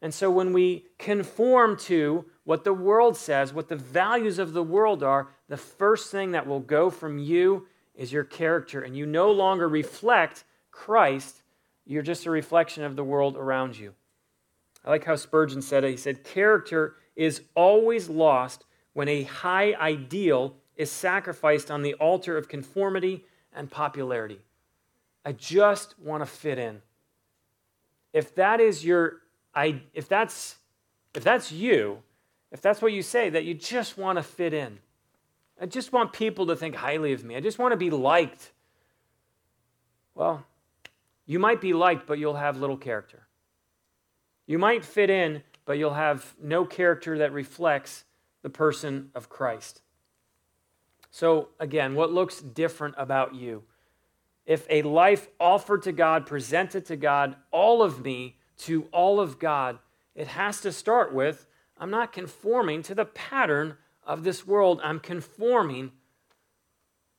And 0.00 0.12
so 0.12 0.30
when 0.30 0.52
we 0.52 0.84
conform 0.98 1.78
to 1.78 2.24
what 2.44 2.64
the 2.64 2.74
world 2.74 3.16
says, 3.16 3.52
what 3.52 3.68
the 3.68 3.76
values 3.76 4.38
of 4.38 4.52
the 4.52 4.62
world 4.62 5.02
are, 5.02 5.28
the 5.48 5.56
first 5.56 6.10
thing 6.10 6.32
that 6.32 6.46
will 6.46 6.60
go 6.60 6.90
from 6.90 7.18
you 7.18 7.66
is 7.94 8.12
your 8.12 8.24
character. 8.24 8.82
And 8.82 8.96
you 8.96 9.06
no 9.06 9.30
longer 9.30 9.68
reflect 9.68 10.44
Christ, 10.70 11.42
you're 11.86 12.02
just 12.02 12.26
a 12.26 12.30
reflection 12.30 12.84
of 12.84 12.96
the 12.96 13.04
world 13.04 13.36
around 13.36 13.78
you. 13.78 13.94
I 14.84 14.90
like 14.90 15.04
how 15.04 15.16
Spurgeon 15.16 15.62
said 15.62 15.84
it. 15.84 15.90
He 15.90 15.96
said, 15.96 16.24
Character 16.24 16.96
is 17.16 17.42
always 17.54 18.08
lost 18.08 18.64
when 18.92 19.08
a 19.08 19.22
high 19.22 19.74
ideal 19.74 20.56
is 20.76 20.90
sacrificed 20.90 21.70
on 21.70 21.82
the 21.82 21.94
altar 21.94 22.36
of 22.36 22.48
conformity 22.48 23.24
and 23.54 23.70
popularity. 23.70 24.40
I 25.24 25.32
just 25.32 25.98
want 25.98 26.22
to 26.22 26.26
fit 26.26 26.58
in. 26.58 26.82
If 28.14 28.34
that 28.36 28.60
is 28.60 28.82
your 28.82 29.16
I, 29.54 29.82
if 29.92 30.08
that's 30.08 30.56
if 31.14 31.22
that's 31.22 31.52
you, 31.52 31.98
if 32.50 32.62
that's 32.62 32.80
what 32.80 32.92
you 32.92 33.02
say, 33.02 33.28
that 33.28 33.44
you 33.44 33.52
just 33.52 33.98
want 33.98 34.16
to 34.16 34.22
fit 34.22 34.54
in. 34.54 34.78
I 35.60 35.66
just 35.66 35.92
want 35.92 36.12
people 36.12 36.46
to 36.46 36.56
think 36.56 36.76
highly 36.76 37.12
of 37.12 37.24
me. 37.24 37.36
I 37.36 37.40
just 37.40 37.58
want 37.58 37.72
to 37.72 37.76
be 37.76 37.90
liked. 37.90 38.52
Well, 40.14 40.44
you 41.26 41.38
might 41.38 41.60
be 41.60 41.72
liked, 41.72 42.06
but 42.06 42.18
you'll 42.18 42.34
have 42.34 42.56
little 42.56 42.76
character. 42.76 43.26
You 44.46 44.58
might 44.58 44.84
fit 44.84 45.10
in, 45.10 45.42
but 45.64 45.78
you'll 45.78 45.94
have 45.94 46.34
no 46.40 46.64
character 46.64 47.18
that 47.18 47.32
reflects 47.32 48.04
the 48.42 48.50
person 48.50 49.10
of 49.14 49.28
Christ. 49.28 49.80
So, 51.10 51.48
again, 51.58 51.94
what 51.94 52.12
looks 52.12 52.40
different 52.40 52.94
about 52.98 53.34
you? 53.34 53.62
If 54.46 54.66
a 54.68 54.82
life 54.82 55.28
offered 55.40 55.82
to 55.84 55.92
God, 55.92 56.26
presented 56.26 56.84
to 56.86 56.96
God, 56.96 57.36
all 57.50 57.82
of 57.82 58.04
me 58.04 58.36
to 58.58 58.88
all 58.92 59.20
of 59.20 59.38
God, 59.38 59.78
it 60.14 60.28
has 60.28 60.60
to 60.60 60.72
start 60.72 61.14
with 61.14 61.46
I'm 61.76 61.90
not 61.90 62.12
conforming 62.12 62.82
to 62.84 62.94
the 62.94 63.04
pattern 63.04 63.76
of 64.06 64.22
this 64.22 64.46
world. 64.46 64.80
I'm 64.84 65.00
conforming 65.00 65.92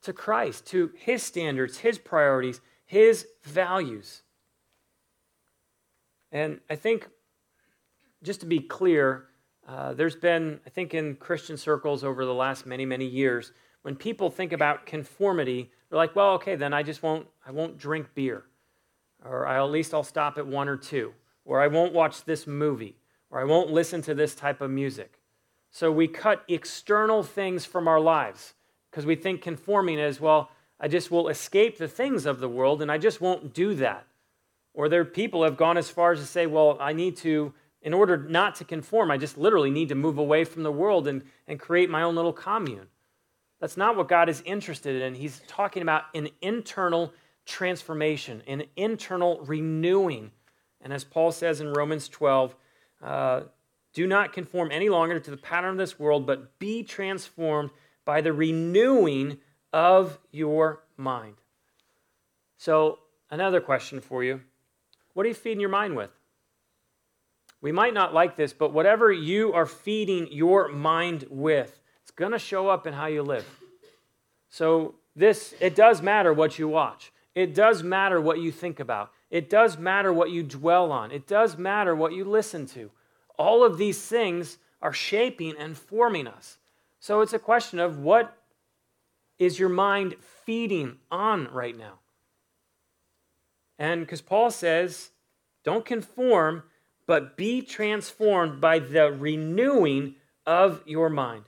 to 0.03 0.13
Christ, 0.13 0.65
to 0.67 0.91
His 0.95 1.23
standards, 1.23 1.79
His 1.79 1.97
priorities, 1.97 2.61
His 2.85 3.27
values. 3.43 4.21
And 6.31 6.61
I 6.69 6.75
think 6.75 7.09
just 8.23 8.39
to 8.41 8.45
be 8.45 8.59
clear, 8.59 9.25
uh, 9.67 9.93
there's 9.93 10.15
been, 10.15 10.59
I 10.65 10.69
think, 10.69 10.93
in 10.93 11.15
Christian 11.15 11.57
circles 11.57 12.03
over 12.03 12.25
the 12.25 12.33
last 12.33 12.65
many, 12.65 12.85
many 12.85 13.05
years, 13.05 13.51
when 13.81 13.95
people 13.95 14.29
think 14.29 14.51
about 14.51 14.85
conformity, 14.85 15.71
they're 15.89 15.97
like, 15.97 16.15
well, 16.15 16.33
okay, 16.33 16.55
then 16.55 16.73
I 16.73 16.83
just 16.83 17.03
won't, 17.03 17.27
I 17.45 17.51
won't 17.51 17.77
drink 17.77 18.07
beer, 18.13 18.43
or 19.23 19.45
I, 19.45 19.57
at 19.57 19.69
least 19.69 19.93
I'll 19.93 20.03
stop 20.03 20.37
at 20.37 20.47
one 20.47 20.67
or 20.67 20.77
two, 20.77 21.13
or 21.45 21.61
I 21.61 21.67
won't 21.67 21.93
watch 21.93 22.23
this 22.25 22.47
movie, 22.47 22.95
or 23.29 23.39
I 23.39 23.43
won't 23.43 23.71
listen 23.71 24.01
to 24.03 24.13
this 24.13 24.35
type 24.35 24.61
of 24.61 24.71
music. 24.71 25.19
So 25.71 25.91
we 25.91 26.07
cut 26.07 26.43
external 26.47 27.21
things 27.21 27.65
from 27.65 27.87
our 27.87 27.99
lives 27.99 28.53
because 28.89 29.05
we 29.05 29.15
think 29.15 29.41
conforming 29.41 29.99
is, 29.99 30.21
well, 30.21 30.49
I 30.79 30.87
just 30.87 31.11
will 31.11 31.27
escape 31.27 31.77
the 31.77 31.87
things 31.87 32.25
of 32.25 32.39
the 32.39 32.49
world 32.49 32.81
and 32.81 32.91
I 32.91 32.97
just 32.97 33.19
won't 33.19 33.53
do 33.53 33.75
that. 33.75 34.05
Or 34.73 34.87
there 34.87 35.03
people 35.03 35.43
have 35.43 35.57
gone 35.57 35.77
as 35.77 35.89
far 35.89 36.13
as 36.13 36.19
to 36.19 36.25
say, 36.25 36.45
well, 36.45 36.77
I 36.79 36.93
need 36.93 37.17
to 37.17 37.53
in 37.85 37.93
order 37.93 38.17
not 38.17 38.55
to 38.55 38.65
conform, 38.65 39.11
I 39.11 39.17
just 39.17 39.37
literally 39.37 39.69
need 39.69 39.89
to 39.89 39.95
move 39.95 40.17
away 40.17 40.43
from 40.43 40.63
the 40.63 40.71
world 40.71 41.07
and, 41.07 41.21
and 41.47 41.59
create 41.59 41.87
my 41.87 42.01
own 42.01 42.15
little 42.15 42.33
commune. 42.33 42.87
That's 43.65 43.77
not 43.77 43.97
what 43.97 44.07
God 44.07 44.29
is 44.29 44.43
interested 44.45 45.01
in. 45.01 45.15
He's 45.15 45.41
talking 45.47 45.81
about 45.81 46.03
an 46.13 46.29
internal 46.39 47.11
transformation, 47.47 48.43
an 48.45 48.65
internal 48.75 49.39
renewing. 49.41 50.29
And 50.81 50.93
as 50.93 51.03
Paul 51.03 51.31
says 51.31 51.61
in 51.61 51.73
Romans 51.73 52.07
12, 52.07 52.55
uh, 53.01 53.41
do 53.91 54.05
not 54.05 54.33
conform 54.33 54.69
any 54.71 54.87
longer 54.89 55.19
to 55.19 55.31
the 55.31 55.37
pattern 55.37 55.71
of 55.71 55.77
this 55.79 55.97
world, 55.97 56.27
but 56.27 56.59
be 56.59 56.83
transformed 56.83 57.71
by 58.05 58.21
the 58.21 58.33
renewing 58.33 59.39
of 59.73 60.19
your 60.31 60.83
mind. 60.95 61.33
So, 62.59 62.99
another 63.31 63.61
question 63.61 63.99
for 63.99 64.23
you 64.23 64.41
What 65.15 65.25
are 65.25 65.29
you 65.29 65.33
feeding 65.33 65.59
your 65.59 65.69
mind 65.69 65.95
with? 65.95 66.11
We 67.61 67.71
might 67.71 67.95
not 67.95 68.13
like 68.13 68.35
this, 68.35 68.53
but 68.53 68.73
whatever 68.73 69.11
you 69.11 69.53
are 69.53 69.65
feeding 69.65 70.31
your 70.31 70.67
mind 70.67 71.25
with, 71.31 71.81
going 72.15 72.31
to 72.31 72.39
show 72.39 72.67
up 72.67 72.87
in 72.87 72.93
how 72.93 73.07
you 73.07 73.23
live. 73.23 73.45
So, 74.49 74.95
this, 75.15 75.55
it 75.59 75.75
does 75.75 76.01
matter 76.01 76.33
what 76.33 76.59
you 76.59 76.67
watch. 76.67 77.11
It 77.35 77.53
does 77.53 77.83
matter 77.83 78.19
what 78.19 78.39
you 78.39 78.51
think 78.51 78.79
about. 78.79 79.11
It 79.29 79.49
does 79.49 79.77
matter 79.77 80.11
what 80.13 80.31
you 80.31 80.43
dwell 80.43 80.91
on. 80.91 81.11
It 81.11 81.27
does 81.27 81.57
matter 81.57 81.95
what 81.95 82.13
you 82.13 82.25
listen 82.25 82.65
to. 82.67 82.91
All 83.37 83.63
of 83.63 83.77
these 83.77 84.01
things 84.01 84.57
are 84.81 84.93
shaping 84.93 85.55
and 85.57 85.77
forming 85.77 86.27
us. 86.27 86.57
So 86.99 87.21
it's 87.21 87.33
a 87.33 87.39
question 87.39 87.79
of 87.79 87.99
what 87.99 88.37
is 89.37 89.59
your 89.59 89.69
mind 89.69 90.15
feeding 90.45 90.97
on 91.11 91.49
right 91.51 91.77
now? 91.77 91.99
And 93.77 94.01
because 94.01 94.21
Paul 94.21 94.51
says, 94.51 95.11
don't 95.63 95.85
conform, 95.85 96.63
but 97.07 97.35
be 97.35 97.61
transformed 97.61 98.61
by 98.61 98.79
the 98.79 99.11
renewing 99.11 100.15
of 100.45 100.81
your 100.85 101.09
mind. 101.09 101.43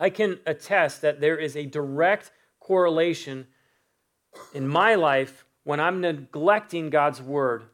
I 0.00 0.08
can 0.08 0.40
attest 0.46 1.02
that 1.02 1.20
there 1.20 1.36
is 1.36 1.54
a 1.54 1.66
direct 1.66 2.32
correlation 2.58 3.46
in 4.54 4.66
my 4.66 4.94
life 4.94 5.44
when 5.64 5.78
I'm 5.78 6.00
neglecting 6.00 6.88
God's 6.88 7.20
word 7.20 7.64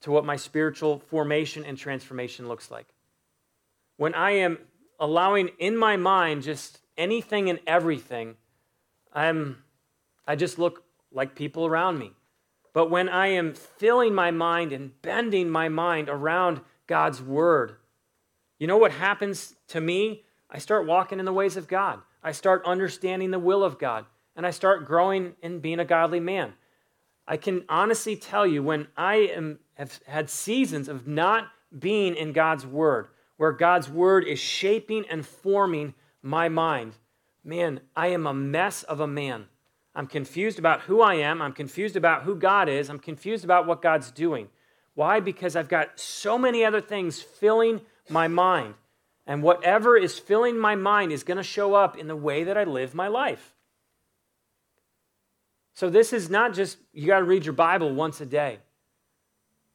to 0.00 0.10
what 0.10 0.24
my 0.24 0.36
spiritual 0.36 0.98
formation 0.98 1.64
and 1.64 1.76
transformation 1.76 2.48
looks 2.48 2.70
like. 2.70 2.86
When 3.98 4.14
I 4.14 4.32
am 4.32 4.58
allowing 4.98 5.50
in 5.58 5.76
my 5.76 5.96
mind 5.96 6.42
just 6.42 6.80
anything 6.96 7.50
and 7.50 7.60
everything, 7.66 8.36
I'm 9.12 9.62
I 10.26 10.34
just 10.36 10.58
look 10.58 10.84
like 11.12 11.34
people 11.34 11.66
around 11.66 11.98
me. 11.98 12.12
But 12.72 12.90
when 12.90 13.08
I 13.08 13.28
am 13.28 13.52
filling 13.52 14.14
my 14.14 14.30
mind 14.30 14.72
and 14.72 15.00
bending 15.02 15.50
my 15.50 15.68
mind 15.68 16.08
around 16.08 16.62
God's 16.86 17.20
word, 17.20 17.76
you 18.58 18.66
know 18.66 18.78
what 18.78 18.92
happens 18.92 19.54
to 19.68 19.80
me? 19.80 20.24
I 20.52 20.58
start 20.58 20.86
walking 20.86 21.18
in 21.18 21.24
the 21.24 21.32
ways 21.32 21.56
of 21.56 21.66
God. 21.66 22.00
I 22.22 22.32
start 22.32 22.66
understanding 22.66 23.30
the 23.30 23.38
will 23.38 23.64
of 23.64 23.78
God, 23.78 24.04
and 24.36 24.46
I 24.46 24.50
start 24.50 24.84
growing 24.84 25.34
in 25.42 25.60
being 25.60 25.80
a 25.80 25.84
godly 25.84 26.20
man. 26.20 26.52
I 27.26 27.38
can 27.38 27.64
honestly 27.68 28.16
tell 28.16 28.46
you 28.46 28.62
when 28.62 28.88
I 28.96 29.14
am, 29.34 29.60
have 29.74 29.98
had 30.06 30.28
seasons 30.28 30.88
of 30.88 31.08
not 31.08 31.48
being 31.76 32.14
in 32.14 32.32
God's 32.32 32.66
word, 32.66 33.08
where 33.38 33.52
God's 33.52 33.88
word 33.88 34.24
is 34.24 34.38
shaping 34.38 35.06
and 35.08 35.26
forming 35.26 35.94
my 36.20 36.48
mind, 36.50 36.92
man, 37.42 37.80
I 37.96 38.08
am 38.08 38.26
a 38.26 38.34
mess 38.34 38.82
of 38.82 39.00
a 39.00 39.06
man. 39.06 39.46
I'm 39.94 40.06
confused 40.06 40.58
about 40.58 40.82
who 40.82 41.00
I 41.00 41.14
am. 41.14 41.42
I'm 41.42 41.52
confused 41.52 41.96
about 41.96 42.22
who 42.22 42.36
God 42.36 42.68
is. 42.68 42.88
I'm 42.88 42.98
confused 42.98 43.44
about 43.44 43.66
what 43.66 43.82
God's 43.82 44.10
doing. 44.10 44.48
Why? 44.94 45.20
Because 45.20 45.56
I've 45.56 45.68
got 45.68 45.98
so 45.98 46.38
many 46.38 46.64
other 46.64 46.80
things 46.80 47.20
filling 47.20 47.80
my 48.08 48.28
mind. 48.28 48.74
And 49.26 49.42
whatever 49.42 49.96
is 49.96 50.18
filling 50.18 50.58
my 50.58 50.74
mind 50.74 51.12
is 51.12 51.22
going 51.22 51.36
to 51.36 51.42
show 51.42 51.74
up 51.74 51.96
in 51.96 52.08
the 52.08 52.16
way 52.16 52.44
that 52.44 52.58
I 52.58 52.64
live 52.64 52.94
my 52.94 53.08
life. 53.08 53.54
So 55.74 55.88
this 55.88 56.12
is 56.12 56.28
not 56.28 56.54
just 56.54 56.78
you 56.92 57.06
got 57.06 57.20
to 57.20 57.24
read 57.24 57.44
your 57.44 57.54
Bible 57.54 57.94
once 57.94 58.20
a 58.20 58.26
day. 58.26 58.58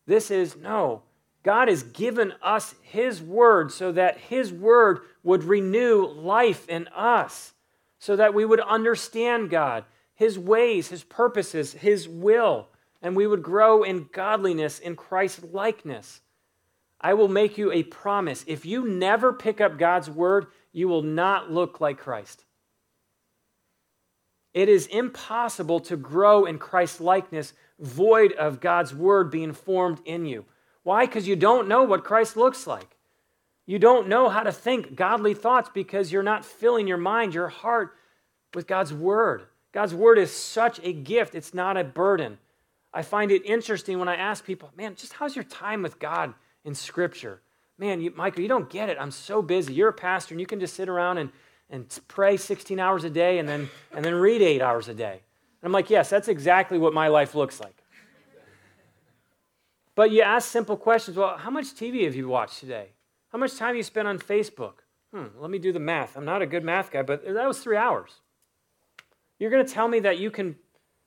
This 0.06 0.32
is 0.32 0.56
no, 0.56 1.04
God 1.44 1.68
has 1.68 1.84
given 1.84 2.34
us 2.42 2.76
His 2.82 3.22
Word 3.22 3.72
so 3.72 3.92
that 3.92 4.18
His 4.18 4.52
Word 4.52 5.00
would 5.24 5.44
renew 5.44 6.06
life 6.06 6.68
in 6.70 6.88
us, 6.90 7.54
so 8.00 8.16
that 8.16 8.34
we 8.34 8.46
would 8.46 8.60
understand 8.60 9.50
God, 9.50 9.86
His 10.14 10.38
ways, 10.38 10.90
His 10.90 11.04
purposes, 11.04 11.74
His 11.74 12.08
will, 12.08 12.68
and 13.02 13.16
we 13.16 13.28
would 13.28 13.44
grow 13.44 13.84
in 13.84 14.10
godliness, 14.12 14.80
in 14.80 14.96
Christ 14.96 15.44
likeness. 15.52 16.22
I 17.00 17.14
will 17.14 17.28
make 17.28 17.58
you 17.58 17.72
a 17.72 17.84
promise. 17.84 18.44
If 18.48 18.66
you 18.66 18.88
never 18.88 19.32
pick 19.32 19.62
up 19.62 19.78
God's 19.78 20.10
Word, 20.10 20.48
you 20.72 20.88
will 20.88 21.04
not 21.04 21.52
look 21.52 21.80
like 21.80 21.98
Christ. 21.98 22.46
It 24.54 24.70
is 24.70 24.88
impossible 24.88 25.80
to 25.82 25.96
grow 25.96 26.46
in 26.46 26.58
Christ 26.58 27.00
likeness 27.00 27.54
void 27.80 28.34
of 28.34 28.60
God's 28.60 28.94
word 28.94 29.30
being 29.30 29.54
formed 29.54 30.00
in 30.06 30.26
you. 30.26 30.46
Why? 30.84 31.06
Because 31.06 31.28
you 31.28 31.36
don't 31.36 31.68
know 31.68 31.84
what 31.84 32.04
Christ 32.04 32.38
looks 32.38 32.66
like. 32.66 32.96
You 33.66 33.78
don't 33.80 34.08
know 34.08 34.30
how 34.30 34.44
to 34.44 34.52
think 34.52 34.96
godly 34.96 35.34
thoughts 35.34 35.70
because 35.74 36.12
you're 36.12 36.24
not 36.24 36.46
filling 36.46 36.88
your 36.88 36.98
mind, 36.98 37.34
your 37.34 37.50
heart 37.50 37.92
with 38.54 38.66
God's 38.66 38.94
word. 38.94 39.44
God's 39.74 39.94
word 39.94 40.18
is 40.18 40.32
such 40.32 40.80
a 40.82 40.94
gift, 40.94 41.36
it's 41.36 41.54
not 41.54 41.78
a 41.78 41.84
burden. 41.84 42.40
I 42.94 43.02
find 43.02 43.32
it 43.32 43.46
interesting 43.46 44.00
when 44.00 44.08
I 44.08 44.16
ask 44.16 44.46
people, 44.46 44.72
man, 44.76 44.96
just 44.96 45.14
how's 45.14 45.36
your 45.36 45.44
time 45.44 45.84
with 45.84 46.00
God 46.00 46.34
in 46.68 46.76
Scripture? 46.76 47.42
Man, 47.80 48.02
you, 48.02 48.14
Michael, 48.16 48.42
you 48.42 48.48
don't 48.48 48.70
get 48.70 48.90
it. 48.90 48.98
I'm 49.00 49.12
so 49.12 49.42
busy. 49.42 49.74
You're 49.74 49.90
a 49.90 49.94
pastor 49.94 50.36
and 50.36 50.40
you 50.40 50.46
can 50.46 50.60
just 50.60 50.76
sit 50.76 50.88
around 50.88 51.18
and 51.18 51.32
and 51.70 52.00
pray 52.08 52.38
16 52.38 52.80
hours 52.80 53.04
a 53.04 53.10
day 53.10 53.40
and 53.40 53.48
then, 53.48 53.70
and 53.94 54.04
then 54.04 54.16
read 54.16 54.42
eight 54.42 54.62
hours 54.62 54.88
a 54.88 54.94
day. 54.94 55.22
And 55.62 55.64
I'm 55.64 55.72
like, 55.72 55.90
yes, 55.90 56.10
that's 56.10 56.28
exactly 56.28 56.78
what 56.78 56.94
my 56.94 57.08
life 57.08 57.36
looks 57.36 57.60
like. 57.60 57.84
But 59.96 60.12
you 60.12 60.22
ask 60.22 60.50
simple 60.50 60.78
questions. 60.78 61.18
Well, 61.18 61.38
how 61.38 61.50
much 61.50 61.68
TV 61.68 62.06
have 62.06 62.16
you 62.16 62.28
watched 62.28 62.60
today? 62.60 62.90
How 63.32 63.40
much 63.40 63.56
time 63.58 63.76
you 63.76 63.84
spent 63.84 64.08
on 64.08 64.20
Facebook? 64.20 64.76
Hmm, 65.14 65.26
let 65.40 65.50
me 65.50 65.58
do 65.58 65.74
the 65.74 65.80
math. 65.80 66.16
I'm 66.16 66.26
not 66.26 66.42
a 66.42 66.46
good 66.46 66.64
math 66.64 66.92
guy, 66.92 67.02
but 67.02 67.26
that 67.26 67.48
was 67.48 67.60
three 67.60 67.78
hours. 67.78 68.12
You're 69.40 69.50
going 69.50 69.66
to 69.66 69.72
tell 69.72 69.88
me 69.88 70.00
that 70.02 70.20
you 70.20 70.30
can, 70.30 70.56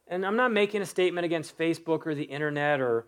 and 0.08 0.26
I'm 0.26 0.36
not 0.36 0.52
making 0.52 0.82
a 0.82 0.86
statement 0.86 1.24
against 1.24 1.56
Facebook 1.56 2.06
or 2.06 2.14
the 2.14 2.24
internet 2.24 2.80
or, 2.80 3.06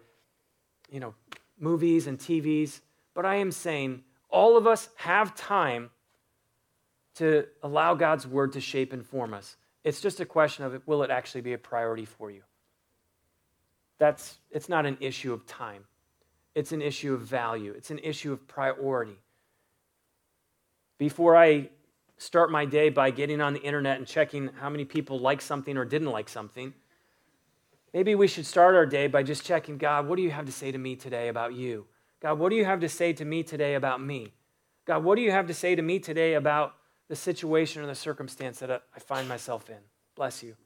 you 0.91 1.01
know, 1.01 1.15
movies 1.63 2.07
and 2.07 2.19
TVs, 2.19 2.81
but 3.15 3.25
I 3.25 3.37
am 3.37 3.53
saying 3.53 4.03
all 4.29 4.57
of 4.57 4.67
us 4.67 4.89
have 4.97 5.35
time 5.35 5.91
to 7.15 7.47
allow 7.63 7.95
God's 7.95 8.27
word 8.27 8.53
to 8.55 8.61
shape 8.61 8.93
and 8.93 9.07
form 9.07 9.33
us. 9.33 9.57
It's 9.85 10.01
just 10.01 10.21
a 10.21 10.25
question 10.25 10.65
of 10.65 10.81
will 10.87 11.03
it 11.03 11.11
actually 11.11 11.43
be 11.43 11.53
a 11.53 11.59
priority 11.59 12.05
for 12.05 12.31
you? 12.31 12.43
That's 13.99 14.39
it's 14.51 14.69
not 14.69 14.87
an 14.87 14.97
issue 15.01 15.33
of 15.33 15.47
time. 15.47 15.85
It's 16.55 16.73
an 16.73 16.83
issue 16.83 17.15
of 17.15 17.23
value. 17.23 17.73
It's 17.77 17.91
an 17.91 17.99
issue 17.99 18.33
of 18.33 18.47
priority. 18.47 19.17
Before 20.99 21.37
I 21.37 21.71
start 22.19 22.51
my 22.51 22.65
day 22.65 22.89
by 22.89 23.11
getting 23.11 23.41
on 23.41 23.55
the 23.55 23.63
internet 23.63 23.99
and 23.99 24.07
checking 24.07 24.49
how 24.61 24.71
many 24.71 24.85
people 24.85 25.19
like 25.19 25.41
something 25.41 25.77
or 25.77 25.85
didn't 25.85 26.11
like 26.11 26.29
something, 26.29 26.75
maybe 27.93 28.15
we 28.15 28.27
should 28.27 28.47
start 28.47 28.75
our 28.75 28.87
day 28.87 29.07
by 29.07 29.23
just 29.23 29.45
checking 29.45 29.79
God, 29.79 30.07
what 30.07 30.17
do 30.17 30.23
you 30.23 30.31
have 30.31 30.47
to 30.47 30.53
say 30.53 30.73
to 30.73 30.79
me 30.79 30.97
today 30.97 31.29
about 31.29 31.55
you? 31.55 31.87
God, 32.21 32.39
what 32.39 32.51
do 32.51 32.57
you 32.57 32.65
have 32.65 32.81
to 32.81 32.89
say 32.89 33.13
to 33.13 33.25
me 33.25 33.43
today 33.43 33.75
about 33.75 34.03
me? 34.03 34.33
God, 34.85 35.05
what 35.05 35.17
do 35.17 35.23
you 35.23 35.31
have 35.31 35.47
to 35.47 35.55
say 35.55 35.75
to 35.75 35.83
me 35.83 35.99
today 35.99 36.35
about 36.35 36.75
the 37.13 37.17
situation 37.17 37.83
or 37.83 37.87
the 37.87 37.95
circumstance 37.95 38.59
that 38.61 38.71
I 38.71 38.99
find 38.99 39.29
myself 39.29 39.69
in. 39.69 39.77
Bless 40.17 40.43
you. 40.43 40.57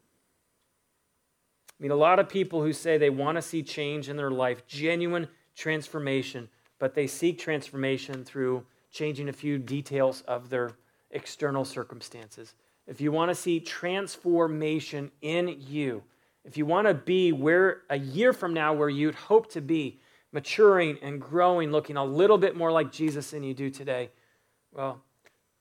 I 1.69 1.83
mean, 1.83 1.91
a 1.91 1.97
lot 1.97 2.21
of 2.21 2.29
people 2.29 2.63
who 2.63 2.73
say 2.73 2.99
they 2.99 3.11
want 3.11 3.35
to 3.35 3.43
see 3.43 3.65
change 3.65 4.09
in 4.09 4.17
their 4.17 4.31
life, 4.31 4.65
genuine 4.65 5.27
transformation, 5.57 6.49
but 6.79 6.95
they 6.95 7.09
seek 7.09 7.41
transformation 7.41 8.23
through 8.23 8.65
changing 8.93 9.29
a 9.29 9.33
few 9.33 9.59
details 9.59 10.21
of 10.29 10.49
their 10.49 10.77
external 11.11 11.65
circumstances. 11.65 12.55
If 12.87 13.01
you 13.01 13.11
want 13.11 13.33
to 13.33 13.35
see 13.35 13.59
transformation 13.59 15.11
in 15.23 15.57
you, 15.59 16.05
if 16.47 16.57
you 16.57 16.65
want 16.65 16.87
to 16.87 16.95
be 16.95 17.33
where 17.33 17.83
a 17.91 17.99
year 17.99 18.33
from 18.33 18.55
now 18.55 18.73
where 18.73 18.89
you'd 18.89 19.15
hope 19.15 19.51
to 19.53 19.61
be, 19.61 20.01
maturing 20.33 20.99
and 21.03 21.21
growing, 21.21 21.71
looking 21.71 21.97
a 21.97 22.05
little 22.05 22.39
bit 22.39 22.57
more 22.57 22.73
like 22.73 22.91
Jesus 22.93 23.31
than 23.33 23.43
you 23.43 23.53
do 23.53 23.69
today, 23.69 24.11
well, 24.73 25.03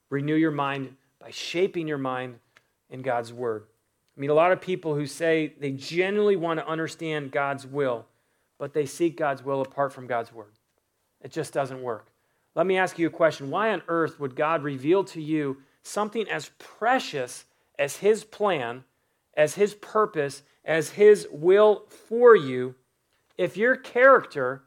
Renew 0.10 0.36
your 0.36 0.52
mind 0.52 0.96
by 1.20 1.32
shaping 1.32 1.88
your 1.88 1.98
mind 1.98 2.36
in 2.90 3.02
God's 3.02 3.34
word. 3.34 3.66
I 4.16 4.20
mean, 4.20 4.30
a 4.30 4.36
lot 4.36 4.52
of 4.52 4.62
people 4.62 4.96
who 4.96 5.08
say 5.08 5.54
they 5.60 5.72
genuinely 5.72 6.36
want 6.36 6.60
to 6.60 6.68
understand 6.68 7.32
God's 7.32 7.66
will, 7.66 8.06
but 8.58 8.74
they 8.74 8.86
seek 8.86 9.18
God's 9.18 9.44
will 9.44 9.62
apart 9.62 9.92
from 9.92 10.08
God's 10.08 10.32
word. 10.32 10.54
It 11.22 11.32
just 11.32 11.52
doesn't 11.54 11.82
work. 11.82 12.12
Let 12.54 12.66
me 12.66 12.78
ask 12.78 12.98
you 12.98 13.08
a 13.08 13.12
question. 13.12 13.50
Why 13.50 13.74
on 13.74 13.82
earth 13.88 14.20
would 14.20 14.36
God 14.36 14.64
reveal 14.64 15.04
to 15.06 15.22
you 15.22 15.58
something 15.84 16.30
as 16.30 16.52
precious 16.60 17.46
as 17.78 17.98
his 17.98 18.24
plan, 18.24 18.86
as 19.36 19.56
his 19.56 19.74
purpose, 19.74 20.44
as 20.66 20.90
his 20.90 21.28
will 21.32 21.86
for 22.10 22.36
you, 22.36 22.76
if 23.38 23.56
your 23.56 23.76
character 23.76 24.64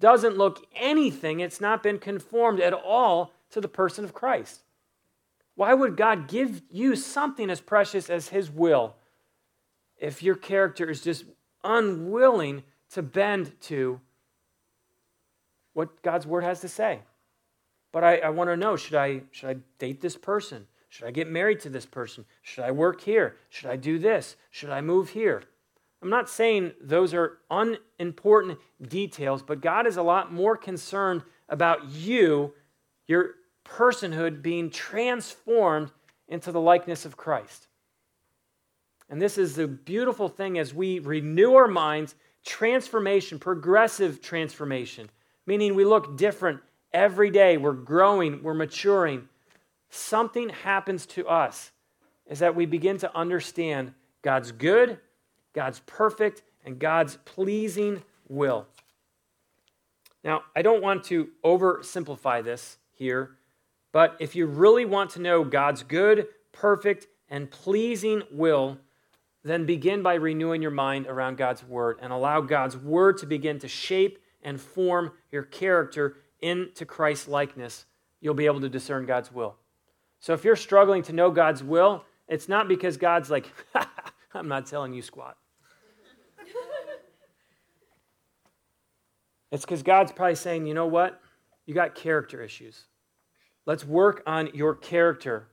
doesn't 0.00 0.36
look 0.36 0.66
anything, 0.74 1.40
it's 1.40 1.60
not 1.60 1.82
been 1.82 1.98
conformed 1.98 2.60
at 2.60 2.72
all 2.72 3.32
to 3.50 3.60
the 3.60 3.68
person 3.68 4.04
of 4.04 4.12
Christ? 4.12 4.62
Why 5.54 5.72
would 5.72 5.96
God 5.96 6.26
give 6.26 6.62
you 6.70 6.96
something 6.96 7.48
as 7.48 7.60
precious 7.60 8.10
as 8.10 8.28
His 8.28 8.50
will 8.50 8.96
if 9.98 10.22
your 10.22 10.34
character 10.34 10.90
is 10.90 11.00
just 11.00 11.24
unwilling 11.62 12.64
to 12.90 13.02
bend 13.02 13.52
to 13.62 14.00
what 15.72 16.02
God's 16.02 16.26
word 16.26 16.44
has 16.44 16.60
to 16.60 16.68
say. 16.68 17.00
But 17.92 18.04
I, 18.04 18.18
I 18.18 18.28
want 18.30 18.50
to 18.50 18.56
know 18.56 18.76
should 18.76 18.94
I, 18.94 19.22
should 19.32 19.50
I 19.50 19.56
date 19.78 20.00
this 20.00 20.16
person? 20.16 20.66
Should 20.94 21.08
I 21.08 21.10
get 21.10 21.28
married 21.28 21.58
to 21.62 21.70
this 21.70 21.86
person? 21.86 22.24
Should 22.42 22.62
I 22.62 22.70
work 22.70 23.00
here? 23.00 23.34
Should 23.48 23.68
I 23.68 23.74
do 23.74 23.98
this? 23.98 24.36
Should 24.52 24.70
I 24.70 24.80
move 24.80 25.08
here? 25.08 25.42
I'm 26.00 26.08
not 26.08 26.30
saying 26.30 26.70
those 26.80 27.12
are 27.12 27.38
unimportant 27.50 28.60
details, 28.80 29.42
but 29.42 29.60
God 29.60 29.88
is 29.88 29.96
a 29.96 30.04
lot 30.04 30.32
more 30.32 30.56
concerned 30.56 31.24
about 31.48 31.84
you, 31.86 32.52
your 33.08 33.30
personhood 33.64 34.40
being 34.40 34.70
transformed 34.70 35.90
into 36.28 36.52
the 36.52 36.60
likeness 36.60 37.04
of 37.04 37.16
Christ. 37.16 37.66
And 39.10 39.20
this 39.20 39.36
is 39.36 39.56
the 39.56 39.66
beautiful 39.66 40.28
thing 40.28 40.60
as 40.60 40.72
we 40.72 41.00
renew 41.00 41.54
our 41.54 41.66
minds, 41.66 42.14
transformation, 42.44 43.40
progressive 43.40 44.22
transformation, 44.22 45.10
meaning 45.44 45.74
we 45.74 45.84
look 45.84 46.16
different 46.16 46.60
every 46.92 47.30
day. 47.30 47.56
We're 47.56 47.72
growing, 47.72 48.44
we're 48.44 48.54
maturing. 48.54 49.28
Something 49.94 50.48
happens 50.48 51.06
to 51.06 51.28
us 51.28 51.70
is 52.26 52.40
that 52.40 52.56
we 52.56 52.66
begin 52.66 52.98
to 52.98 53.16
understand 53.16 53.94
God's 54.22 54.50
good, 54.50 54.98
God's 55.52 55.78
perfect, 55.86 56.42
and 56.64 56.80
God's 56.80 57.16
pleasing 57.24 58.02
will. 58.28 58.66
Now, 60.24 60.42
I 60.56 60.62
don't 60.62 60.82
want 60.82 61.04
to 61.04 61.28
oversimplify 61.44 62.42
this 62.42 62.78
here, 62.90 63.36
but 63.92 64.16
if 64.18 64.34
you 64.34 64.46
really 64.46 64.84
want 64.84 65.10
to 65.10 65.20
know 65.20 65.44
God's 65.44 65.84
good, 65.84 66.26
perfect, 66.50 67.06
and 67.28 67.48
pleasing 67.48 68.24
will, 68.32 68.78
then 69.44 69.64
begin 69.64 70.02
by 70.02 70.14
renewing 70.14 70.60
your 70.60 70.72
mind 70.72 71.06
around 71.06 71.36
God's 71.36 71.62
word 71.62 72.00
and 72.02 72.12
allow 72.12 72.40
God's 72.40 72.76
word 72.76 73.18
to 73.18 73.26
begin 73.26 73.60
to 73.60 73.68
shape 73.68 74.18
and 74.42 74.60
form 74.60 75.12
your 75.30 75.44
character 75.44 76.16
into 76.40 76.84
Christ's 76.84 77.28
likeness. 77.28 77.86
You'll 78.20 78.34
be 78.34 78.46
able 78.46 78.60
to 78.60 78.68
discern 78.68 79.06
God's 79.06 79.30
will. 79.30 79.56
So 80.24 80.32
if 80.32 80.42
you're 80.42 80.56
struggling 80.56 81.02
to 81.02 81.12
know 81.12 81.30
God's 81.30 81.62
will, 81.62 82.02
it's 82.28 82.48
not 82.48 82.66
because 82.66 82.96
God's 82.96 83.28
like, 83.28 83.52
I'm 84.34 84.48
not 84.48 84.64
telling 84.64 84.94
you 84.94 85.02
squat. 85.02 85.36
it's 89.52 89.66
because 89.66 89.82
God's 89.82 90.12
probably 90.12 90.36
saying, 90.36 90.66
you 90.66 90.72
know 90.72 90.86
what? 90.86 91.20
You 91.66 91.74
got 91.74 91.94
character 91.94 92.42
issues. 92.42 92.84
Let's 93.66 93.84
work 93.84 94.22
on 94.26 94.48
your 94.54 94.74
character 94.74 95.48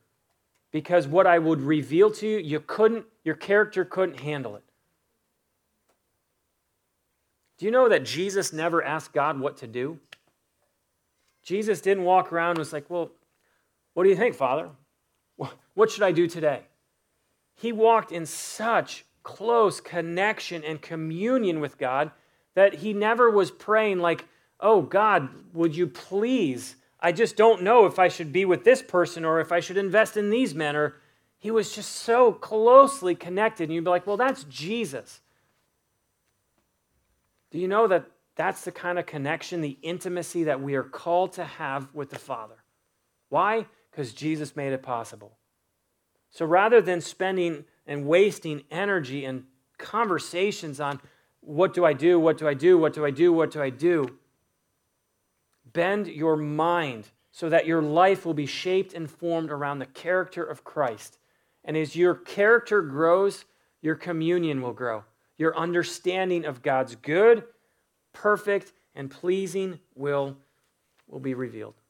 because 0.72 1.05
what 1.05 1.28
I 1.28 1.38
would 1.38 1.61
reveal 1.61 2.09
to 2.11 2.26
you, 2.26 2.38
you 2.38 2.61
couldn't, 2.61 3.05
your 3.26 3.36
character 3.36 3.84
couldn't 3.84 4.22
handle 4.22 4.55
it. 4.55 4.63
Do 7.57 7.65
you 7.65 7.72
know 7.72 7.89
that 7.89 8.05
Jesus 8.05 8.53
never 8.53 8.82
asked 8.82 9.11
God 9.11 9.38
what 9.38 9.57
to 9.57 9.67
do? 9.67 9.99
Jesus 11.43 11.82
didn't 11.82 12.05
walk 12.05 12.32
around 12.32 12.51
and 12.51 12.59
was 12.59 12.72
like, 12.72 12.89
Well, 12.89 13.11
what 13.94 14.04
do 14.04 14.10
you 14.10 14.16
think, 14.16 14.36
Father? 14.36 14.70
What 15.74 15.89
should 15.89 16.04
I 16.04 16.12
do 16.12 16.28
today? 16.28 16.64
He 17.56 17.72
walked 17.72 18.12
in 18.12 18.26
such 18.26 19.06
close 19.24 19.80
connection 19.80 20.64
and 20.64 20.82
communion 20.82 21.60
with 21.60 21.78
God 21.78 22.12
that 22.56 22.76
he 22.76 22.94
never 22.94 23.30
was 23.30 23.52
praying, 23.52 24.00
like, 24.00 24.26
Oh, 24.60 24.82
God, 24.82 25.30
would 25.54 25.76
you 25.76 25.88
please 25.88 26.76
I 27.02 27.12
just 27.12 27.36
don't 27.36 27.64
know 27.64 27.88
if 27.88 27.98
I 27.98 28.08
should 28.08 28.32
be 28.32 28.46
with 28.46 28.64
this 28.64 28.82
person 28.82 29.26
or 29.26 29.39
if 29.39 29.52
I 29.52 29.60
should 29.60 29.78
invest 29.78 30.18
in 30.18 30.30
these 30.30 30.54
men. 30.54 30.76
Or 30.76 30.98
he 31.39 31.50
was 31.50 31.74
just 31.74 31.92
so 31.92 32.32
closely 32.32 33.16
connected. 33.16 33.66
And 33.66 33.74
you'd 33.74 33.84
be 33.84 33.89
like, 33.89 34.06
well, 34.06 34.18
that's 34.18 34.44
Jesus. 34.44 35.22
Do 37.50 37.58
you 37.58 37.68
know 37.68 37.88
that 37.88 38.06
that's 38.36 38.64
the 38.64 38.72
kind 38.72 39.00
of 39.00 39.06
connection, 39.06 39.62
the 39.62 39.78
intimacy 39.82 40.44
that 40.46 40.62
we 40.62 40.76
are 40.76 40.84
called 40.84 41.34
to 41.34 41.44
have 41.44 41.94
with 41.94 42.12
the 42.12 42.20
Father? 42.20 42.64
Why? 43.30 43.66
Because 43.92 44.14
Jesus 44.14 44.56
made 44.56 44.74
it 44.74 44.82
possible. 44.82 45.38
So 46.30 46.46
rather 46.46 46.82
than 46.82 47.02
spending 47.02 47.66
and 47.86 48.06
wasting 48.06 48.64
energy 48.72 49.26
and 49.26 49.44
conversations 49.78 50.80
on 50.80 51.02
what 51.42 51.74
do 51.74 51.84
I 51.84 51.94
do, 51.94 52.20
what 52.20 52.38
do 52.38 52.48
I 52.48 52.54
do, 52.54 52.78
what 52.78 52.94
do 52.94 53.06
I 53.06 53.12
do, 53.12 53.34
what 53.34 53.52
do 53.52 53.62
I 53.62 53.70
do, 53.70 54.18
Bend 55.74 56.08
your 56.08 56.36
mind 56.36 57.10
so 57.32 57.50
that 57.50 57.66
your 57.66 57.82
life 57.82 58.26
will 58.26 58.34
be 58.34 58.46
shaped 58.46 58.94
and 58.94 59.10
formed 59.10 59.52
around 59.52 59.80
the 59.80 59.86
character 59.86 60.44
of 60.44 60.64
Christ. 60.64 61.18
And 61.64 61.78
as 61.78 61.96
your 61.96 62.16
character 62.16 62.82
grows, 62.82 63.46
your 63.82 63.96
communion 63.96 64.62
will 64.62 64.74
grow. 64.74 65.04
Your 65.38 65.58
understanding 65.58 66.46
of 66.46 66.62
God's 66.62 66.96
good, 66.96 67.44
perfect, 68.14 68.74
and 68.96 69.10
pleasing 69.10 69.80
will 69.96 70.38
will 71.08 71.20
be 71.20 71.34
revealed. 71.34 71.81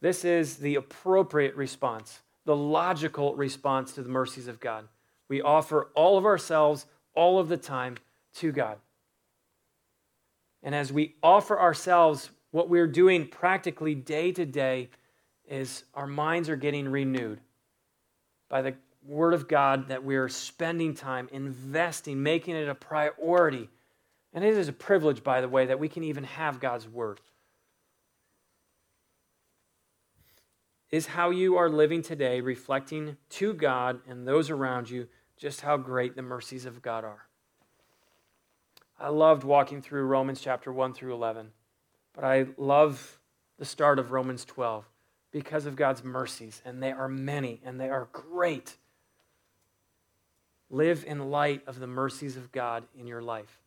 This 0.00 0.24
is 0.24 0.56
the 0.56 0.76
appropriate 0.76 1.54
response, 1.56 2.20
the 2.44 2.56
logical 2.56 3.34
response 3.34 3.92
to 3.92 4.02
the 4.02 4.08
mercies 4.08 4.48
of 4.48 4.60
God. 4.60 4.88
We 5.28 5.42
offer 5.42 5.88
all 5.94 6.16
of 6.16 6.24
ourselves 6.24 6.86
all 7.14 7.38
of 7.38 7.48
the 7.48 7.56
time 7.56 7.96
to 8.34 8.52
God. 8.52 8.78
And 10.62 10.74
as 10.74 10.92
we 10.92 11.14
offer 11.22 11.58
ourselves, 11.58 12.30
what 12.50 12.68
we're 12.68 12.86
doing 12.86 13.26
practically 13.26 13.94
day 13.94 14.32
to 14.32 14.44
day 14.44 14.90
is 15.48 15.84
our 15.94 16.06
minds 16.06 16.48
are 16.48 16.56
getting 16.56 16.88
renewed 16.88 17.40
by 18.48 18.62
the 18.62 18.74
Word 19.06 19.32
of 19.32 19.48
God 19.48 19.88
that 19.88 20.04
we're 20.04 20.28
spending 20.28 20.94
time 20.94 21.28
investing, 21.32 22.22
making 22.22 22.56
it 22.56 22.68
a 22.68 22.74
priority. 22.74 23.68
And 24.32 24.44
it 24.44 24.56
is 24.56 24.68
a 24.68 24.72
privilege, 24.72 25.24
by 25.24 25.40
the 25.40 25.48
way, 25.48 25.66
that 25.66 25.78
we 25.78 25.88
can 25.88 26.04
even 26.04 26.24
have 26.24 26.60
God's 26.60 26.86
Word. 26.86 27.20
Is 30.90 31.06
how 31.06 31.30
you 31.30 31.56
are 31.56 31.68
living 31.68 32.02
today 32.02 32.40
reflecting 32.40 33.16
to 33.30 33.54
God 33.54 34.00
and 34.08 34.26
those 34.26 34.50
around 34.50 34.90
you 34.90 35.06
just 35.36 35.60
how 35.60 35.76
great 35.76 36.16
the 36.16 36.22
mercies 36.22 36.66
of 36.66 36.82
God 36.82 37.04
are? 37.04 37.28
I 38.98 39.08
loved 39.08 39.44
walking 39.44 39.80
through 39.80 40.02
Romans 40.02 40.40
chapter 40.40 40.72
1 40.72 40.92
through 40.92 41.14
11, 41.14 41.52
but 42.12 42.24
I 42.24 42.46
love 42.56 43.20
the 43.56 43.64
start 43.64 43.98
of 43.98 44.10
Romans 44.10 44.44
12 44.44 44.84
because 45.30 45.64
of 45.64 45.76
God's 45.76 46.02
mercies, 46.02 46.60
and 46.64 46.82
they 46.82 46.90
are 46.90 47.08
many 47.08 47.60
and 47.64 47.80
they 47.80 47.88
are 47.88 48.08
great. 48.12 48.76
Live 50.70 51.04
in 51.06 51.30
light 51.30 51.62
of 51.68 51.78
the 51.78 51.86
mercies 51.86 52.36
of 52.36 52.50
God 52.50 52.84
in 52.98 53.06
your 53.06 53.22
life. 53.22 53.60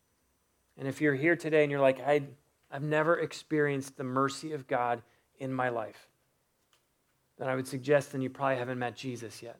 And 0.76 0.86
if 0.86 1.00
you're 1.00 1.14
here 1.14 1.36
today 1.36 1.62
and 1.62 1.70
you're 1.70 1.80
like, 1.80 2.00
I, 2.00 2.22
I've 2.70 2.82
never 2.82 3.18
experienced 3.18 3.96
the 3.96 4.04
mercy 4.04 4.52
of 4.52 4.66
God 4.66 5.02
in 5.38 5.52
my 5.52 5.68
life, 5.70 6.08
then 7.44 7.50
I 7.50 7.56
would 7.56 7.68
suggest 7.68 8.12
then 8.12 8.22
you 8.22 8.30
probably 8.30 8.56
haven't 8.56 8.78
met 8.78 8.96
Jesus 8.96 9.42
yet. 9.42 9.58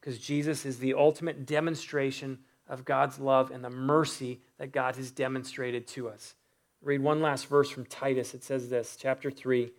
Because 0.00 0.18
Jesus 0.18 0.64
is 0.64 0.78
the 0.78 0.94
ultimate 0.94 1.44
demonstration 1.44 2.38
of 2.66 2.86
God's 2.86 3.18
love 3.18 3.50
and 3.50 3.62
the 3.62 3.68
mercy 3.68 4.40
that 4.56 4.72
God 4.72 4.96
has 4.96 5.10
demonstrated 5.10 5.86
to 5.88 6.08
us. 6.08 6.34
Read 6.80 7.02
one 7.02 7.20
last 7.20 7.46
verse 7.46 7.68
from 7.68 7.84
Titus. 7.84 8.32
It 8.32 8.42
says 8.42 8.70
this, 8.70 8.96
chapter 8.98 9.30
3. 9.30 9.70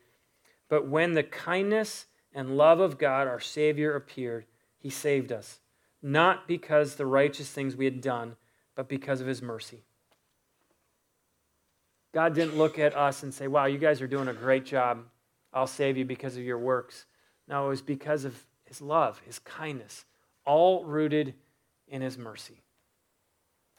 But 0.70 0.88
when 0.88 1.14
the 1.14 1.24
kindness 1.24 2.06
and 2.32 2.58
love 2.58 2.80
of 2.80 3.00
God, 3.00 3.28
our 3.28 3.40
Savior, 3.40 3.96
appeared, 3.96 4.46
he 4.78 4.92
saved 4.92 5.32
us, 5.32 5.62
not 6.04 6.48
because 6.48 6.94
the 6.94 7.08
righteous 7.08 7.50
things 7.50 7.76
we 7.76 7.86
had 7.86 8.02
done, 8.02 8.36
but 8.76 8.88
because 8.88 9.20
of 9.20 9.26
his 9.26 9.42
mercy. 9.42 9.82
God 12.14 12.36
didn't 12.36 12.56
look 12.56 12.78
at 12.78 12.96
us 12.96 13.24
and 13.24 13.34
say, 13.34 13.48
Wow, 13.48 13.66
you 13.66 13.80
guys 13.80 14.00
are 14.00 14.08
doing 14.08 14.28
a 14.28 14.34
great 14.34 14.64
job. 14.64 15.06
I'll 15.52 15.66
save 15.66 15.98
you 15.98 16.06
because 16.06 16.38
of 16.38 16.44
your 16.44 16.60
works. 16.60 17.08
No, 17.48 17.66
it 17.66 17.70
was 17.70 17.82
because 17.82 18.26
of 18.26 18.46
his 18.66 18.82
love, 18.82 19.22
his 19.26 19.40
kindness, 19.40 20.06
all 20.46 20.84
rooted 20.84 21.34
in 21.88 22.02
his 22.02 22.18
mercy. 22.18 22.62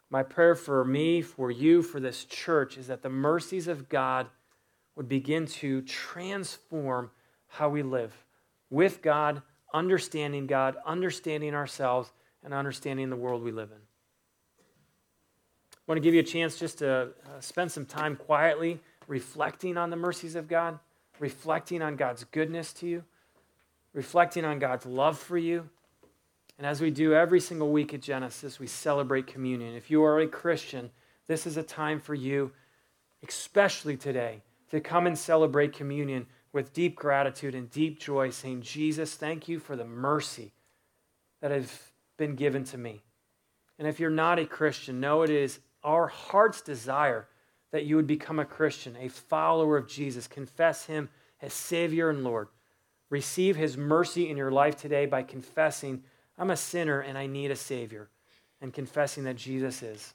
My 0.08 0.22
prayer 0.22 0.54
for 0.54 0.84
me, 0.84 1.20
for 1.20 1.50
you, 1.50 1.82
for 1.82 1.98
this 1.98 2.24
church 2.24 2.78
is 2.78 2.86
that 2.86 3.02
the 3.02 3.10
mercies 3.10 3.66
of 3.66 3.88
God 3.88 4.28
would 4.94 5.08
begin 5.08 5.46
to 5.46 5.82
transform 5.82 7.10
how 7.48 7.68
we 7.68 7.82
live 7.82 8.12
with 8.70 9.02
God, 9.02 9.42
understanding 9.74 10.46
God, 10.46 10.76
understanding 10.86 11.54
ourselves, 11.54 12.12
and 12.44 12.54
understanding 12.54 13.10
the 13.10 13.16
world 13.16 13.42
we 13.42 13.50
live 13.50 13.70
in. 13.70 13.78
I 13.78 15.82
want 15.86 15.98
to 15.98 16.02
give 16.02 16.14
you 16.14 16.20
a 16.20 16.24
chance 16.24 16.56
just 16.56 16.78
to 16.78 16.88
uh, 16.88 17.40
spend 17.40 17.70
some 17.70 17.84
time 17.84 18.16
quietly 18.16 18.80
reflecting 19.08 19.76
on 19.76 19.90
the 19.90 19.96
mercies 19.96 20.34
of 20.34 20.48
God, 20.48 20.78
reflecting 21.18 21.82
on 21.82 21.96
God's 21.96 22.24
goodness 22.24 22.72
to 22.74 22.86
you, 22.86 23.04
reflecting 23.96 24.44
on 24.44 24.58
God's 24.58 24.84
love 24.84 25.18
for 25.18 25.38
you, 25.38 25.70
and 26.58 26.66
as 26.66 26.82
we 26.82 26.90
do 26.90 27.14
every 27.14 27.40
single 27.40 27.72
week 27.72 27.94
at 27.94 28.02
Genesis, 28.02 28.60
we 28.60 28.66
celebrate 28.66 29.26
communion. 29.26 29.74
If 29.74 29.90
you 29.90 30.04
are 30.04 30.20
a 30.20 30.28
Christian, 30.28 30.90
this 31.26 31.46
is 31.46 31.56
a 31.56 31.62
time 31.62 31.98
for 31.98 32.14
you, 32.14 32.52
especially 33.26 33.96
today, 33.96 34.42
to 34.70 34.80
come 34.80 35.06
and 35.06 35.18
celebrate 35.18 35.72
communion 35.72 36.26
with 36.52 36.74
deep 36.74 36.94
gratitude 36.94 37.54
and 37.54 37.70
deep 37.70 37.98
joy, 37.98 38.28
saying, 38.28 38.60
Jesus, 38.60 39.14
thank 39.14 39.48
you 39.48 39.58
for 39.58 39.76
the 39.76 39.84
mercy 39.84 40.52
that 41.40 41.50
has 41.50 41.70
been 42.18 42.34
given 42.34 42.64
to 42.64 42.76
me. 42.76 43.02
And 43.78 43.88
if 43.88 43.98
you're 43.98 44.10
not 44.10 44.38
a 44.38 44.44
Christian, 44.44 45.00
know 45.00 45.22
it 45.22 45.30
is 45.30 45.58
our 45.82 46.06
heart's 46.06 46.60
desire 46.60 47.28
that 47.72 47.86
you 47.86 47.96
would 47.96 48.06
become 48.06 48.38
a 48.38 48.44
Christian, 48.44 48.94
a 49.00 49.08
follower 49.08 49.78
of 49.78 49.88
Jesus. 49.88 50.26
Confess 50.26 50.84
him 50.84 51.08
as 51.40 51.54
Savior 51.54 52.10
and 52.10 52.22
Lord. 52.22 52.48
Receive 53.08 53.56
his 53.56 53.76
mercy 53.76 54.28
in 54.28 54.36
your 54.36 54.50
life 54.50 54.76
today 54.76 55.06
by 55.06 55.22
confessing, 55.22 56.02
I'm 56.36 56.50
a 56.50 56.56
sinner 56.56 57.00
and 57.00 57.16
I 57.16 57.26
need 57.26 57.50
a 57.50 57.56
Savior, 57.56 58.08
and 58.60 58.72
confessing 58.72 59.24
that 59.24 59.36
Jesus 59.36 59.82
is. 59.82 60.14